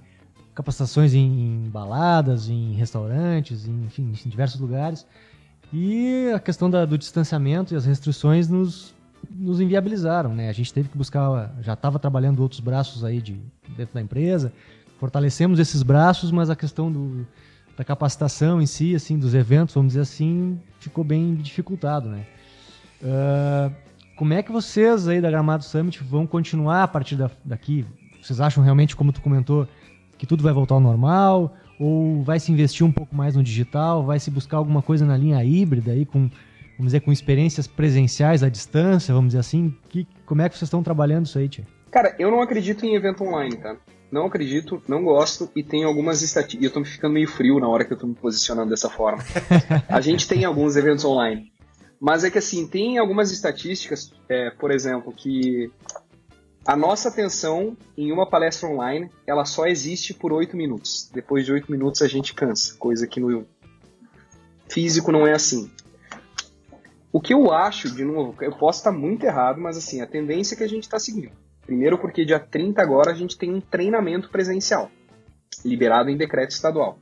capacitações 0.55 1.15
em, 1.15 1.65
em 1.67 1.71
baladas, 1.71 2.49
em 2.49 2.73
restaurantes, 2.73 3.67
em, 3.67 3.85
enfim, 3.85 4.13
em 4.25 4.29
diversos 4.29 4.61
lugares. 4.61 5.07
E 5.73 6.31
a 6.35 6.39
questão 6.41 6.69
da, 6.69 6.85
do 6.85 6.99
distanciamento 6.99 7.75
e 7.75 7.77
as 7.77 7.85
restrições 7.85 8.49
nos, 8.49 8.95
nos 9.31 9.61
inviabilizaram, 9.61 10.35
né? 10.35 10.49
A 10.49 10.53
gente 10.53 10.73
teve 10.73 10.89
que 10.89 10.97
buscar, 10.97 11.55
já 11.61 11.75
estava 11.75 11.99
trabalhando 11.99 12.41
outros 12.41 12.61
braços 12.61 13.05
aí 13.05 13.21
de, 13.21 13.41
dentro 13.77 13.95
da 13.95 14.01
empresa, 14.01 14.53
fortalecemos 14.99 15.59
esses 15.59 15.83
braços, 15.83 16.31
mas 16.31 16.51
a 16.51 16.57
questão 16.57 16.91
do, 16.91 17.27
da 17.77 17.85
capacitação 17.85 18.61
em 18.61 18.67
si, 18.67 18.95
assim, 18.95 19.19
dos 19.19 19.35
eventos, 19.35 19.75
vamos 19.75 19.91
dizer 19.91 20.01
assim, 20.01 20.59
ficou 20.81 21.05
bem 21.05 21.35
dificultado, 21.37 22.09
né? 22.09 22.27
Uh, 23.03 23.73
como 24.17 24.35
é 24.35 24.43
que 24.43 24.51
vocês 24.51 25.07
aí 25.07 25.21
da 25.21 25.31
Gramado 25.31 25.65
Summit 25.65 26.03
vão 26.03 26.27
continuar 26.27 26.83
a 26.83 26.89
partir 26.89 27.17
da, 27.17 27.31
daqui? 27.45 27.87
Vocês 28.21 28.41
acham 28.41 28.63
realmente, 28.63 28.97
como 28.97 29.13
tu 29.13 29.21
comentou, 29.21 29.69
que 30.17 30.27
tudo 30.27 30.43
vai 30.43 30.53
voltar 30.53 30.75
ao 30.75 30.81
normal? 30.81 31.55
Ou 31.79 32.23
vai 32.25 32.41
se 32.41 32.51
investir 32.51 32.85
um 32.85 32.91
pouco 32.91 33.15
mais 33.15 33.37
no 33.37 33.43
digital? 33.43 34.05
Vai 34.05 34.19
se 34.19 34.31
buscar 34.31 34.57
alguma 34.57 34.83
coisa 34.83 35.07
na 35.07 35.17
linha 35.17 35.43
híbrida 35.45 35.93
aí 35.93 36.05
com, 36.05 36.29
vamos 36.77 36.87
dizer, 36.87 37.01
com 37.01 37.13
experiências 37.13 37.69
presenciais 37.69 38.43
à 38.43 38.49
distância, 38.49 39.15
vamos 39.15 39.29
dizer 39.29 39.41
assim? 39.41 39.75
Que, 39.89 40.07
como 40.27 40.43
é 40.43 40.49
que 40.49 40.57
vocês 40.57 40.67
estão 40.67 40.83
trabalhando 40.83 41.27
isso 41.27 41.39
aí, 41.39 41.49
Tia? 41.49 41.65
Cara, 41.91 42.15
eu 42.19 42.31
não 42.31 42.43
acredito 42.43 42.85
em 42.85 42.97
evento 42.97 43.23
online, 43.23 43.57
tá? 43.57 43.77
Não 44.11 44.27
acredito, 44.27 44.83
não 44.89 45.05
gosto 45.05 45.51
e 45.55 45.63
tem 45.63 45.85
algumas 45.85 46.23
estatísticas. 46.23 46.65
Eu 46.67 46.73
tô 46.73 46.85
ficando 46.85 47.13
meio 47.13 47.29
frio 47.29 47.61
na 47.61 47.69
hora 47.69 47.85
que 47.85 47.93
eu 47.93 47.97
tô 47.97 48.07
me 48.07 48.15
posicionando 48.15 48.71
dessa 48.71 48.91
forma. 48.91 49.23
a 49.89 50.01
gente 50.01 50.27
tem 50.27 50.45
alguns 50.45 50.77
eventos 50.77 51.05
online. 51.05 51.53
Mas 52.01 52.23
é 52.25 52.31
que 52.31 52.39
assim, 52.39 52.67
tem 52.67 52.99
algumas 52.99 53.33
estatísticas, 53.33 54.13
é, 54.29 54.51
por 54.51 54.71
exemplo, 54.71 55.13
que 55.13 55.71
a 56.65 56.77
nossa 56.77 57.09
atenção 57.09 57.77
em 57.97 58.13
uma 58.13 58.29
palestra 58.29 58.69
online, 58.69 59.11
ela 59.27 59.45
só 59.45 59.67
existe 59.67 60.13
por 60.15 60.33
8 60.33 60.57
minutos. 60.57 61.11
Depois 61.13 61.45
de 61.45 61.53
8 61.53 61.71
minutos 61.73 62.03
a 62.03 62.07
gente 62.07 62.35
cansa, 62.35 62.77
coisa 62.77 63.07
que 63.07 63.19
no 63.19 63.47
físico 64.69 65.11
não 65.11 65.27
é 65.27 65.33
assim. 65.33 65.71
O 67.11 67.21
que 67.21 67.33
eu 67.33 67.51
acho, 67.51 67.91
de 67.91 68.05
novo, 68.05 68.37
eu 68.43 68.53
posso 68.53 68.81
estar 68.81 68.93
muito 68.93 69.25
errado, 69.25 69.59
mas 69.61 69.77
assim, 69.77 70.03
a 70.03 70.07
tendência 70.07 70.57
que 70.57 70.63
a 70.63 70.69
gente 70.69 70.83
está 70.83 70.99
seguindo. 70.99 71.33
Primeiro 71.65 71.99
porque 71.99 72.25
dia 72.25 72.39
30 72.39 72.81
agora 72.81 73.11
a 73.11 73.15
gente 73.15 73.37
tem 73.37 73.53
um 73.53 73.61
treinamento 73.61 74.29
presencial, 74.31 74.91
liberado 75.65 76.11
em 76.11 76.17
decreto 76.17 76.51
estadual. 76.51 76.99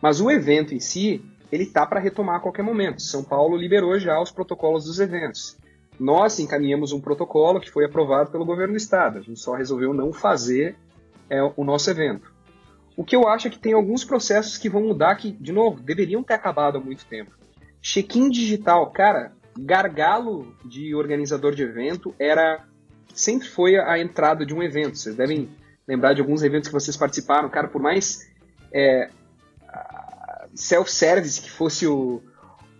Mas 0.00 0.20
o 0.20 0.30
evento 0.30 0.74
em 0.74 0.80
si, 0.80 1.24
ele 1.50 1.66
tá 1.66 1.84
para 1.86 2.00
retomar 2.00 2.36
a 2.36 2.40
qualquer 2.40 2.62
momento. 2.62 3.02
São 3.02 3.24
Paulo 3.24 3.56
liberou 3.56 3.98
já 3.98 4.20
os 4.20 4.30
protocolos 4.30 4.84
dos 4.84 5.00
eventos. 5.00 5.56
Nós 5.98 6.38
encaminhamos 6.38 6.92
um 6.92 7.00
protocolo 7.00 7.60
que 7.60 7.70
foi 7.70 7.84
aprovado 7.84 8.30
pelo 8.30 8.44
governo 8.44 8.74
do 8.74 8.78
estado. 8.78 9.18
A 9.18 9.22
gente 9.22 9.38
só 9.38 9.54
resolveu 9.54 9.92
não 9.92 10.12
fazer 10.12 10.76
é, 11.28 11.42
o 11.42 11.64
nosso 11.64 11.90
evento. 11.90 12.32
O 12.96 13.04
que 13.04 13.14
eu 13.14 13.28
acho 13.28 13.48
é 13.48 13.50
que 13.50 13.58
tem 13.58 13.72
alguns 13.72 14.04
processos 14.04 14.58
que 14.58 14.68
vão 14.68 14.82
mudar 14.82 15.14
que, 15.16 15.32
de 15.32 15.52
novo, 15.52 15.80
deveriam 15.80 16.22
ter 16.22 16.34
acabado 16.34 16.78
há 16.78 16.80
muito 16.80 17.04
tempo. 17.06 17.32
Check-in 17.80 18.30
digital, 18.30 18.90
cara, 18.90 19.32
gargalo 19.58 20.54
de 20.64 20.94
organizador 20.94 21.54
de 21.54 21.62
evento 21.62 22.14
era 22.18 22.64
sempre 23.14 23.48
foi 23.48 23.76
a 23.76 23.98
entrada 23.98 24.44
de 24.44 24.54
um 24.54 24.62
evento. 24.62 24.98
Vocês 24.98 25.16
devem 25.16 25.48
lembrar 25.86 26.14
de 26.14 26.20
alguns 26.20 26.42
eventos 26.42 26.68
que 26.68 26.74
vocês 26.74 26.96
participaram, 26.96 27.48
cara, 27.48 27.68
por 27.68 27.80
mais 27.80 28.30
é, 28.72 29.10
self-service 30.60 31.40
que 31.40 31.50
fosse 31.50 31.86
o, 31.86 32.22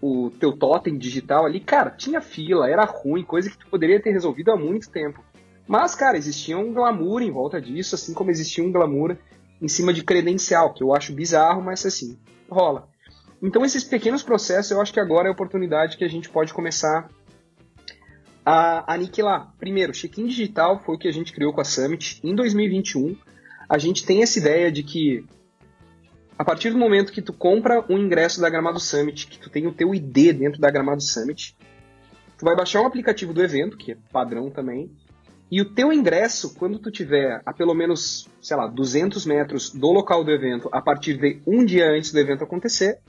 o 0.01 0.31
teu 0.31 0.53
totem 0.53 0.97
digital 0.97 1.47
ali, 1.47 1.61
cara, 1.61 1.91
tinha 1.91 2.21
fila, 2.21 2.69
era 2.69 2.85
ruim, 2.85 3.25
coisa 3.25 3.51
que 3.51 3.59
tu 3.59 3.67
poderia 3.69 4.01
ter 4.01 4.11
resolvido 4.11 4.51
há 4.51 4.57
muito 4.57 4.91
tempo. 4.91 5.23
Mas, 5.67 5.95
cara, 5.95 6.17
existia 6.17 6.59
um 6.59 6.73
glamour 6.73 7.23
em 7.23 7.31
volta 7.31 7.61
disso, 7.61 7.95
assim 7.95 8.13
como 8.13 8.31
existia 8.31 8.65
um 8.65 8.73
glamour 8.73 9.17
em 9.61 9.69
cima 9.69 9.93
de 9.93 10.03
credencial, 10.03 10.75
que 10.75 10.83
eu 10.83 10.95
acho 10.95 11.13
bizarro, 11.13 11.63
mas 11.63 11.85
assim, 11.85 12.19
rola. 12.51 12.89
Então, 13.43 13.65
esses 13.65 13.85
pequenos 13.85 14.23
processos, 14.23 14.71
eu 14.71 14.81
acho 14.81 14.93
que 14.93 15.01
agora 15.01 15.29
é 15.29 15.31
a 15.31 15.33
oportunidade 15.33 15.97
que 15.97 16.05
a 16.05 16.09
gente 16.09 16.29
pode 16.29 16.53
começar 16.53 17.09
a 18.45 18.93
aniquilar. 18.93 19.55
Primeiro, 19.59 19.93
check-in 19.93 20.27
digital 20.27 20.83
foi 20.85 20.97
o 20.97 20.99
que 20.99 21.09
a 21.09 21.13
gente 21.13 21.33
criou 21.33 21.53
com 21.53 21.61
a 21.61 21.65
Summit. 21.65 22.21
Em 22.25 22.35
2021, 22.35 23.17
a 23.69 23.79
gente 23.79 24.05
tem 24.05 24.23
essa 24.23 24.39
ideia 24.39 24.73
de 24.73 24.83
que 24.83 25.25
a 26.41 26.45
partir 26.45 26.71
do 26.71 26.79
momento 26.79 27.13
que 27.13 27.21
tu 27.21 27.35
compra 27.35 27.85
um 27.87 27.99
ingresso 27.99 28.41
da 28.41 28.49
Gramado 28.49 28.81
Summit, 28.81 29.27
que 29.27 29.39
tu 29.39 29.51
tem 29.51 29.67
o 29.67 29.75
teu 29.75 29.95
ID 29.95 30.33
dentro 30.33 30.59
da 30.59 30.71
Gramado 30.71 31.03
Summit, 31.03 31.55
tu 32.39 32.47
vai 32.47 32.57
baixar 32.57 32.81
um 32.81 32.87
aplicativo 32.87 33.35
do 33.35 33.45
evento, 33.45 33.77
que 33.77 33.93
é 33.93 33.97
padrão 34.11 34.49
também, 34.49 34.91
e 35.51 35.61
o 35.61 35.67
teu 35.67 35.93
ingresso, 35.93 36.55
quando 36.55 36.79
tu 36.79 36.91
tiver 36.91 37.43
a 37.45 37.53
pelo 37.53 37.75
menos, 37.75 38.27
sei 38.41 38.57
lá, 38.57 38.67
200 38.67 39.27
metros 39.27 39.71
do 39.71 39.93
local 39.93 40.25
do 40.25 40.31
evento, 40.31 40.71
a 40.73 40.81
partir 40.81 41.19
de 41.19 41.43
um 41.47 41.63
dia 41.63 41.91
antes 41.91 42.11
do 42.11 42.19
evento 42.19 42.43
acontecer, 42.43 43.01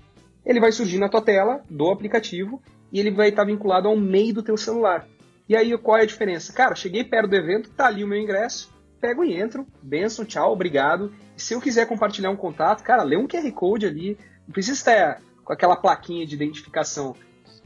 ele 0.45 0.59
vai 0.59 0.73
surgir 0.73 0.97
na 0.97 1.07
tua 1.07 1.21
tela 1.21 1.63
do 1.69 1.89
aplicativo 1.89 2.61
e 2.91 2.99
ele 2.99 3.11
vai 3.11 3.29
estar 3.29 3.45
vinculado 3.45 3.87
ao 3.87 3.95
meio 3.95 4.33
do 4.33 4.43
teu 4.43 4.57
celular. 4.57 5.07
E 5.47 5.55
aí, 5.55 5.77
qual 5.77 5.97
é 5.97 6.01
a 6.01 6.05
diferença? 6.05 6.51
Cara, 6.51 6.75
cheguei 6.75 7.05
perto 7.05 7.29
do 7.29 7.35
evento, 7.37 7.69
tá 7.69 7.85
ali 7.85 8.03
o 8.03 8.07
meu 8.09 8.19
ingresso, 8.19 8.69
pego 9.01 9.23
e 9.23 9.33
entro, 9.33 9.67
benção, 9.81 10.23
tchau, 10.23 10.53
obrigado. 10.53 11.11
E 11.35 11.41
se 11.41 11.53
eu 11.53 11.59
quiser 11.59 11.87
compartilhar 11.87 12.29
um 12.29 12.35
contato, 12.35 12.83
cara, 12.83 13.03
lê 13.03 13.17
um 13.17 13.27
QR 13.27 13.51
Code 13.51 13.87
ali, 13.87 14.17
não 14.47 14.53
precisa 14.53 14.77
estar 14.77 15.21
com 15.43 15.51
aquela 15.51 15.75
plaquinha 15.75 16.25
de 16.25 16.35
identificação. 16.35 17.15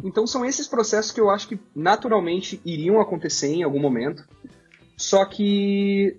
Então 0.04 0.26
são 0.26 0.46
esses 0.46 0.68
processos 0.68 1.12
que 1.12 1.20
eu 1.20 1.30
acho 1.30 1.48
que 1.48 1.60
naturalmente 1.76 2.62
iriam 2.66 3.00
acontecer 3.00 3.48
em 3.48 3.64
algum 3.64 3.80
momento, 3.80 4.28
só 4.98 5.26
que 5.26 6.18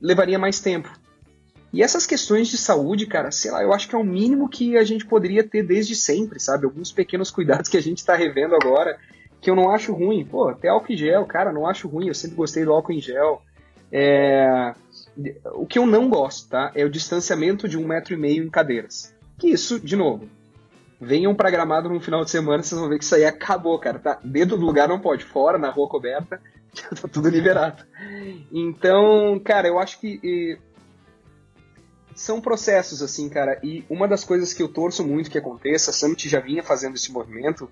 levaria 0.00 0.38
mais 0.38 0.60
tempo. 0.60 0.92
E 1.72 1.82
essas 1.82 2.04
questões 2.04 2.48
de 2.48 2.58
saúde, 2.58 3.06
cara, 3.06 3.30
sei 3.30 3.50
lá, 3.50 3.62
eu 3.62 3.72
acho 3.72 3.88
que 3.88 3.94
é 3.94 3.98
o 3.98 4.04
mínimo 4.04 4.48
que 4.48 4.76
a 4.76 4.84
gente 4.84 5.06
poderia 5.06 5.44
ter 5.44 5.62
desde 5.62 5.94
sempre, 5.94 6.40
sabe? 6.40 6.64
Alguns 6.64 6.90
pequenos 6.90 7.30
cuidados 7.30 7.70
que 7.70 7.76
a 7.76 7.82
gente 7.82 7.98
está 7.98 8.16
revendo 8.16 8.56
agora 8.56 8.98
que 9.40 9.48
eu 9.48 9.56
não 9.56 9.70
acho 9.70 9.92
ruim. 9.92 10.24
Pô, 10.24 10.48
até 10.48 10.68
álcool 10.68 10.92
em 10.92 10.96
gel, 10.96 11.24
cara, 11.26 11.52
não 11.52 11.66
acho 11.66 11.88
ruim. 11.88 12.08
Eu 12.08 12.14
sempre 12.14 12.36
gostei 12.36 12.64
do 12.64 12.72
álcool 12.72 12.92
em 12.92 13.00
gel. 13.00 13.40
É... 13.92 14.74
O 15.54 15.66
que 15.66 15.78
eu 15.78 15.86
não 15.86 16.08
gosto, 16.08 16.48
tá? 16.48 16.70
É 16.74 16.84
o 16.84 16.90
distanciamento 16.90 17.68
de 17.68 17.76
um 17.76 17.86
metro 17.86 18.14
e 18.14 18.16
meio 18.16 18.44
em 18.44 18.50
cadeiras. 18.50 19.14
Que 19.38 19.48
isso, 19.48 19.78
de 19.80 19.96
novo, 19.96 20.28
venham 21.00 21.34
pra 21.34 21.50
gramado 21.50 21.88
no 21.88 22.00
final 22.00 22.24
de 22.24 22.30
semana, 22.30 22.62
vocês 22.62 22.78
vão 22.78 22.88
ver 22.88 22.98
que 22.98 23.04
isso 23.04 23.14
aí 23.14 23.24
acabou, 23.24 23.78
cara. 23.78 23.98
Tá? 23.98 24.20
Dentro 24.22 24.56
do 24.56 24.66
lugar 24.66 24.88
não 24.88 25.00
pode, 25.00 25.24
fora, 25.24 25.58
na 25.58 25.70
rua 25.70 25.88
coberta, 25.88 26.40
tá 27.00 27.08
tudo 27.08 27.28
liberado. 27.28 27.84
Então, 28.52 29.40
cara, 29.42 29.66
eu 29.66 29.78
acho 29.78 29.98
que 29.98 30.20
e... 30.22 30.58
são 32.14 32.40
processos, 32.40 33.02
assim, 33.02 33.28
cara. 33.28 33.58
E 33.62 33.84
uma 33.88 34.06
das 34.06 34.24
coisas 34.24 34.52
que 34.52 34.62
eu 34.62 34.68
torço 34.68 35.06
muito 35.06 35.30
que 35.30 35.38
aconteça, 35.38 35.90
a 35.90 35.94
Summit 35.94 36.28
já 36.28 36.40
vinha 36.40 36.62
fazendo 36.62 36.96
esse 36.96 37.10
movimento, 37.10 37.68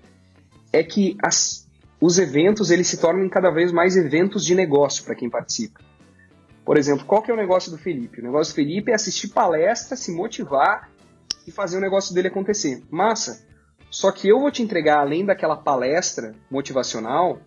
é 0.73 0.83
que 0.83 1.15
as, 1.21 1.67
os 2.01 2.17
eventos 2.17 2.71
eles 2.71 2.87
se 2.87 2.97
tornem 2.97 3.29
cada 3.29 3.51
vez 3.51 3.71
mais 3.71 3.95
eventos 3.95 4.43
de 4.43 4.55
negócio 4.55 5.03
para 5.03 5.15
quem 5.15 5.29
participa. 5.29 5.79
Por 6.69 6.77
exemplo, 6.77 7.03
qual 7.03 7.23
que 7.23 7.31
é 7.31 7.33
o 7.33 7.35
negócio 7.35 7.71
do 7.71 7.79
Felipe? 7.79 8.21
O 8.21 8.23
negócio 8.23 8.53
do 8.53 8.55
Felipe 8.55 8.91
é 8.91 8.93
assistir 8.93 9.29
palestra, 9.29 9.97
se 9.97 10.11
motivar 10.11 10.87
e 11.47 11.51
fazer 11.51 11.79
o 11.79 11.81
negócio 11.81 12.13
dele 12.13 12.27
acontecer. 12.27 12.83
Massa. 12.91 13.43
Só 13.89 14.11
que 14.11 14.27
eu 14.27 14.39
vou 14.39 14.51
te 14.51 14.61
entregar, 14.61 14.99
além 14.99 15.25
daquela 15.25 15.57
palestra 15.57 16.35
motivacional, 16.47 17.41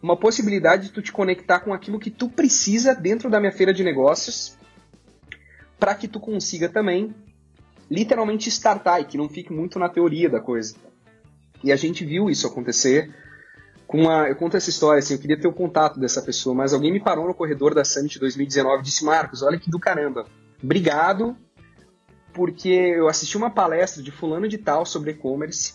uma 0.00 0.16
possibilidade 0.16 0.84
de 0.84 0.92
tu 0.92 1.02
te 1.02 1.10
conectar 1.10 1.58
com 1.58 1.74
aquilo 1.74 1.98
que 1.98 2.08
tu 2.08 2.28
precisa 2.28 2.94
dentro 2.94 3.28
da 3.28 3.40
minha 3.40 3.50
feira 3.50 3.74
de 3.74 3.82
negócios 3.82 4.56
para 5.76 5.96
que 5.96 6.06
tu 6.06 6.20
consiga 6.20 6.68
também 6.68 7.12
literalmente 7.90 8.48
startar 8.48 9.00
e 9.00 9.06
que 9.06 9.18
não 9.18 9.28
fique 9.28 9.52
muito 9.52 9.76
na 9.76 9.88
teoria 9.88 10.30
da 10.30 10.38
coisa. 10.38 10.76
E 11.64 11.72
a 11.72 11.76
gente 11.76 12.04
viu 12.04 12.30
isso 12.30 12.46
acontecer 12.46 13.12
com. 13.86 14.10
Eu 14.10 14.36
conto 14.36 14.56
essa 14.56 14.70
história, 14.70 14.98
assim, 14.98 15.14
eu 15.14 15.20
queria 15.20 15.38
ter 15.38 15.48
o 15.48 15.52
contato 15.52 15.98
dessa 15.98 16.22
pessoa, 16.22 16.54
mas 16.54 16.72
alguém 16.72 16.92
me 16.92 17.00
parou 17.00 17.26
no 17.26 17.34
corredor 17.34 17.74
da 17.74 17.84
Summit 17.84 18.18
2019 18.18 18.80
e 18.80 18.82
disse: 18.82 19.04
Marcos, 19.04 19.42
olha 19.42 19.58
que 19.58 19.70
do 19.70 19.78
caramba. 19.78 20.26
Obrigado, 20.62 21.36
porque 22.32 22.68
eu 22.68 23.08
assisti 23.08 23.36
uma 23.36 23.50
palestra 23.50 24.02
de 24.02 24.10
fulano 24.10 24.48
de 24.48 24.58
tal 24.58 24.84
sobre 24.84 25.12
e-commerce, 25.12 25.74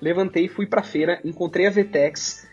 levantei, 0.00 0.48
fui 0.48 0.66
pra 0.66 0.82
feira, 0.82 1.20
encontrei 1.24 1.66
a 1.66 1.70
Vtex, 1.70 2.46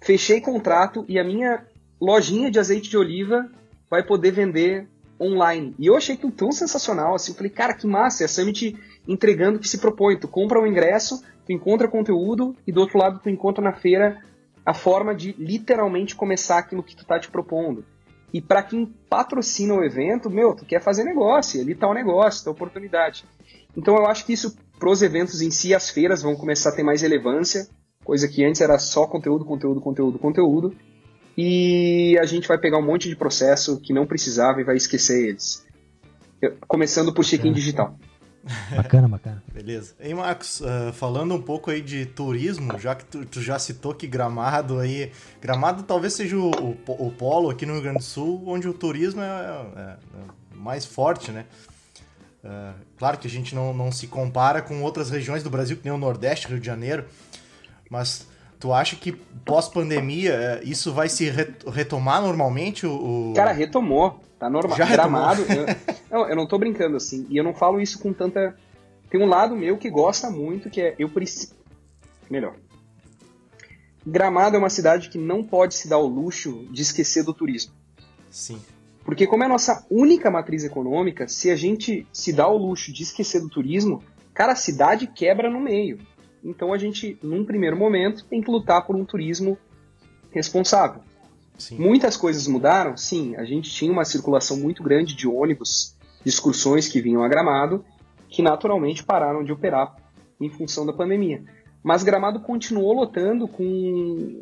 fechei 0.00 0.40
contrato 0.40 1.04
e 1.08 1.18
a 1.18 1.24
minha 1.24 1.64
lojinha 2.00 2.50
de 2.50 2.58
azeite 2.58 2.90
de 2.90 2.96
oliva 2.96 3.50
vai 3.90 4.02
poder 4.02 4.32
vender 4.32 4.88
online. 5.20 5.74
E 5.78 5.86
eu 5.86 5.96
achei 5.96 6.16
tão 6.16 6.52
sensacional, 6.52 7.14
assim, 7.14 7.32
eu 7.32 7.36
falei, 7.36 7.50
cara, 7.50 7.74
que 7.74 7.86
massa, 7.86 8.24
é 8.24 8.26
a 8.26 8.28
Summit 8.28 8.76
entregando 9.08 9.58
o 9.58 9.60
que 9.60 9.68
se 9.68 9.78
propõe. 9.78 10.18
Tu 10.18 10.28
compra 10.28 10.60
um 10.60 10.66
ingresso, 10.66 11.22
tu 11.46 11.52
encontra 11.52 11.88
conteúdo 11.88 12.54
e 12.66 12.72
do 12.72 12.80
outro 12.80 12.98
lado 12.98 13.20
tu 13.22 13.30
encontra 13.30 13.62
na 13.62 13.72
feira 13.72 14.20
a 14.64 14.74
forma 14.74 15.14
de 15.14 15.32
literalmente 15.38 16.16
começar 16.16 16.58
aquilo 16.58 16.82
que 16.82 16.96
tu 16.96 17.06
tá 17.06 17.18
te 17.20 17.30
propondo. 17.30 17.84
E 18.34 18.40
para 18.40 18.62
quem 18.62 18.86
patrocina 19.08 19.74
o 19.74 19.84
evento, 19.84 20.28
meu, 20.28 20.54
tu 20.54 20.64
quer 20.64 20.82
fazer 20.82 21.04
negócio, 21.04 21.60
ali 21.60 21.74
tá 21.74 21.88
o 21.88 21.94
negócio, 21.94 22.44
tá 22.44 22.50
a 22.50 22.52
oportunidade. 22.52 23.24
Então 23.76 23.94
eu 23.96 24.06
acho 24.06 24.26
que 24.26 24.32
isso 24.32 24.56
pros 24.78 25.02
eventos 25.02 25.40
em 25.40 25.50
si, 25.50 25.72
as 25.74 25.88
feiras 25.88 26.22
vão 26.22 26.34
começar 26.34 26.70
a 26.70 26.72
ter 26.72 26.82
mais 26.82 27.00
relevância, 27.00 27.68
coisa 28.04 28.28
que 28.28 28.44
antes 28.44 28.60
era 28.60 28.78
só 28.78 29.06
conteúdo, 29.06 29.44
conteúdo, 29.44 29.80
conteúdo, 29.80 30.18
conteúdo. 30.18 30.74
E 31.38 32.18
a 32.18 32.24
gente 32.24 32.48
vai 32.48 32.58
pegar 32.58 32.78
um 32.78 32.84
monte 32.84 33.08
de 33.08 33.16
processo 33.16 33.80
que 33.80 33.92
não 33.92 34.06
precisava 34.06 34.60
e 34.60 34.64
vai 34.64 34.76
esquecer 34.76 35.28
eles. 35.28 35.64
Começando 36.66 37.12
por 37.12 37.24
check-in 37.24 37.52
digital. 37.52 37.96
Bacana, 38.74 39.08
bacana. 39.08 39.42
Beleza. 39.52 39.94
E 40.00 40.14
Marcos, 40.14 40.60
uh, 40.60 40.92
falando 40.92 41.34
um 41.34 41.42
pouco 41.42 41.70
aí 41.70 41.80
de 41.80 42.06
turismo, 42.06 42.78
já 42.78 42.94
que 42.94 43.04
tu, 43.04 43.24
tu, 43.26 43.42
já 43.42 43.58
citou 43.58 43.94
que 43.94 44.06
Gramado 44.06 44.78
aí... 44.78 45.10
Gramado 45.40 45.82
talvez 45.82 46.12
seja 46.12 46.36
o, 46.36 46.50
o, 46.50 47.06
o, 47.06 47.10
polo 47.10 47.50
aqui 47.50 47.66
no 47.66 47.72
Rio 47.74 47.82
Grande 47.82 47.98
do 47.98 48.04
Sul, 48.04 48.42
onde 48.46 48.68
o 48.68 48.74
turismo 48.74 49.20
é, 49.20 49.26
é, 49.26 49.80
é 49.80 49.96
mais 50.54 50.84
forte, 50.84 51.30
né? 51.30 51.44
Uh, 52.44 52.74
claro 52.96 53.18
que 53.18 53.26
a 53.26 53.30
gente 53.30 53.54
não, 53.54 53.74
não 53.74 53.90
se 53.90 54.06
compara 54.06 54.62
com 54.62 54.80
outras 54.82 55.10
regiões 55.10 55.42
do 55.42 55.50
Brasil, 55.50 55.76
que 55.76 55.84
nem 55.84 55.92
o 55.92 55.98
Nordeste, 55.98 56.46
Rio 56.46 56.60
de 56.60 56.66
Janeiro, 56.66 57.04
mas 57.90 58.26
tu 58.60 58.72
acha 58.72 58.96
que 58.96 59.12
pós-pandemia 59.44 60.32
é, 60.32 60.60
isso 60.64 60.92
vai 60.92 61.08
se 61.08 61.32
retomar 61.72 62.22
normalmente? 62.22 62.86
O, 62.86 63.32
Cara, 63.34 63.52
retomou. 63.52 64.22
Tá 64.38 64.50
normal. 64.50 64.76
Já 64.76 64.86
Gramado. 64.86 65.42
eu, 65.42 65.66
não, 66.10 66.28
eu 66.28 66.36
não 66.36 66.46
tô 66.46 66.58
brincando 66.58 66.96
assim. 66.96 67.26
E 67.30 67.36
eu 67.36 67.44
não 67.44 67.54
falo 67.54 67.80
isso 67.80 67.98
com 67.98 68.12
tanta. 68.12 68.56
Tem 69.08 69.20
um 69.20 69.26
lado 69.26 69.56
meu 69.56 69.78
que 69.78 69.88
gosta 69.88 70.30
muito, 70.30 70.68
que 70.68 70.80
é 70.80 70.94
eu 70.98 71.08
preciso. 71.08 71.54
Melhor. 72.30 72.56
Gramado 74.06 74.56
é 74.56 74.58
uma 74.58 74.70
cidade 74.70 75.08
que 75.08 75.18
não 75.18 75.42
pode 75.42 75.74
se 75.74 75.88
dar 75.88 75.98
o 75.98 76.06
luxo 76.06 76.66
de 76.70 76.82
esquecer 76.82 77.24
do 77.24 77.34
turismo. 77.34 77.72
Sim. 78.30 78.60
Porque 79.04 79.26
como 79.26 79.42
é 79.42 79.46
a 79.46 79.48
nossa 79.48 79.86
única 79.90 80.30
matriz 80.30 80.64
econômica, 80.64 81.28
se 81.28 81.50
a 81.50 81.56
gente 81.56 82.06
se 82.12 82.32
dá 82.32 82.46
o 82.48 82.56
luxo 82.56 82.92
de 82.92 83.04
esquecer 83.04 83.40
do 83.40 83.48
turismo, 83.48 84.02
cara, 84.34 84.52
a 84.52 84.56
cidade 84.56 85.06
quebra 85.06 85.50
no 85.50 85.60
meio. 85.60 85.98
Então 86.42 86.72
a 86.72 86.78
gente, 86.78 87.18
num 87.22 87.44
primeiro 87.44 87.76
momento, 87.76 88.24
tem 88.26 88.40
que 88.40 88.50
lutar 88.50 88.84
por 88.86 88.94
um 88.94 89.04
turismo 89.04 89.58
responsável. 90.30 91.02
Sim. 91.58 91.78
Muitas 91.78 92.16
coisas 92.16 92.46
mudaram? 92.46 92.96
Sim, 92.96 93.34
a 93.36 93.44
gente 93.44 93.70
tinha 93.70 93.92
uma 93.92 94.04
circulação 94.04 94.56
muito 94.56 94.82
grande 94.82 95.14
de 95.14 95.26
ônibus, 95.26 95.96
de 96.22 96.28
excursões 96.28 96.88
que 96.88 97.00
vinham 97.00 97.22
a 97.22 97.28
Gramado, 97.28 97.84
que 98.28 98.42
naturalmente 98.42 99.04
pararam 99.04 99.44
de 99.44 99.52
operar 99.52 99.96
em 100.40 100.50
função 100.50 100.84
da 100.84 100.92
pandemia. 100.92 101.42
Mas 101.82 102.02
Gramado 102.02 102.40
continuou 102.40 102.92
lotando 102.92 103.46
com 103.46 103.62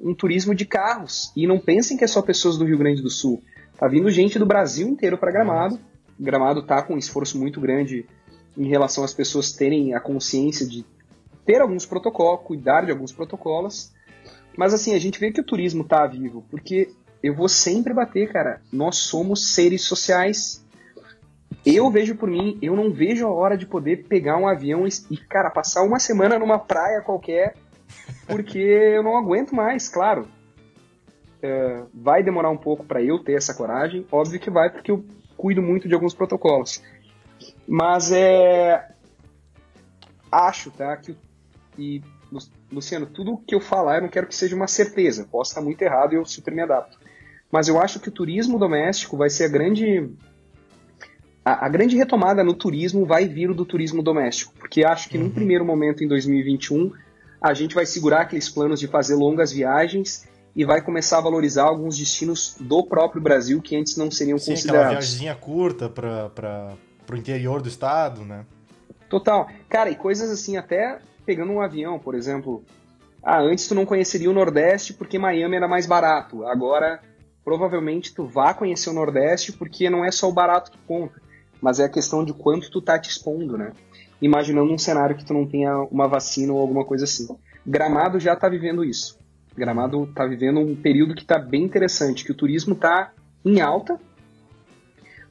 um 0.02 0.14
turismo 0.14 0.54
de 0.54 0.64
carros. 0.64 1.30
E 1.36 1.46
não 1.46 1.58
pensem 1.58 1.96
que 1.96 2.02
é 2.02 2.06
só 2.06 2.22
pessoas 2.22 2.56
do 2.56 2.64
Rio 2.64 2.78
Grande 2.78 3.02
do 3.02 3.10
Sul. 3.10 3.42
Tá 3.78 3.86
vindo 3.86 4.10
gente 4.10 4.38
do 4.38 4.46
Brasil 4.46 4.88
inteiro 4.88 5.18
para 5.18 5.30
Gramado. 5.30 5.78
Gramado 6.18 6.62
tá 6.62 6.82
com 6.82 6.94
um 6.94 6.98
esforço 6.98 7.38
muito 7.38 7.60
grande 7.60 8.06
em 8.56 8.66
relação 8.66 9.04
às 9.04 9.12
pessoas 9.12 9.52
terem 9.52 9.94
a 9.94 10.00
consciência 10.00 10.66
de 10.66 10.84
ter 11.44 11.60
alguns 11.60 11.84
protocolos, 11.84 12.46
cuidar 12.46 12.86
de 12.86 12.90
alguns 12.90 13.12
protocolos. 13.12 13.92
Mas 14.56 14.72
assim, 14.72 14.94
a 14.94 14.98
gente 14.98 15.18
vê 15.20 15.30
que 15.30 15.40
o 15.40 15.44
turismo 15.44 15.84
tá 15.84 16.06
vivo, 16.06 16.44
porque 16.50 16.88
eu 17.24 17.34
vou 17.34 17.48
sempre 17.48 17.94
bater, 17.94 18.30
cara. 18.30 18.60
Nós 18.70 18.96
somos 18.96 19.54
seres 19.54 19.80
sociais. 19.80 20.62
Eu 21.64 21.90
vejo 21.90 22.16
por 22.16 22.28
mim, 22.28 22.58
eu 22.60 22.76
não 22.76 22.92
vejo 22.92 23.26
a 23.26 23.32
hora 23.32 23.56
de 23.56 23.64
poder 23.64 24.04
pegar 24.06 24.36
um 24.36 24.46
avião 24.46 24.84
e, 24.86 25.16
cara, 25.16 25.48
passar 25.48 25.82
uma 25.84 25.98
semana 25.98 26.38
numa 26.38 26.58
praia 26.58 27.00
qualquer, 27.00 27.56
porque 28.26 28.58
eu 28.58 29.02
não 29.02 29.16
aguento 29.16 29.54
mais, 29.54 29.88
claro. 29.88 30.28
É, 31.40 31.82
vai 31.94 32.22
demorar 32.22 32.50
um 32.50 32.58
pouco 32.58 32.84
para 32.84 33.02
eu 33.02 33.18
ter 33.18 33.32
essa 33.32 33.54
coragem, 33.54 34.06
óbvio 34.12 34.38
que 34.38 34.50
vai, 34.50 34.68
porque 34.68 34.90
eu 34.90 35.02
cuido 35.34 35.62
muito 35.62 35.88
de 35.88 35.94
alguns 35.94 36.12
protocolos. 36.12 36.82
Mas 37.66 38.12
é. 38.12 38.86
Acho, 40.30 40.70
tá? 40.70 40.94
Que, 40.98 41.16
e, 41.78 42.02
Luciano, 42.70 43.06
tudo 43.06 43.38
que 43.38 43.54
eu 43.54 43.60
falar 43.60 43.96
eu 43.96 44.02
não 44.02 44.08
quero 44.10 44.26
que 44.26 44.36
seja 44.36 44.54
uma 44.54 44.68
certeza. 44.68 45.26
Posso 45.30 45.52
estar 45.52 45.62
muito 45.62 45.80
errado 45.80 46.12
e 46.12 46.16
eu 46.16 46.26
super 46.26 46.52
me 46.52 46.60
adapto. 46.60 47.03
Mas 47.54 47.68
eu 47.68 47.80
acho 47.80 48.00
que 48.00 48.08
o 48.08 48.10
turismo 48.10 48.58
doméstico 48.58 49.16
vai 49.16 49.30
ser 49.30 49.44
a 49.44 49.48
grande. 49.48 50.10
A, 51.44 51.66
a 51.66 51.68
grande 51.68 51.96
retomada 51.96 52.42
no 52.42 52.52
turismo 52.52 53.06
vai 53.06 53.28
vir 53.28 53.54
do 53.54 53.64
turismo 53.64 54.02
doméstico. 54.02 54.52
Porque 54.58 54.84
acho 54.84 55.08
que 55.08 55.16
uhum. 55.16 55.24
num 55.26 55.30
primeiro 55.30 55.64
momento, 55.64 56.02
em 56.02 56.08
2021, 56.08 56.90
a 57.40 57.54
gente 57.54 57.72
vai 57.72 57.86
segurar 57.86 58.22
aqueles 58.22 58.48
planos 58.48 58.80
de 58.80 58.88
fazer 58.88 59.14
longas 59.14 59.52
viagens 59.52 60.28
e 60.56 60.64
vai 60.64 60.82
começar 60.82 61.18
a 61.18 61.20
valorizar 61.20 61.62
alguns 61.62 61.96
destinos 61.96 62.56
do 62.58 62.84
próprio 62.84 63.22
Brasil 63.22 63.62
que 63.62 63.76
antes 63.76 63.96
não 63.96 64.10
seriam 64.10 64.36
Sim, 64.36 64.50
considerados. 64.50 64.86
Aquela 64.86 65.00
viagemzinha 65.00 65.34
curta 65.36 65.88
para 65.88 66.74
o 67.08 67.16
interior 67.16 67.62
do 67.62 67.68
estado, 67.68 68.24
né? 68.24 68.44
Total. 69.08 69.48
Cara, 69.68 69.90
e 69.90 69.94
coisas 69.94 70.28
assim, 70.28 70.56
até 70.56 70.98
pegando 71.24 71.52
um 71.52 71.60
avião, 71.60 72.00
por 72.00 72.16
exemplo. 72.16 72.64
Ah, 73.22 73.40
antes 73.40 73.68
tu 73.68 73.76
não 73.76 73.86
conheceria 73.86 74.28
o 74.28 74.34
Nordeste 74.34 74.92
porque 74.92 75.20
Miami 75.20 75.54
era 75.54 75.68
mais 75.68 75.86
barato. 75.86 76.44
Agora 76.48 77.00
provavelmente 77.44 78.14
tu 78.14 78.26
vá 78.26 78.54
conhecer 78.54 78.90
o 78.90 78.94
Nordeste 78.94 79.52
porque 79.52 79.90
não 79.90 80.04
é 80.04 80.10
só 80.10 80.28
o 80.28 80.32
barato 80.32 80.70
que 80.70 80.78
conta, 80.86 81.20
mas 81.60 81.78
é 81.78 81.84
a 81.84 81.88
questão 81.88 82.24
de 82.24 82.32
quanto 82.32 82.70
tu 82.70 82.80
tá 82.80 82.98
te 82.98 83.10
expondo, 83.10 83.58
né? 83.58 83.72
Imaginando 84.20 84.72
um 84.72 84.78
cenário 84.78 85.16
que 85.16 85.24
tu 85.24 85.34
não 85.34 85.46
tenha 85.46 85.76
uma 85.90 86.08
vacina 86.08 86.52
ou 86.52 86.60
alguma 86.60 86.84
coisa 86.84 87.04
assim. 87.04 87.28
Gramado 87.66 88.18
já 88.18 88.34
tá 88.34 88.48
vivendo 88.48 88.84
isso. 88.84 89.18
Gramado 89.56 90.06
tá 90.14 90.26
vivendo 90.26 90.60
um 90.60 90.74
período 90.74 91.14
que 91.14 91.24
tá 91.24 91.38
bem 91.38 91.62
interessante, 91.62 92.24
que 92.24 92.32
o 92.32 92.34
turismo 92.34 92.74
tá 92.74 93.12
em 93.44 93.60
alta, 93.60 94.00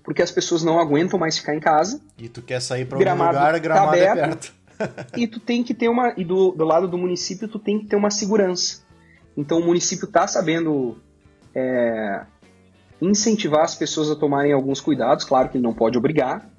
porque 0.04 0.22
as 0.22 0.32
pessoas 0.32 0.64
não 0.64 0.80
aguentam 0.80 1.18
mais 1.20 1.38
ficar 1.38 1.56
em 1.56 1.60
casa. 1.60 2.00
E 2.18 2.30
tu 2.30 2.42
quer 2.42 2.62
sair 2.62 2.86
para 2.86 2.98
algum 2.98 3.26
lugar, 3.26 3.60
Gramado 3.60 3.92
tá 3.92 3.98
é 3.98 4.14
perto. 4.14 4.54
e 5.18 5.28
tu 5.28 5.40
tem 5.40 5.64
que 5.64 5.74
ter 5.74 5.90
uma. 5.90 6.14
E 6.18 6.24
do, 6.24 6.52
do 6.52 6.64
lado 6.64 6.88
do 6.88 6.98
município, 6.98 7.48
tu 7.48 7.60
tem 7.60 7.80
que 7.80 7.88
ter 7.88 7.96
uma 7.96 8.12
segurança. 8.12 8.84
Então 9.36 9.60
o 9.60 9.66
município 9.66 10.08
tá 10.08 10.28
sabendo 10.28 10.98
é, 11.56 12.26
incentivar 13.02 13.64
as 13.64 13.76
pessoas 13.76 14.10
a 14.10 14.16
tomarem 14.16 14.54
alguns 14.54 14.80
cuidados, 14.80 15.26
claro 15.26 15.50
que 15.50 15.58
ele 15.58 15.64
não 15.64 15.74
pode 15.74 15.98
obrigar. 15.98 16.50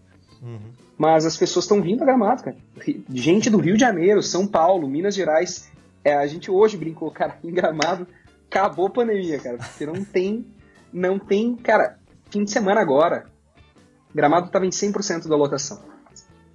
Uhum. 0.43 0.73
Mas 0.97 1.27
as 1.27 1.37
pessoas 1.37 1.65
estão 1.65 1.83
vindo 1.83 2.03
a 2.03 2.07
Gramado, 2.07 2.45
cara. 2.45 2.57
Gente 3.11 3.51
do 3.51 3.59
Rio 3.59 3.75
de 3.75 3.81
Janeiro, 3.81 4.23
São 4.23 4.47
Paulo, 4.47 4.89
Minas 4.89 5.15
Gerais. 5.15 5.71
É, 6.05 6.15
a 6.15 6.27
gente 6.27 6.51
hoje 6.51 6.77
brincou, 6.77 7.11
cara, 7.11 7.39
em 7.43 7.51
Gramado 7.51 8.07
acabou 8.49 8.87
a 8.87 8.91
pandemia, 8.91 9.39
cara. 9.39 9.59
Porque 9.59 9.85
não 9.85 10.05
tem. 10.05 10.47
Não 10.93 11.19
tem. 11.19 11.57
Cara, 11.57 11.99
fim 12.31 12.45
de 12.45 12.51
semana 12.51 12.81
agora. 12.81 13.27
Gramado 14.15 14.47
estava 14.47 14.65
em 14.65 14.71
100% 14.71 15.27
da 15.27 15.35
lotação. 15.35 15.83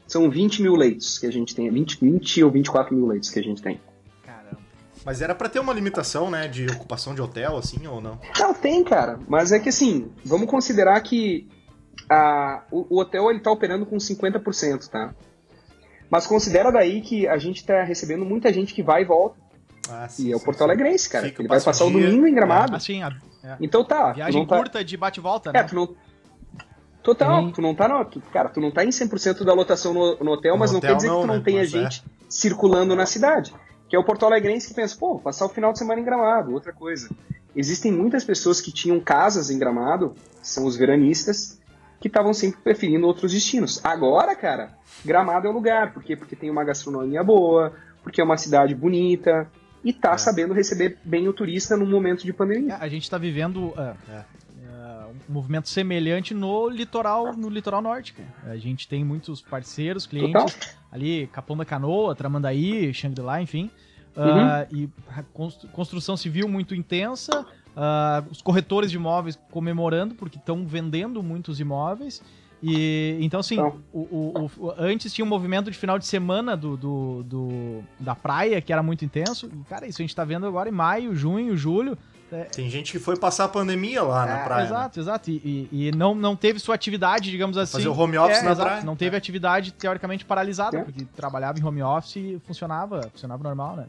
São 0.07 0.29
20 0.29 0.61
mil 0.61 0.75
leitos 0.75 1.19
que 1.19 1.27
a 1.27 1.31
gente 1.31 1.53
tem. 1.53 1.69
20, 1.69 1.99
20 1.99 2.43
ou 2.43 2.51
24 2.51 2.95
mil 2.95 3.05
leitos 3.05 3.29
que 3.29 3.39
a 3.39 3.43
gente 3.43 3.61
tem. 3.61 3.79
Mas 5.05 5.21
era 5.21 5.33
para 5.33 5.49
ter 5.49 5.59
uma 5.59 5.73
limitação, 5.73 6.29
né, 6.29 6.47
de 6.47 6.67
ocupação 6.67 7.15
de 7.15 7.21
hotel, 7.21 7.57
assim, 7.57 7.87
ou 7.87 8.01
não? 8.01 8.19
Não, 8.37 8.53
tem, 8.53 8.83
cara. 8.83 9.19
Mas 9.27 9.51
é 9.51 9.59
que 9.59 9.69
assim, 9.69 10.11
vamos 10.25 10.49
considerar 10.49 10.99
que 11.01 11.47
a, 12.09 12.63
o, 12.71 12.95
o 12.95 12.99
hotel 12.99 13.29
ele 13.29 13.39
tá 13.39 13.51
operando 13.51 13.85
com 13.85 13.97
50%, 13.97 14.87
tá? 14.87 15.13
Mas 16.09 16.25
considera 16.25 16.71
daí 16.71 17.01
que 17.01 17.27
a 17.27 17.37
gente 17.37 17.65
tá 17.65 17.83
recebendo 17.83 18.25
muita 18.25 18.51
gente 18.51 18.73
que 18.73 18.83
vai 18.83 19.03
e 19.03 19.05
volta. 19.05 19.37
Ah, 19.89 20.07
sim, 20.07 20.27
e 20.27 20.31
é 20.31 20.35
o 20.35 20.39
Porto 20.39 20.63
Alegrense, 20.63 21.09
cara. 21.09 21.27
Fica, 21.27 21.41
ele 21.41 21.47
vai 21.47 21.61
passar 21.61 21.85
o, 21.85 21.91
domingo 21.91 22.27
em 22.27 22.33
Gramado. 22.33 22.73
É, 22.73 22.77
assim, 22.77 23.01
a, 23.01 23.11
é. 23.43 23.57
Então 23.61 23.83
tá. 23.83 24.11
Viagem 24.13 24.45
tá... 24.45 24.57
curta 24.57 24.83
de 24.83 24.97
bate-volta, 24.97 25.51
né? 25.51 25.59
É, 25.59 25.63
tu 25.63 25.75
não, 25.75 25.95
Total, 27.01 27.51
tu 27.51 27.61
não 27.61 27.73
tá 27.73 27.87
no, 27.87 28.03
tu, 28.05 28.21
cara, 28.33 28.49
tu 28.49 28.59
não 28.59 28.71
tá 28.71 28.83
em 28.83 28.89
100% 28.89 29.45
da 29.45 29.53
lotação 29.53 29.93
no, 29.93 30.17
no 30.17 30.31
hotel, 30.31 30.53
no 30.53 30.59
mas 30.59 30.73
hotel 30.73 30.81
não 30.81 30.81
quer 30.81 30.95
dizer 30.95 31.07
não, 31.07 31.15
que 31.15 31.21
tu 31.21 31.27
não 31.27 31.35
né? 31.35 31.41
tenha 31.43 31.59
mas 31.59 31.73
é. 31.73 31.77
gente 31.79 32.03
é. 32.05 32.09
circulando 32.29 32.95
na 32.95 33.05
cidade. 33.05 33.53
Que 33.89 33.95
é 33.95 33.99
o 33.99 34.03
Porto 34.03 34.25
Alegrense 34.25 34.69
que 34.69 34.73
pensa, 34.73 34.95
pô, 34.97 35.19
passar 35.19 35.45
o 35.45 35.49
final 35.49 35.73
de 35.73 35.79
semana 35.79 35.99
em 35.99 36.03
Gramado, 36.03 36.53
outra 36.53 36.71
coisa. 36.71 37.09
Existem 37.55 37.91
muitas 37.91 38.23
pessoas 38.23 38.61
que 38.61 38.71
tinham 38.71 38.99
casas 38.99 39.49
em 39.49 39.57
Gramado, 39.57 40.13
são 40.41 40.65
os 40.65 40.77
veranistas, 40.77 41.59
que 41.99 42.07
estavam 42.07 42.33
sempre 42.33 42.61
preferindo 42.61 43.05
outros 43.05 43.33
destinos. 43.33 43.83
Agora, 43.83 44.35
cara, 44.35 44.77
Gramado 45.03 45.47
é 45.47 45.49
o 45.49 45.53
lugar. 45.53 45.91
Por 45.91 46.03
quê? 46.03 46.15
Porque 46.15 46.35
tem 46.35 46.49
uma 46.49 46.63
gastronomia 46.63 47.23
boa, 47.23 47.73
porque 48.03 48.21
é 48.21 48.23
uma 48.23 48.37
cidade 48.37 48.73
bonita, 48.75 49.49
e 49.83 49.93
tá 49.93 50.13
é. 50.13 50.17
sabendo 50.17 50.53
receber 50.53 50.97
bem 51.03 51.27
o 51.27 51.33
turista 51.33 51.75
num 51.75 51.89
momento 51.89 52.23
de 52.23 52.33
pandemia. 52.33 52.77
A 52.77 52.87
gente 52.87 53.09
tá 53.09 53.17
vivendo. 53.17 53.69
Uh, 53.69 53.95
é 54.09 54.25
um 54.48 54.48
movimento 55.29 55.69
semelhante 55.69 56.33
no 56.33 56.67
litoral, 56.67 57.35
no 57.35 57.49
litoral 57.49 57.81
norte. 57.81 58.13
Cara. 58.13 58.29
A 58.45 58.57
gente 58.57 58.87
tem 58.87 59.03
muitos 59.03 59.41
parceiros, 59.41 60.07
clientes 60.07 60.53
Total. 60.53 60.73
ali, 60.91 61.27
Capão 61.27 61.55
da 61.55 61.63
Canoa, 61.63 62.15
Tramandaí, 62.15 62.93
Shangri-La, 62.93 63.41
enfim. 63.41 63.69
Uhum. 64.17 64.25
Uh, 64.25 64.75
e 64.75 64.89
construção 65.71 66.17
civil 66.17 66.49
muito 66.49 66.73
intensa, 66.73 67.41
uh, 67.41 68.29
os 68.29 68.41
corretores 68.41 68.89
de 68.89 68.97
imóveis 68.97 69.39
comemorando 69.51 70.15
porque 70.15 70.37
estão 70.37 70.65
vendendo 70.65 71.21
muitos 71.21 71.59
imóveis. 71.59 72.21
E 72.61 73.17
então, 73.21 73.39
assim, 73.39 73.55
então. 73.55 73.81
o, 73.93 73.99
o, 73.99 74.51
o, 74.57 74.73
antes 74.77 75.13
tinha 75.13 75.23
um 75.23 75.29
movimento 75.29 75.71
de 75.71 75.77
final 75.77 75.97
de 75.97 76.05
semana 76.05 76.57
do, 76.57 76.75
do, 76.75 77.23
do, 77.23 77.83
da 77.99 78.15
praia 78.15 78.59
que 78.59 78.73
era 78.73 78.83
muito 78.83 79.05
intenso. 79.05 79.47
E, 79.47 79.63
cara, 79.69 79.87
isso 79.87 80.01
a 80.01 80.03
gente 80.03 80.15
tá 80.15 80.25
vendo 80.25 80.45
agora 80.45 80.67
em 80.67 80.71
maio, 80.71 81.15
junho, 81.15 81.55
julho. 81.55 81.97
É. 82.31 82.43
Tem 82.43 82.69
gente 82.69 82.91
que 82.91 82.99
foi 82.99 83.17
passar 83.17 83.45
a 83.45 83.47
pandemia 83.47 84.03
lá 84.03 84.25
é, 84.25 84.29
na 84.29 84.39
praia. 84.43 84.65
Exato, 84.65 84.99
né? 84.99 85.03
exato. 85.03 85.31
E, 85.31 85.67
e, 85.71 85.91
não, 85.95 86.13
não 86.13 86.35
teve 86.35 86.59
sua 86.59 86.75
atividade, 86.75 87.31
digamos 87.31 87.57
assim. 87.57 87.73
Fazer 87.73 87.87
o 87.87 87.97
home 87.97 88.17
office 88.17 88.39
é, 88.39 88.43
na 88.43 88.51
exato, 88.51 88.69
praia. 88.69 88.83
Não 88.83 88.95
teve 88.95 89.17
atividade 89.17 89.71
teoricamente 89.73 90.25
paralisada, 90.25 90.77
é. 90.77 90.83
porque 90.83 91.05
trabalhava 91.15 91.59
em 91.59 91.63
home 91.63 91.81
office 91.81 92.17
e 92.17 92.41
funcionava, 92.45 93.01
funcionava 93.11 93.43
normal, 93.43 93.75
né? 93.75 93.85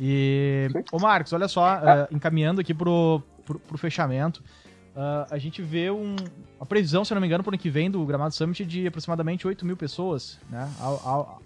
E. 0.00 0.68
Ô 0.92 0.98
Marcos, 0.98 1.32
olha 1.32 1.48
só, 1.48 1.76
uh, 1.76 2.14
encaminhando 2.14 2.60
aqui 2.60 2.74
pro, 2.74 3.22
pro, 3.44 3.58
pro 3.58 3.78
fechamento. 3.78 4.42
Uh, 4.94 5.26
a 5.28 5.38
gente 5.38 5.60
vê 5.60 5.90
um, 5.90 6.14
a 6.60 6.64
previsão, 6.64 7.04
se 7.04 7.12
não 7.12 7.20
me 7.20 7.26
engano, 7.26 7.42
para 7.42 7.50
o 7.50 7.54
ano 7.54 7.60
que 7.60 7.68
vem 7.68 7.90
do 7.90 8.04
Gramado 8.06 8.32
Summit 8.32 8.64
de 8.64 8.86
aproximadamente 8.86 9.44
8 9.44 9.66
mil 9.66 9.76
pessoas, 9.76 10.38
né? 10.48 10.70
Ao, 10.78 11.00
ao, 11.04 11.42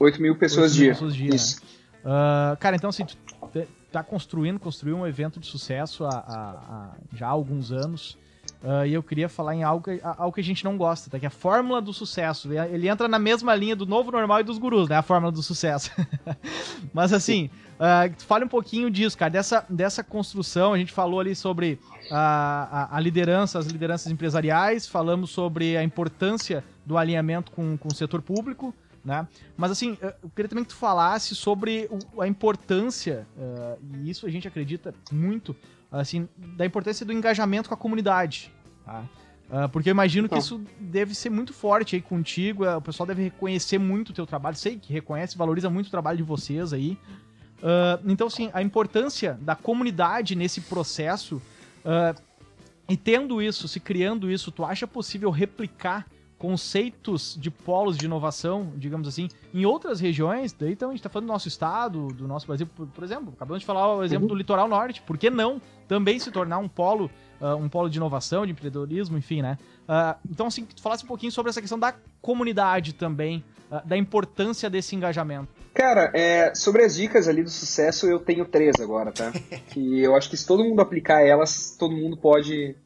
8 0.00 0.20
mil 0.20 0.34
pessoas 0.36 0.72
8 0.72 0.74
mil 0.74 0.82
dia. 0.82 0.92
Pessoas 0.94 1.14
dia 1.14 1.34
Isso. 1.34 1.62
Né? 1.62 1.68
Uh, 2.04 2.56
cara, 2.56 2.74
então 2.74 2.90
assim, 2.90 3.06
está 3.88 4.02
construindo, 4.02 4.60
construiu 4.60 4.96
um 4.96 5.06
evento 5.06 5.40
de 5.40 5.46
sucesso 5.46 6.04
há, 6.04 6.10
há, 6.10 6.50
há 6.50 6.90
já 7.12 7.26
há 7.26 7.30
alguns 7.30 7.72
anos. 7.72 8.16
Uh, 8.62 8.84
e 8.86 8.94
eu 8.94 9.02
queria 9.02 9.28
falar 9.28 9.54
em 9.54 9.62
algo 9.62 9.84
que, 9.84 10.00
algo 10.02 10.32
que 10.32 10.40
a 10.40 10.44
gente 10.44 10.64
não 10.64 10.76
gosta, 10.76 11.08
tá? 11.08 11.18
que 11.18 11.24
é 11.24 11.28
a 11.28 11.30
fórmula 11.30 11.80
do 11.80 11.92
sucesso. 11.92 12.52
Ele 12.52 12.88
entra 12.88 13.06
na 13.06 13.18
mesma 13.18 13.54
linha 13.54 13.76
do 13.76 13.86
novo 13.86 14.10
normal 14.10 14.40
e 14.40 14.42
dos 14.42 14.58
gurus, 14.58 14.88
né? 14.88 14.96
A 14.96 15.02
fórmula 15.02 15.30
do 15.30 15.42
sucesso. 15.42 15.92
Mas 16.92 17.12
assim, 17.12 17.50
uh, 17.74 18.12
fale 18.24 18.44
um 18.44 18.48
pouquinho 18.48 18.90
disso, 18.90 19.16
cara, 19.16 19.30
dessa, 19.30 19.64
dessa 19.68 20.02
construção. 20.02 20.72
A 20.74 20.78
gente 20.78 20.92
falou 20.92 21.20
ali 21.20 21.36
sobre 21.36 21.78
a, 22.10 22.88
a, 22.90 22.96
a, 22.96 23.00
liderança, 23.00 23.58
as 23.58 23.66
lideranças 23.66 24.10
empresariais, 24.10 24.88
falamos 24.88 25.30
sobre 25.30 25.76
a 25.76 25.84
importância 25.84 26.64
do 26.84 26.98
alinhamento 26.98 27.52
com, 27.52 27.76
com 27.76 27.88
o 27.88 27.94
setor 27.94 28.22
público 28.22 28.74
né? 29.08 29.26
Mas 29.56 29.70
assim, 29.70 29.96
eu 30.02 30.28
queria 30.36 30.50
também 30.50 30.64
que 30.64 30.70
tu 30.70 30.76
falasse 30.76 31.34
sobre 31.34 31.88
a 32.20 32.28
importância, 32.28 33.26
uh, 33.38 33.78
e 33.96 34.10
isso 34.10 34.26
a 34.26 34.30
gente 34.30 34.46
acredita 34.46 34.94
muito, 35.10 35.56
assim, 35.90 36.28
da 36.36 36.66
importância 36.66 37.06
do 37.06 37.12
engajamento 37.12 37.70
com 37.70 37.74
a 37.74 37.78
comunidade, 37.78 38.52
tá? 38.84 39.02
Uh, 39.48 39.66
porque 39.70 39.88
eu 39.88 39.92
imagino 39.92 40.28
que 40.28 40.36
isso 40.36 40.60
deve 40.78 41.14
ser 41.14 41.30
muito 41.30 41.54
forte 41.54 41.96
aí 41.96 42.02
contigo, 42.02 42.66
uh, 42.66 42.76
o 42.76 42.82
pessoal 42.82 43.06
deve 43.06 43.22
reconhecer 43.22 43.78
muito 43.78 44.10
o 44.10 44.12
teu 44.12 44.26
trabalho, 44.26 44.56
sei 44.56 44.76
que 44.76 44.92
reconhece, 44.92 45.38
valoriza 45.38 45.70
muito 45.70 45.86
o 45.86 45.90
trabalho 45.90 46.18
de 46.18 46.22
vocês 46.22 46.74
aí. 46.74 46.98
então, 48.04 48.26
assim, 48.26 48.50
a 48.52 48.62
importância 48.62 49.38
da 49.40 49.56
comunidade 49.56 50.36
nesse 50.36 50.60
processo, 50.60 51.40
e 52.86 52.96
tendo 52.96 53.40
isso, 53.40 53.66
se 53.66 53.80
criando 53.80 54.30
isso, 54.30 54.52
tu 54.52 54.66
acha 54.66 54.86
possível 54.86 55.30
replicar 55.30 56.06
conceitos 56.38 57.36
de 57.38 57.50
polos 57.50 57.96
de 57.96 58.06
inovação, 58.06 58.72
digamos 58.76 59.08
assim, 59.08 59.28
em 59.52 59.66
outras 59.66 59.98
regiões, 59.98 60.52
daí 60.52 60.72
então 60.72 60.90
a 60.90 60.92
gente 60.92 61.00
está 61.00 61.08
falando 61.08 61.26
do 61.26 61.32
nosso 61.32 61.48
estado, 61.48 62.08
do 62.08 62.28
nosso 62.28 62.46
Brasil, 62.46 62.66
por, 62.66 62.86
por 62.86 63.02
exemplo, 63.02 63.32
acabamos 63.36 63.60
de 63.60 63.66
falar 63.66 63.96
o 63.96 64.04
exemplo 64.04 64.24
uhum. 64.24 64.28
do 64.28 64.34
litoral 64.36 64.68
norte, 64.68 65.02
por 65.02 65.18
que 65.18 65.28
não 65.28 65.60
também 65.88 66.18
se 66.18 66.30
tornar 66.30 66.58
um 66.58 66.68
polo, 66.68 67.10
uh, 67.40 67.56
um 67.56 67.68
polo 67.68 67.90
de 67.90 67.98
inovação, 67.98 68.46
de 68.46 68.52
empreendedorismo, 68.52 69.18
enfim, 69.18 69.42
né? 69.42 69.58
Uh, 69.88 70.16
então, 70.30 70.46
assim, 70.46 70.64
que 70.64 70.74
tu 70.74 70.82
falasse 70.82 71.04
um 71.04 71.08
pouquinho 71.08 71.32
sobre 71.32 71.50
essa 71.50 71.60
questão 71.60 71.78
da 71.78 71.94
comunidade 72.20 72.92
também, 72.92 73.42
uh, 73.70 73.84
da 73.86 73.96
importância 73.96 74.70
desse 74.70 74.94
engajamento. 74.94 75.48
Cara, 75.74 76.10
é, 76.14 76.54
sobre 76.54 76.84
as 76.84 76.94
dicas 76.94 77.26
ali 77.26 77.42
do 77.42 77.50
sucesso, 77.50 78.06
eu 78.06 78.18
tenho 78.18 78.44
três 78.44 78.76
agora, 78.80 79.10
tá? 79.10 79.32
que 79.70 80.00
eu 80.00 80.14
acho 80.14 80.28
que 80.28 80.36
se 80.36 80.46
todo 80.46 80.62
mundo 80.62 80.80
aplicar 80.80 81.20
elas, 81.22 81.74
todo 81.78 81.96
mundo 81.96 82.16
pode 82.16 82.76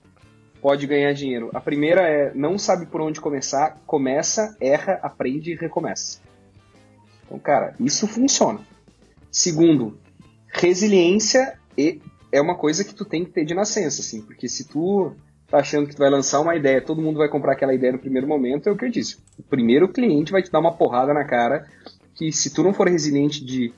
pode 0.62 0.86
ganhar 0.86 1.12
dinheiro. 1.12 1.50
A 1.52 1.60
primeira 1.60 2.02
é 2.02 2.32
não 2.32 2.56
sabe 2.56 2.86
por 2.86 3.00
onde 3.00 3.20
começar, 3.20 3.82
começa, 3.84 4.56
erra, 4.60 5.00
aprende 5.02 5.50
e 5.50 5.56
recomeça. 5.56 6.20
Então, 7.26 7.38
cara, 7.40 7.74
isso 7.80 8.06
funciona. 8.06 8.60
Segundo, 9.30 9.98
resiliência 10.46 11.58
é 12.30 12.40
uma 12.40 12.56
coisa 12.56 12.84
que 12.84 12.94
tu 12.94 13.04
tem 13.04 13.24
que 13.24 13.32
ter 13.32 13.44
de 13.44 13.54
nascença, 13.54 14.00
assim, 14.00 14.22
porque 14.22 14.48
se 14.48 14.68
tu 14.68 15.12
tá 15.48 15.58
achando 15.58 15.88
que 15.88 15.96
tu 15.96 15.98
vai 15.98 16.10
lançar 16.10 16.40
uma 16.40 16.54
ideia, 16.54 16.80
todo 16.80 17.02
mundo 17.02 17.18
vai 17.18 17.28
comprar 17.28 17.52
aquela 17.52 17.74
ideia 17.74 17.92
no 17.92 17.98
primeiro 17.98 18.28
momento, 18.28 18.68
é 18.68 18.72
o 18.72 18.76
que 18.76 18.84
eu 18.84 18.90
disse. 18.90 19.18
O 19.38 19.42
primeiro 19.42 19.88
cliente 19.88 20.32
vai 20.32 20.42
te 20.42 20.50
dar 20.50 20.60
uma 20.60 20.72
porrada 20.72 21.12
na 21.12 21.24
cara 21.24 21.66
que 22.14 22.30
se 22.30 22.54
tu 22.54 22.62
não 22.62 22.72
for 22.72 22.88
resiliente 22.88 23.44
de 23.44 23.72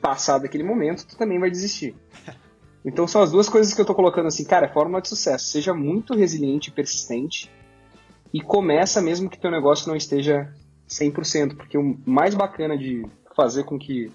passar 0.00 0.38
daquele 0.38 0.64
momento, 0.64 1.06
tu 1.06 1.16
também 1.16 1.38
vai 1.38 1.50
desistir. 1.50 1.94
Então 2.84 3.06
são 3.06 3.22
as 3.22 3.30
duas 3.30 3.48
coisas 3.48 3.72
que 3.72 3.80
eu 3.80 3.84
tô 3.84 3.94
colocando 3.94 4.26
assim, 4.26 4.44
cara, 4.44 4.66
é 4.66 4.72
fórmula 4.72 5.00
de 5.00 5.08
sucesso. 5.08 5.46
Seja 5.46 5.72
muito 5.72 6.14
resiliente 6.14 6.70
e 6.70 6.72
persistente 6.72 7.50
e 8.32 8.40
começa 8.40 9.00
mesmo 9.00 9.28
que 9.28 9.38
teu 9.38 9.50
negócio 9.50 9.88
não 9.88 9.96
esteja 9.96 10.52
100%, 10.88 11.56
porque 11.56 11.78
o 11.78 11.96
mais 12.04 12.34
bacana 12.34 12.76
de 12.76 13.06
fazer 13.36 13.64
com 13.64 13.78
que 13.78 14.10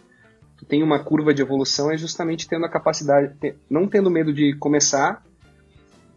tu 0.57 0.65
tenha 0.65 0.83
uma 0.83 0.99
curva 0.99 1.33
de 1.33 1.41
evolução 1.41 1.91
é 1.91 1.97
justamente 1.97 2.47
tendo 2.47 2.65
a 2.65 2.69
capacidade, 2.69 3.35
não 3.69 3.87
tendo 3.87 4.09
medo 4.09 4.33
de 4.33 4.55
começar, 4.57 5.23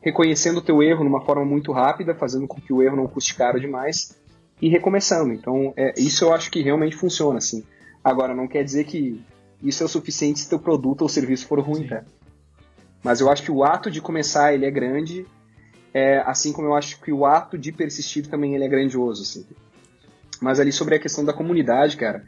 reconhecendo 0.01 0.59
o 0.59 0.63
teu 0.63 0.83
erro 0.83 1.05
numa 1.05 1.25
forma 1.25 1.45
muito 1.45 1.73
rápida, 1.73 2.15
fazendo 2.15 2.49
com 2.49 2.61
que 2.61 2.73
o 2.73 2.83
erro 2.83 2.97
não 2.97 3.07
custe 3.07 3.35
caro 3.35 3.61
demais 3.61 4.19
e 4.61 4.69
recomeçando. 4.69 5.33
Então, 5.33 5.73
é, 5.77 5.95
isso 5.99 6.25
eu 6.25 6.33
acho 6.33 6.51
que 6.51 6.63
realmente 6.63 6.97
funciona 6.97 7.39
assim. 7.39 7.63
Agora, 8.03 8.35
não 8.35 8.49
quer 8.49 8.65
dizer 8.65 8.85
que 8.85 9.23
isso 9.63 9.83
é 9.83 9.87
o 9.87 9.89
suficiente 9.89 10.41
se 10.41 10.49
teu 10.49 10.59
produto 10.59 11.03
ou 11.03 11.09
serviço 11.09 11.47
for 11.47 11.61
ruim, 11.61 11.87
tá? 11.87 12.03
Mas 13.03 13.21
eu 13.21 13.31
acho 13.31 13.43
que 13.43 13.51
o 13.51 13.65
ato 13.65 13.91
de 13.91 14.01
começar 14.01 14.53
ele 14.53 14.67
é 14.67 14.71
grande, 14.71 15.27
é, 15.93 16.19
assim 16.27 16.53
como 16.53 16.69
eu 16.69 16.75
acho 16.75 17.01
que 17.01 17.13
o 17.13 17.25
ato 17.25 17.57
de 17.57 17.73
persistir 17.73 18.27
também 18.27 18.55
ele 18.55 18.65
é 18.65 18.69
grandioso. 18.69 19.23
Assim. 19.23 19.47
Mas 20.41 20.61
ali 20.61 20.73
sobre 20.73 20.95
a 20.95 20.99
questão 20.99 21.25
da 21.25 21.33
comunidade, 21.33 21.97
cara, 21.97 22.25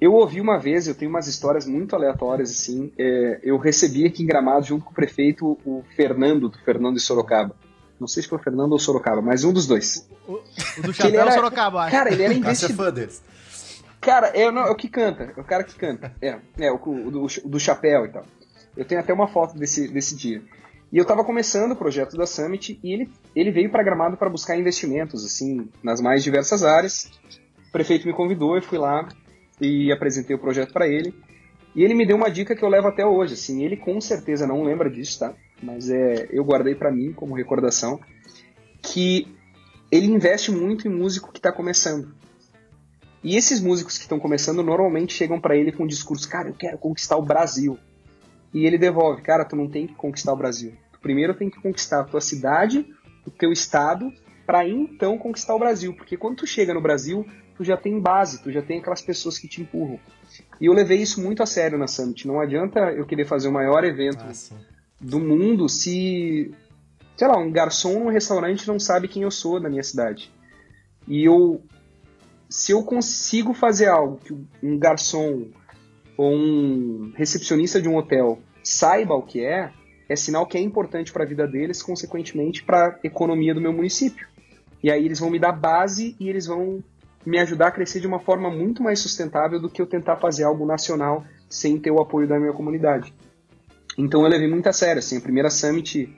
Eu 0.00 0.14
ouvi 0.14 0.40
uma 0.40 0.58
vez, 0.58 0.88
eu 0.88 0.96
tenho 0.96 1.10
umas 1.10 1.28
histórias 1.28 1.64
muito 1.64 1.94
aleatórias, 1.94 2.50
assim. 2.50 2.92
É, 2.98 3.38
eu 3.44 3.56
recebi 3.56 4.04
aqui 4.04 4.24
em 4.24 4.26
Gramado, 4.26 4.66
junto 4.66 4.84
com 4.84 4.90
o 4.90 4.94
prefeito, 4.94 5.56
o 5.64 5.84
Fernando, 5.94 6.48
do 6.48 6.58
Fernando 6.58 6.96
de 6.96 7.00
Sorocaba. 7.00 7.54
Não 8.00 8.08
sei 8.08 8.20
se 8.20 8.28
foi 8.28 8.36
o 8.36 8.42
Fernando 8.42 8.72
ou 8.72 8.80
Sorocaba, 8.80 9.22
mas 9.22 9.44
um 9.44 9.52
dos 9.52 9.64
dois. 9.64 10.08
O, 10.26 10.40
o 10.78 10.82
do 10.82 10.92
chapéu 10.92 11.20
era, 11.20 11.30
Sorocaba. 11.30 11.88
Cara, 11.88 12.12
ele 12.12 12.24
era 12.24 12.34
é 12.34 12.36
investidor. 12.36 12.92
Cara, 14.00 14.26
é, 14.34 14.50
não, 14.50 14.62
é 14.62 14.70
o 14.72 14.74
que 14.74 14.88
canta, 14.88 15.32
é 15.36 15.40
o 15.40 15.44
cara 15.44 15.62
que 15.62 15.76
canta. 15.76 16.12
É, 16.20 16.36
é 16.58 16.72
o, 16.72 16.74
o 16.74 17.10
do, 17.12 17.26
o 17.44 17.48
do 17.48 17.60
chapéu 17.60 18.04
e 18.04 18.08
tal. 18.08 18.24
Eu 18.76 18.84
tenho 18.84 19.00
até 19.00 19.12
uma 19.12 19.28
foto 19.28 19.58
desse, 19.58 19.88
desse 19.88 20.16
dia. 20.16 20.42
E 20.92 20.98
eu 20.98 21.04
tava 21.04 21.24
começando 21.24 21.72
o 21.72 21.76
projeto 21.76 22.16
da 22.16 22.26
Summit 22.26 22.78
e 22.82 22.92
ele, 22.92 23.10
ele 23.34 23.50
veio 23.50 23.70
para 23.70 23.82
Gramado 23.82 24.16
para 24.16 24.28
buscar 24.28 24.58
investimentos, 24.58 25.24
assim, 25.24 25.68
nas 25.82 26.00
mais 26.00 26.22
diversas 26.22 26.62
áreas. 26.62 27.10
O 27.68 27.72
prefeito 27.72 28.06
me 28.06 28.12
convidou, 28.12 28.56
eu 28.56 28.62
fui 28.62 28.78
lá 28.78 29.08
e 29.60 29.90
apresentei 29.90 30.36
o 30.36 30.38
projeto 30.38 30.72
para 30.72 30.86
ele. 30.86 31.14
E 31.74 31.82
ele 31.82 31.94
me 31.94 32.06
deu 32.06 32.16
uma 32.16 32.30
dica 32.30 32.54
que 32.54 32.62
eu 32.62 32.68
levo 32.68 32.88
até 32.88 33.06
hoje, 33.06 33.32
assim, 33.32 33.64
ele 33.64 33.76
com 33.76 33.98
certeza 34.00 34.46
não 34.46 34.62
lembra 34.62 34.90
disso, 34.90 35.20
tá? 35.20 35.34
Mas 35.62 35.88
é, 35.88 36.28
eu 36.30 36.44
guardei 36.44 36.74
para 36.74 36.90
mim 36.90 37.12
como 37.12 37.34
recordação 37.34 37.98
que 38.82 39.34
ele 39.90 40.06
investe 40.06 40.50
muito 40.50 40.86
em 40.86 40.90
músico 40.90 41.32
que 41.32 41.40
tá 41.40 41.50
começando. 41.50 42.14
E 43.24 43.36
esses 43.36 43.60
músicos 43.60 43.96
que 43.96 44.02
estão 44.02 44.18
começando 44.18 44.62
normalmente 44.62 45.14
chegam 45.14 45.40
para 45.40 45.56
ele 45.56 45.72
com 45.72 45.84
um 45.84 45.86
discurso, 45.86 46.28
cara, 46.28 46.48
eu 46.48 46.54
quero 46.54 46.76
conquistar 46.76 47.16
o 47.16 47.24
Brasil. 47.24 47.78
E 48.52 48.66
ele 48.66 48.78
devolve, 48.78 49.22
cara, 49.22 49.44
tu 49.44 49.56
não 49.56 49.68
tem 49.68 49.86
que 49.86 49.94
conquistar 49.94 50.32
o 50.32 50.36
Brasil. 50.36 50.72
Tu 50.92 50.98
primeiro 51.00 51.34
tem 51.34 51.48
que 51.48 51.60
conquistar 51.60 52.00
a 52.00 52.04
tua 52.04 52.20
cidade, 52.20 52.86
o 53.26 53.30
teu 53.30 53.50
estado, 53.52 54.12
para 54.46 54.68
então 54.68 55.16
conquistar 55.18 55.54
o 55.54 55.58
Brasil. 55.58 55.94
Porque 55.94 56.16
quando 56.16 56.36
tu 56.36 56.46
chega 56.46 56.74
no 56.74 56.80
Brasil, 56.80 57.26
tu 57.56 57.64
já 57.64 57.76
tem 57.76 57.98
base, 57.98 58.42
tu 58.42 58.50
já 58.50 58.60
tem 58.60 58.78
aquelas 58.80 59.00
pessoas 59.00 59.38
que 59.38 59.48
te 59.48 59.62
empurram. 59.62 59.98
E 60.60 60.66
eu 60.66 60.72
levei 60.72 60.98
isso 60.98 61.20
muito 61.22 61.42
a 61.42 61.46
sério 61.46 61.78
na 61.78 61.86
Summit. 61.86 62.26
Não 62.26 62.40
adianta 62.40 62.78
eu 62.92 63.06
querer 63.06 63.24
fazer 63.26 63.48
o 63.48 63.52
maior 63.52 63.84
evento 63.84 64.24
Ah, 64.28 64.34
sim. 64.34 64.56
do 65.00 65.18
mundo 65.18 65.68
se, 65.68 66.52
sei 67.16 67.28
lá, 67.28 67.38
um 67.38 67.50
garçom 67.50 68.04
num 68.04 68.10
restaurante 68.10 68.68
não 68.68 68.78
sabe 68.78 69.08
quem 69.08 69.22
eu 69.22 69.30
sou 69.30 69.60
na 69.60 69.68
minha 69.68 69.82
cidade. 69.82 70.30
E 71.08 71.24
eu, 71.24 71.62
se 72.48 72.72
eu 72.72 72.82
consigo 72.82 73.52
fazer 73.54 73.88
algo 73.88 74.18
que 74.18 74.32
um 74.62 74.78
garçom 74.78 75.48
ou 76.16 76.32
um 76.32 77.12
recepcionista 77.14 77.80
de 77.80 77.88
um 77.88 77.96
hotel 77.96 78.38
saiba 78.62 79.14
o 79.14 79.22
que 79.22 79.44
é, 79.44 79.72
é 80.08 80.16
sinal 80.16 80.46
que 80.46 80.56
é 80.56 80.60
importante 80.60 81.12
para 81.12 81.24
a 81.24 81.26
vida 81.26 81.46
deles, 81.46 81.82
consequentemente 81.82 82.62
para 82.62 82.88
a 82.88 82.98
economia 83.06 83.54
do 83.54 83.60
meu 83.60 83.72
município. 83.72 84.26
E 84.82 84.90
aí 84.90 85.04
eles 85.04 85.20
vão 85.20 85.30
me 85.30 85.38
dar 85.38 85.52
base 85.52 86.16
e 86.18 86.28
eles 86.28 86.46
vão 86.46 86.82
me 87.24 87.38
ajudar 87.38 87.68
a 87.68 87.70
crescer 87.70 88.00
de 88.00 88.06
uma 88.06 88.18
forma 88.18 88.50
muito 88.50 88.82
mais 88.82 88.98
sustentável 88.98 89.60
do 89.60 89.70
que 89.70 89.80
eu 89.80 89.86
tentar 89.86 90.16
fazer 90.16 90.44
algo 90.44 90.66
nacional 90.66 91.24
sem 91.48 91.78
ter 91.78 91.90
o 91.90 92.00
apoio 92.00 92.26
da 92.26 92.38
minha 92.38 92.52
comunidade. 92.52 93.14
Então 93.96 94.22
eu 94.22 94.28
levei 94.28 94.48
muito 94.48 94.68
a 94.68 94.72
sério, 94.72 94.98
assim, 94.98 95.18
a 95.18 95.20
primeira 95.20 95.50
Summit, 95.50 96.12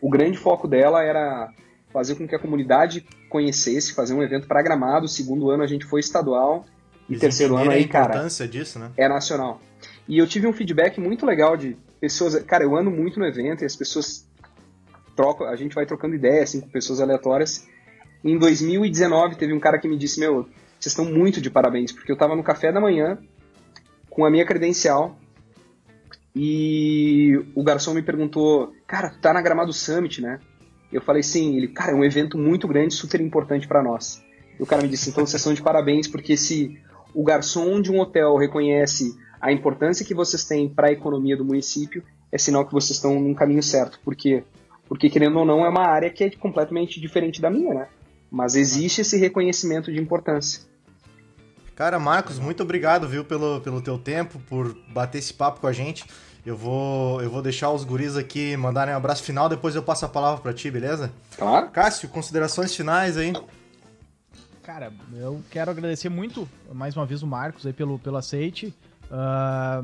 o 0.00 0.10
grande 0.10 0.36
foco 0.36 0.68
dela 0.68 1.02
era 1.02 1.50
fazer 1.92 2.14
com 2.16 2.26
que 2.26 2.34
a 2.34 2.38
comunidade 2.38 3.06
conhecesse, 3.28 3.94
fazer 3.94 4.14
um 4.14 4.22
evento 4.22 4.46
para 4.46 4.62
Gramado, 4.62 5.06
o 5.06 5.08
segundo 5.08 5.50
ano 5.50 5.62
a 5.62 5.66
gente 5.66 5.86
foi 5.86 6.00
estadual, 6.00 6.64
e 7.10 7.14
Eles 7.14 7.20
terceiro 7.20 7.56
ano 7.56 7.72
aí, 7.72 7.84
a 7.84 7.88
cara, 7.88 8.04
importância 8.14 8.46
disso, 8.46 8.78
né? 8.78 8.92
é 8.96 9.08
nacional. 9.08 9.60
E 10.08 10.16
eu 10.16 10.26
tive 10.28 10.46
um 10.46 10.52
feedback 10.52 11.00
muito 11.00 11.26
legal 11.26 11.56
de 11.56 11.76
pessoas, 12.00 12.40
cara, 12.44 12.62
eu 12.62 12.76
ando 12.76 12.90
muito 12.90 13.18
no 13.18 13.26
evento 13.26 13.62
e 13.62 13.66
as 13.66 13.74
pessoas 13.74 14.28
trocam, 15.16 15.48
a 15.48 15.56
gente 15.56 15.74
vai 15.74 15.84
trocando 15.84 16.14
ideia 16.14 16.44
assim 16.44 16.60
com 16.60 16.68
pessoas 16.68 17.00
aleatórias. 17.00 17.66
Em 18.24 18.38
2019 18.38 19.34
teve 19.34 19.52
um 19.52 19.58
cara 19.58 19.78
que 19.78 19.88
me 19.88 19.98
disse, 19.98 20.20
meu, 20.20 20.44
vocês 20.78 20.92
estão 20.92 21.04
muito 21.04 21.40
de 21.40 21.50
parabéns, 21.50 21.90
porque 21.90 22.12
eu 22.12 22.16
tava 22.16 22.36
no 22.36 22.44
café 22.44 22.70
da 22.70 22.80
manhã 22.80 23.18
com 24.08 24.24
a 24.24 24.30
minha 24.30 24.46
credencial 24.46 25.18
e 26.34 27.44
o 27.56 27.64
garçom 27.64 27.92
me 27.92 28.02
perguntou, 28.02 28.72
cara, 28.86 29.10
tu 29.10 29.18
tá 29.18 29.32
na 29.32 29.42
Gramado 29.42 29.72
Summit, 29.72 30.22
né? 30.22 30.38
Eu 30.92 31.00
falei, 31.00 31.24
sim. 31.24 31.56
Ele, 31.56 31.68
cara, 31.68 31.90
é 31.90 31.94
um 31.94 32.04
evento 32.04 32.38
muito 32.38 32.68
grande, 32.68 32.94
super 32.94 33.20
importante 33.20 33.66
para 33.66 33.82
nós. 33.82 34.22
E 34.58 34.62
o 34.62 34.66
cara 34.66 34.82
me 34.82 34.88
disse, 34.88 35.10
então 35.10 35.26
vocês 35.26 35.42
são 35.42 35.52
de 35.52 35.62
parabéns, 35.62 36.06
porque 36.06 36.36
se 36.36 36.78
o 37.14 37.22
garçom 37.22 37.80
de 37.80 37.90
um 37.90 38.00
hotel 38.00 38.36
reconhece 38.36 39.16
a 39.40 39.52
importância 39.52 40.04
que 40.04 40.14
vocês 40.14 40.44
têm 40.44 40.68
para 40.68 40.88
a 40.88 40.92
economia 40.92 41.36
do 41.36 41.44
município, 41.44 42.04
é 42.30 42.38
sinal 42.38 42.66
que 42.66 42.72
vocês 42.72 42.96
estão 42.96 43.18
num 43.18 43.34
caminho 43.34 43.62
certo. 43.62 43.98
Por 44.04 44.14
quê? 44.14 44.44
Porque, 44.88 45.08
querendo 45.08 45.38
ou 45.38 45.44
não, 45.44 45.64
é 45.64 45.68
uma 45.68 45.86
área 45.86 46.10
que 46.10 46.24
é 46.24 46.30
completamente 46.30 47.00
diferente 47.00 47.40
da 47.40 47.50
minha, 47.50 47.72
né? 47.72 47.88
Mas 48.30 48.54
existe 48.54 49.00
esse 49.00 49.16
reconhecimento 49.16 49.92
de 49.92 50.00
importância. 50.00 50.62
Cara, 51.74 51.98
Marcos, 51.98 52.38
muito 52.38 52.62
obrigado, 52.62 53.08
viu, 53.08 53.24
pelo, 53.24 53.60
pelo 53.60 53.80
teu 53.80 53.98
tempo, 53.98 54.38
por 54.48 54.76
bater 54.88 55.18
esse 55.18 55.32
papo 55.32 55.60
com 55.60 55.66
a 55.66 55.72
gente. 55.72 56.04
Eu 56.44 56.56
vou, 56.56 57.22
eu 57.22 57.30
vou 57.30 57.40
deixar 57.40 57.70
os 57.70 57.84
guris 57.84 58.16
aqui 58.16 58.56
mandarem 58.56 58.94
um 58.94 58.96
abraço 58.96 59.22
final, 59.22 59.48
depois 59.48 59.74
eu 59.74 59.82
passo 59.82 60.04
a 60.04 60.08
palavra 60.08 60.40
pra 60.40 60.52
ti, 60.52 60.70
beleza? 60.70 61.12
Claro? 61.36 61.70
Cássio, 61.70 62.08
considerações 62.08 62.74
finais 62.74 63.16
aí. 63.16 63.32
Cara, 64.72 64.92
eu 65.14 65.42
quero 65.50 65.68
agradecer 65.72 66.08
muito, 66.08 66.48
mais 66.72 66.96
uma 66.96 67.04
vez, 67.04 67.24
o 67.24 67.26
Marcos 67.26 67.66
aí 67.66 67.72
pelo, 67.72 67.98
pelo 67.98 68.16
aceite. 68.16 68.72
Ah, 69.10 69.82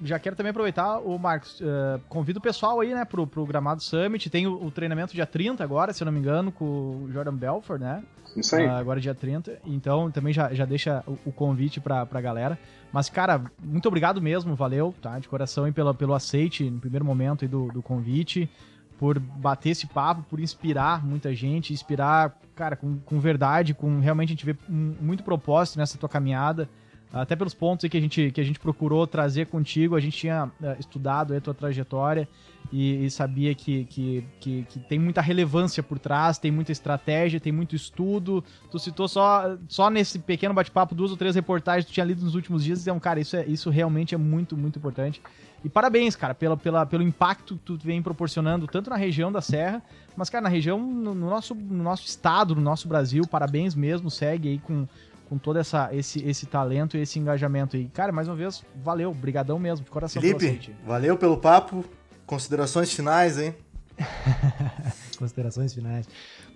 já 0.00 0.20
quero 0.20 0.36
também 0.36 0.50
aproveitar, 0.50 1.00
o 1.00 1.18
Marcos, 1.18 1.60
ah, 1.60 1.98
convido 2.08 2.38
o 2.38 2.42
pessoal 2.42 2.78
aí, 2.78 2.94
né, 2.94 3.04
pro, 3.04 3.26
pro 3.26 3.44
Gramado 3.44 3.82
Summit. 3.82 4.30
Tem 4.30 4.46
o, 4.46 4.66
o 4.66 4.70
treinamento 4.70 5.12
dia 5.12 5.26
30 5.26 5.64
agora, 5.64 5.92
se 5.92 6.00
eu 6.00 6.04
não 6.04 6.12
me 6.12 6.20
engano, 6.20 6.52
com 6.52 6.64
o 6.64 7.10
Jordan 7.12 7.34
Belfort, 7.34 7.80
né? 7.80 8.04
Isso 8.36 8.54
aí. 8.54 8.66
Ah, 8.66 8.78
agora 8.78 9.00
dia 9.00 9.16
30. 9.16 9.58
Então 9.66 10.12
também 10.12 10.32
já, 10.32 10.54
já 10.54 10.64
deixa 10.64 11.02
o, 11.08 11.18
o 11.26 11.32
convite 11.32 11.80
pra, 11.80 12.06
pra 12.06 12.20
galera. 12.20 12.56
Mas, 12.92 13.10
cara, 13.10 13.42
muito 13.60 13.88
obrigado 13.88 14.22
mesmo, 14.22 14.54
valeu, 14.54 14.94
tá? 15.02 15.18
De 15.18 15.28
coração 15.28 15.64
aí 15.64 15.72
pelo, 15.72 15.92
pelo 15.92 16.14
aceite 16.14 16.70
no 16.70 16.78
primeiro 16.78 17.04
momento 17.04 17.44
aí 17.44 17.48
do, 17.48 17.66
do 17.66 17.82
convite. 17.82 18.48
Por 18.96 19.18
bater 19.18 19.70
esse 19.70 19.88
papo, 19.88 20.22
por 20.22 20.38
inspirar 20.38 21.04
muita 21.04 21.34
gente, 21.34 21.72
inspirar, 21.72 22.38
cara, 22.60 22.76
com, 22.76 22.98
com 22.98 23.18
verdade, 23.18 23.72
com 23.72 24.00
realmente 24.00 24.28
a 24.28 24.34
gente 24.34 24.44
vê 24.44 24.54
muito 24.68 25.24
propósito 25.24 25.78
nessa 25.78 25.96
tua 25.96 26.10
caminhada. 26.10 26.68
Até 27.10 27.34
pelos 27.34 27.54
pontos 27.54 27.88
que 27.88 27.96
a 27.96 28.00
gente, 28.00 28.30
que 28.30 28.40
a 28.40 28.44
gente 28.44 28.60
procurou 28.60 29.06
trazer 29.06 29.46
contigo, 29.46 29.96
a 29.96 30.00
gente 30.00 30.16
tinha 30.16 30.48
eh, 30.62 30.76
estudado 30.78 31.34
a 31.34 31.40
tua 31.40 31.54
trajetória 31.54 32.28
e, 32.70 33.04
e 33.04 33.10
sabia 33.10 33.52
que, 33.52 33.84
que, 33.86 34.24
que, 34.38 34.62
que 34.68 34.78
tem 34.78 34.98
muita 34.98 35.20
relevância 35.20 35.82
por 35.82 35.98
trás, 35.98 36.38
tem 36.38 36.52
muita 36.52 36.70
estratégia, 36.70 37.40
tem 37.40 37.50
muito 37.50 37.74
estudo. 37.74 38.44
Tu 38.70 38.78
citou 38.78 39.08
só, 39.08 39.56
só 39.66 39.90
nesse 39.90 40.18
pequeno 40.20 40.54
bate-papo 40.54 40.94
duas 40.94 41.10
ou 41.10 41.16
três 41.16 41.34
reportagens 41.34 41.86
que 41.86 41.90
tu 41.90 41.94
tinha 41.94 42.06
lido 42.06 42.22
nos 42.22 42.34
últimos 42.34 42.62
dias. 42.62 42.82
Então, 42.82 43.00
cara, 43.00 43.18
isso, 43.18 43.36
é, 43.36 43.44
isso 43.46 43.70
realmente 43.70 44.14
é 44.14 44.18
muito, 44.18 44.56
muito 44.56 44.78
importante. 44.78 45.20
E 45.62 45.68
parabéns, 45.68 46.16
cara, 46.16 46.34
pela, 46.34 46.56
pela, 46.56 46.86
pelo 46.86 47.02
impacto 47.02 47.56
que 47.56 47.62
tu 47.62 47.76
vem 47.76 48.02
proporcionando, 48.02 48.66
tanto 48.66 48.88
na 48.88 48.96
região 48.96 49.30
da 49.30 49.40
Serra, 49.40 49.82
mas, 50.16 50.30
cara, 50.30 50.42
na 50.42 50.48
região, 50.48 50.80
no, 50.80 51.14
no 51.14 51.28
nosso, 51.28 51.54
no 51.54 51.82
nosso 51.82 52.06
estado, 52.06 52.54
no 52.54 52.60
nosso 52.60 52.88
Brasil. 52.88 53.26
Parabéns 53.26 53.74
mesmo, 53.74 54.10
segue 54.10 54.48
aí 54.48 54.58
com, 54.58 54.86
com 55.28 55.36
todo 55.36 55.58
essa, 55.58 55.88
esse, 55.94 56.26
esse 56.26 56.46
talento 56.46 56.96
e 56.96 57.00
esse 57.00 57.18
engajamento 57.18 57.76
aí. 57.76 57.88
Cara, 57.88 58.10
mais 58.10 58.26
uma 58.26 58.36
vez, 58.36 58.64
valeu, 58.82 59.12
brigadão 59.12 59.58
mesmo, 59.58 59.84
de 59.84 59.90
coração 59.90 60.20
Felipe, 60.20 60.74
valeu 60.84 61.16
pelo 61.16 61.36
papo. 61.36 61.84
Considerações 62.26 62.92
finais, 62.92 63.38
hein? 63.38 63.54
Considerações 65.18 65.74
finais. 65.74 66.08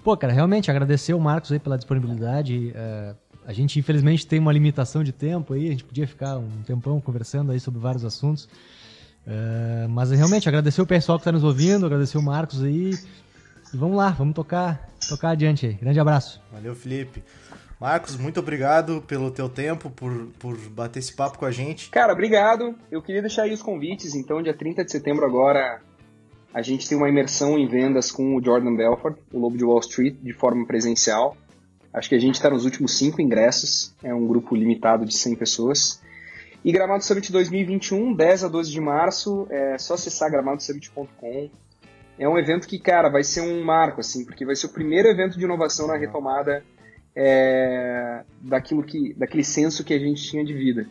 Pô, 0.03 0.17
cara, 0.17 0.33
realmente 0.33 0.71
agradecer 0.71 1.15
o 1.15 1.21
Marcos 1.21 1.53
aí 1.53 1.59
pela 1.59 1.77
disponibilidade. 1.77 2.73
é, 2.75 3.15
a 3.47 3.53
gente, 3.53 3.79
infelizmente, 3.79 4.27
tem 4.27 4.39
uma 4.39 4.53
limitação 4.53 5.05
de 5.05 5.13
tempo 5.13 5.53
aí. 5.53 5.69
A 5.69 5.71
gente 5.71 5.85
podia 5.85 6.07
ficar 6.07 6.39
um 6.39 6.63
tempão 6.63 7.01
conversando 7.01 7.53
aí 7.53 7.61
sobre 7.61 7.79
vários 7.81 8.05
assuntos. 8.05 8.49
É, 9.27 9.87
mas 9.89 10.11
realmente 10.11 10.49
agradecer 10.49 10.83
o 10.83 10.87
pessoal 10.87 11.19
que 11.19 11.23
está 11.23 11.33
nos 11.33 11.45
ouvindo, 11.45 11.87
agradecer 11.87 12.19
o 12.19 12.23
Marcos 12.23 12.63
aí. 12.63 12.93
E 13.73 13.77
vamos 13.77 13.97
lá, 13.97 14.11
vamos 14.11 14.35
tocar, 14.35 14.89
tocar 15.09 15.31
adiante 15.31 15.67
aí. 15.67 15.75
Grande 15.75 15.99
abraço. 15.99 16.41
Valeu, 16.53 16.75
Felipe. 16.75 17.23
Marcos, 17.81 18.17
muito 18.17 18.41
obrigado 18.41 19.03
pelo 19.07 19.31
teu 19.31 19.49
tempo, 19.49 19.91
por, 19.91 20.29
por 20.39 20.57
bater 20.71 21.01
esse 21.01 21.15
papo 21.15 21.39
com 21.39 21.45
a 21.45 21.51
gente. 21.51 21.91
Cara, 21.91 22.13
obrigado. 22.13 22.75
Eu 22.91 23.03
queria 23.03 23.21
deixar 23.21 23.43
aí 23.43 23.53
os 23.53 23.63
convites. 23.63 24.15
Então, 24.15 24.43
dia 24.43 24.55
30 24.55 24.85
de 24.85 24.93
setembro 24.93 25.25
agora, 25.25 25.81
a 26.53 26.63
gente 26.63 26.89
tem 26.89 26.97
uma 26.97 27.09
imersão 27.09 27.59
em 27.59 27.67
vendas 27.67 28.11
com 28.13 28.37
o 28.37 28.43
Jordan 28.43 28.77
Belfort, 28.77 29.19
o 29.33 29.39
Lobo 29.39 29.57
de 29.57 29.65
Wall 29.65 29.81
Street, 29.81 30.17
de 30.23 30.33
forma 30.33 30.65
presencial. 30.67 31.37
Acho 31.93 32.09
que 32.09 32.15
a 32.15 32.19
gente 32.19 32.37
está 32.37 32.49
nos 32.49 32.65
últimos 32.65 32.97
cinco 32.97 33.21
ingressos. 33.21 33.95
É 34.03 34.15
um 34.15 34.27
grupo 34.27 34.55
limitado 34.55 35.05
de 35.05 35.15
100 35.15 35.37
pessoas. 35.37 36.01
E 36.65 36.73
Gramado 36.73 37.05
Summit 37.05 37.31
2021, 37.31 38.15
10 38.15 38.45
a 38.45 38.49
12 38.49 38.71
de 38.71 38.81
março, 38.81 39.47
é 39.51 39.77
só 39.77 39.95
acessar 39.95 40.31
gramadosummit.com. 40.31 41.51
É 42.19 42.27
um 42.27 42.39
evento 42.39 42.67
que, 42.67 42.79
cara, 42.79 43.11
vai 43.11 43.23
ser 43.23 43.43
um 43.43 43.63
marco, 43.63 44.01
assim, 44.01 44.25
porque 44.25 44.47
vai 44.47 44.57
ser 44.57 44.67
o 44.67 44.73
primeiro 44.73 45.09
evento 45.09 45.37
de 45.37 45.45
inovação 45.45 45.87
na 45.87 45.97
retomada 45.97 46.65
é, 47.15 48.23
daquilo 48.41 48.83
que, 48.83 49.13
daquele 49.13 49.45
senso 49.45 49.85
que 49.85 49.93
a 49.93 49.99
gente 49.99 50.23
tinha 50.23 50.43
de 50.43 50.55
vida. 50.55 50.87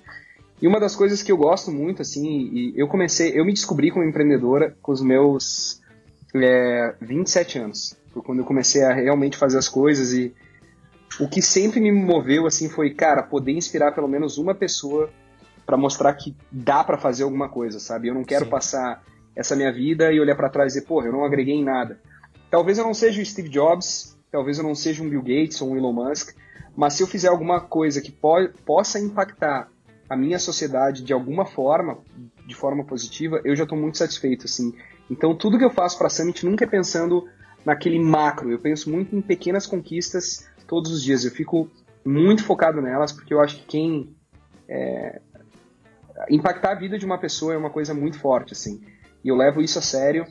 E 0.61 0.67
uma 0.67 0.79
das 0.79 0.95
coisas 0.95 1.23
que 1.23 1.31
eu 1.31 1.37
gosto 1.37 1.71
muito, 1.71 2.03
assim, 2.03 2.51
e 2.53 2.73
eu 2.75 2.87
comecei, 2.87 3.31
eu 3.33 3.43
me 3.43 3.51
descobri 3.51 3.89
como 3.89 4.05
empreendedora 4.05 4.77
com 4.79 4.91
os 4.91 5.01
meus 5.01 5.81
é, 6.35 6.93
27 7.01 7.57
anos. 7.57 7.97
Foi 8.13 8.21
quando 8.21 8.39
eu 8.39 8.45
comecei 8.45 8.83
a 8.83 8.93
realmente 8.93 9.37
fazer 9.37 9.57
as 9.57 9.67
coisas 9.67 10.13
e 10.13 10.31
o 11.19 11.27
que 11.27 11.41
sempre 11.41 11.79
me 11.79 11.91
moveu, 11.91 12.45
assim, 12.45 12.69
foi, 12.69 12.93
cara, 12.93 13.23
poder 13.23 13.53
inspirar 13.53 13.91
pelo 13.91 14.07
menos 14.07 14.37
uma 14.37 14.53
pessoa 14.53 15.09
para 15.65 15.77
mostrar 15.77 16.13
que 16.13 16.35
dá 16.51 16.83
para 16.83 16.97
fazer 16.97 17.23
alguma 17.23 17.49
coisa, 17.49 17.79
sabe? 17.79 18.07
Eu 18.07 18.13
não 18.13 18.23
quero 18.23 18.45
Sim. 18.45 18.51
passar 18.51 19.03
essa 19.35 19.55
minha 19.55 19.71
vida 19.71 20.11
e 20.11 20.19
olhar 20.19 20.35
para 20.35 20.49
trás 20.49 20.73
e 20.73 20.75
dizer, 20.75 20.87
porra, 20.87 21.07
eu 21.07 21.11
não 21.11 21.23
agreguei 21.23 21.55
em 21.55 21.63
nada. 21.63 21.99
Talvez 22.49 22.77
eu 22.77 22.83
não 22.83 22.93
seja 22.93 23.21
o 23.21 23.25
Steve 23.25 23.49
Jobs, 23.49 24.17
talvez 24.31 24.57
eu 24.57 24.63
não 24.63 24.75
seja 24.75 25.03
um 25.03 25.09
Bill 25.09 25.21
Gates 25.21 25.61
ou 25.61 25.71
um 25.71 25.77
Elon 25.77 25.93
Musk, 25.93 26.35
mas 26.75 26.93
se 26.93 27.03
eu 27.03 27.07
fizer 27.07 27.27
alguma 27.27 27.61
coisa 27.61 28.01
que 28.01 28.11
po 28.11 28.49
possa 28.65 28.99
impactar 28.99 29.69
a 30.09 30.15
minha 30.15 30.37
sociedade 30.37 31.03
de 31.03 31.13
alguma 31.13 31.45
forma, 31.45 31.99
de 32.45 32.55
forma 32.55 32.83
positiva, 32.83 33.41
eu 33.43 33.55
já 33.55 33.63
estou 33.63 33.77
muito 33.77 33.97
satisfeito, 33.97 34.45
assim. 34.45 34.73
Então 35.09 35.35
tudo 35.35 35.57
que 35.57 35.65
eu 35.65 35.69
faço 35.69 35.97
para 35.97 36.07
a 36.07 36.09
Summit 36.09 36.45
nunca 36.45 36.65
é 36.65 36.67
pensando 36.67 37.27
naquele 37.65 37.99
macro, 37.99 38.51
eu 38.51 38.59
penso 38.59 38.89
muito 38.91 39.15
em 39.15 39.21
pequenas 39.21 39.65
conquistas 39.65 40.47
todos 40.67 40.91
os 40.91 41.03
dias. 41.03 41.23
Eu 41.23 41.31
fico 41.31 41.69
muito 42.05 42.43
focado 42.43 42.81
nelas 42.81 43.11
porque 43.11 43.33
eu 43.33 43.39
acho 43.39 43.57
que 43.57 43.65
quem 43.65 44.15
é, 44.67 45.21
impactar 46.29 46.71
a 46.71 46.75
vida 46.75 46.97
de 46.97 47.05
uma 47.05 47.17
pessoa 47.17 47.53
é 47.53 47.57
uma 47.57 47.69
coisa 47.69 47.93
muito 47.93 48.19
forte, 48.19 48.53
assim. 48.53 48.81
E 49.23 49.29
eu 49.29 49.35
levo 49.35 49.61
isso 49.61 49.79
a 49.79 49.81
sério. 49.81 50.25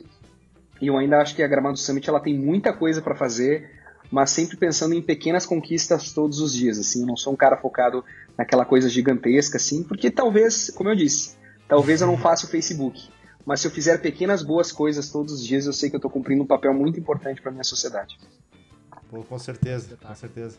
E 0.81 0.87
eu 0.87 0.97
ainda 0.97 1.19
acho 1.19 1.35
que 1.35 1.43
a 1.43 1.47
Gramado 1.47 1.77
Summit 1.77 2.09
ela 2.09 2.19
tem 2.19 2.37
muita 2.37 2.73
coisa 2.73 3.01
para 3.01 3.15
fazer, 3.15 3.69
mas 4.11 4.29
sempre 4.29 4.57
pensando 4.57 4.93
em 4.93 5.01
pequenas 5.01 5.45
conquistas 5.45 6.11
todos 6.11 6.39
os 6.39 6.53
dias, 6.53 6.77
assim. 6.77 7.01
Eu 7.01 7.07
não 7.07 7.17
sou 7.17 7.33
um 7.33 7.37
cara 7.37 7.57
focado 7.57 8.03
naquela 8.37 8.65
coisa 8.65 8.89
gigantesca, 8.89 9.57
assim, 9.57 9.83
porque 9.83 10.11
talvez, 10.11 10.71
como 10.71 10.89
eu 10.89 10.95
disse, 10.95 11.35
talvez 11.67 12.01
eu 12.01 12.07
não 12.07 12.17
faça 12.17 12.45
o 12.45 12.49
Facebook, 12.49 13.09
mas 13.45 13.61
se 13.61 13.67
eu 13.67 13.71
fizer 13.71 13.99
pequenas 13.99 14.41
boas 14.43 14.71
coisas 14.71 15.09
todos 15.09 15.33
os 15.33 15.45
dias, 15.45 15.65
eu 15.65 15.73
sei 15.73 15.89
que 15.89 15.95
eu 15.95 15.99
estou 15.99 16.11
cumprindo 16.11 16.43
um 16.43 16.47
papel 16.47 16.73
muito 16.73 16.99
importante 16.99 17.41
para 17.41 17.51
minha 17.51 17.63
sociedade. 17.63 18.17
Com 19.09 19.39
certeza, 19.39 19.97
com 20.01 20.15
certeza. 20.15 20.57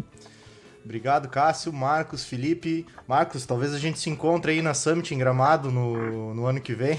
Obrigado, 0.85 1.29
Cássio, 1.29 1.73
Marcos, 1.73 2.25
Felipe. 2.25 2.87
Marcos, 3.09 3.47
talvez 3.47 3.73
a 3.73 3.79
gente 3.79 3.99
se 3.99 4.11
encontre 4.11 4.53
aí 4.53 4.63
na 4.63 4.75
Summit 4.75 5.15
em 5.15 5.19
Gramado 5.19 5.71
no, 5.71 6.35
no 6.35 6.47
ano 6.47 6.61
que 6.61 6.75
vem. 6.75 6.99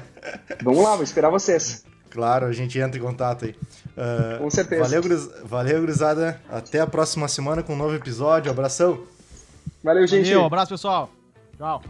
Vamos 0.62 0.82
lá, 0.82 0.94
vou 0.94 1.02
esperar 1.02 1.30
vocês. 1.30 1.84
Claro, 2.10 2.46
a 2.46 2.52
gente 2.52 2.78
entra 2.78 2.98
em 2.98 3.02
contato 3.02 3.46
aí. 3.46 3.56
Uh, 3.96 4.38
Com 4.38 4.50
certeza. 4.50 4.82
Valeu, 4.84 5.02
gruz... 5.02 5.28
valeu, 5.42 5.80
gurizada. 5.80 6.40
Até 6.48 6.80
a 6.80 6.86
próxima 6.86 7.26
semana 7.26 7.62
com 7.62 7.72
um 7.72 7.76
novo 7.76 7.94
episódio. 7.94 8.50
Abração. 8.50 9.02
Valeu, 9.82 10.06
gente. 10.06 10.26
Valeu, 10.26 10.44
abraço, 10.44 10.70
pessoal. 10.70 11.10
Tchau. 11.56 11.82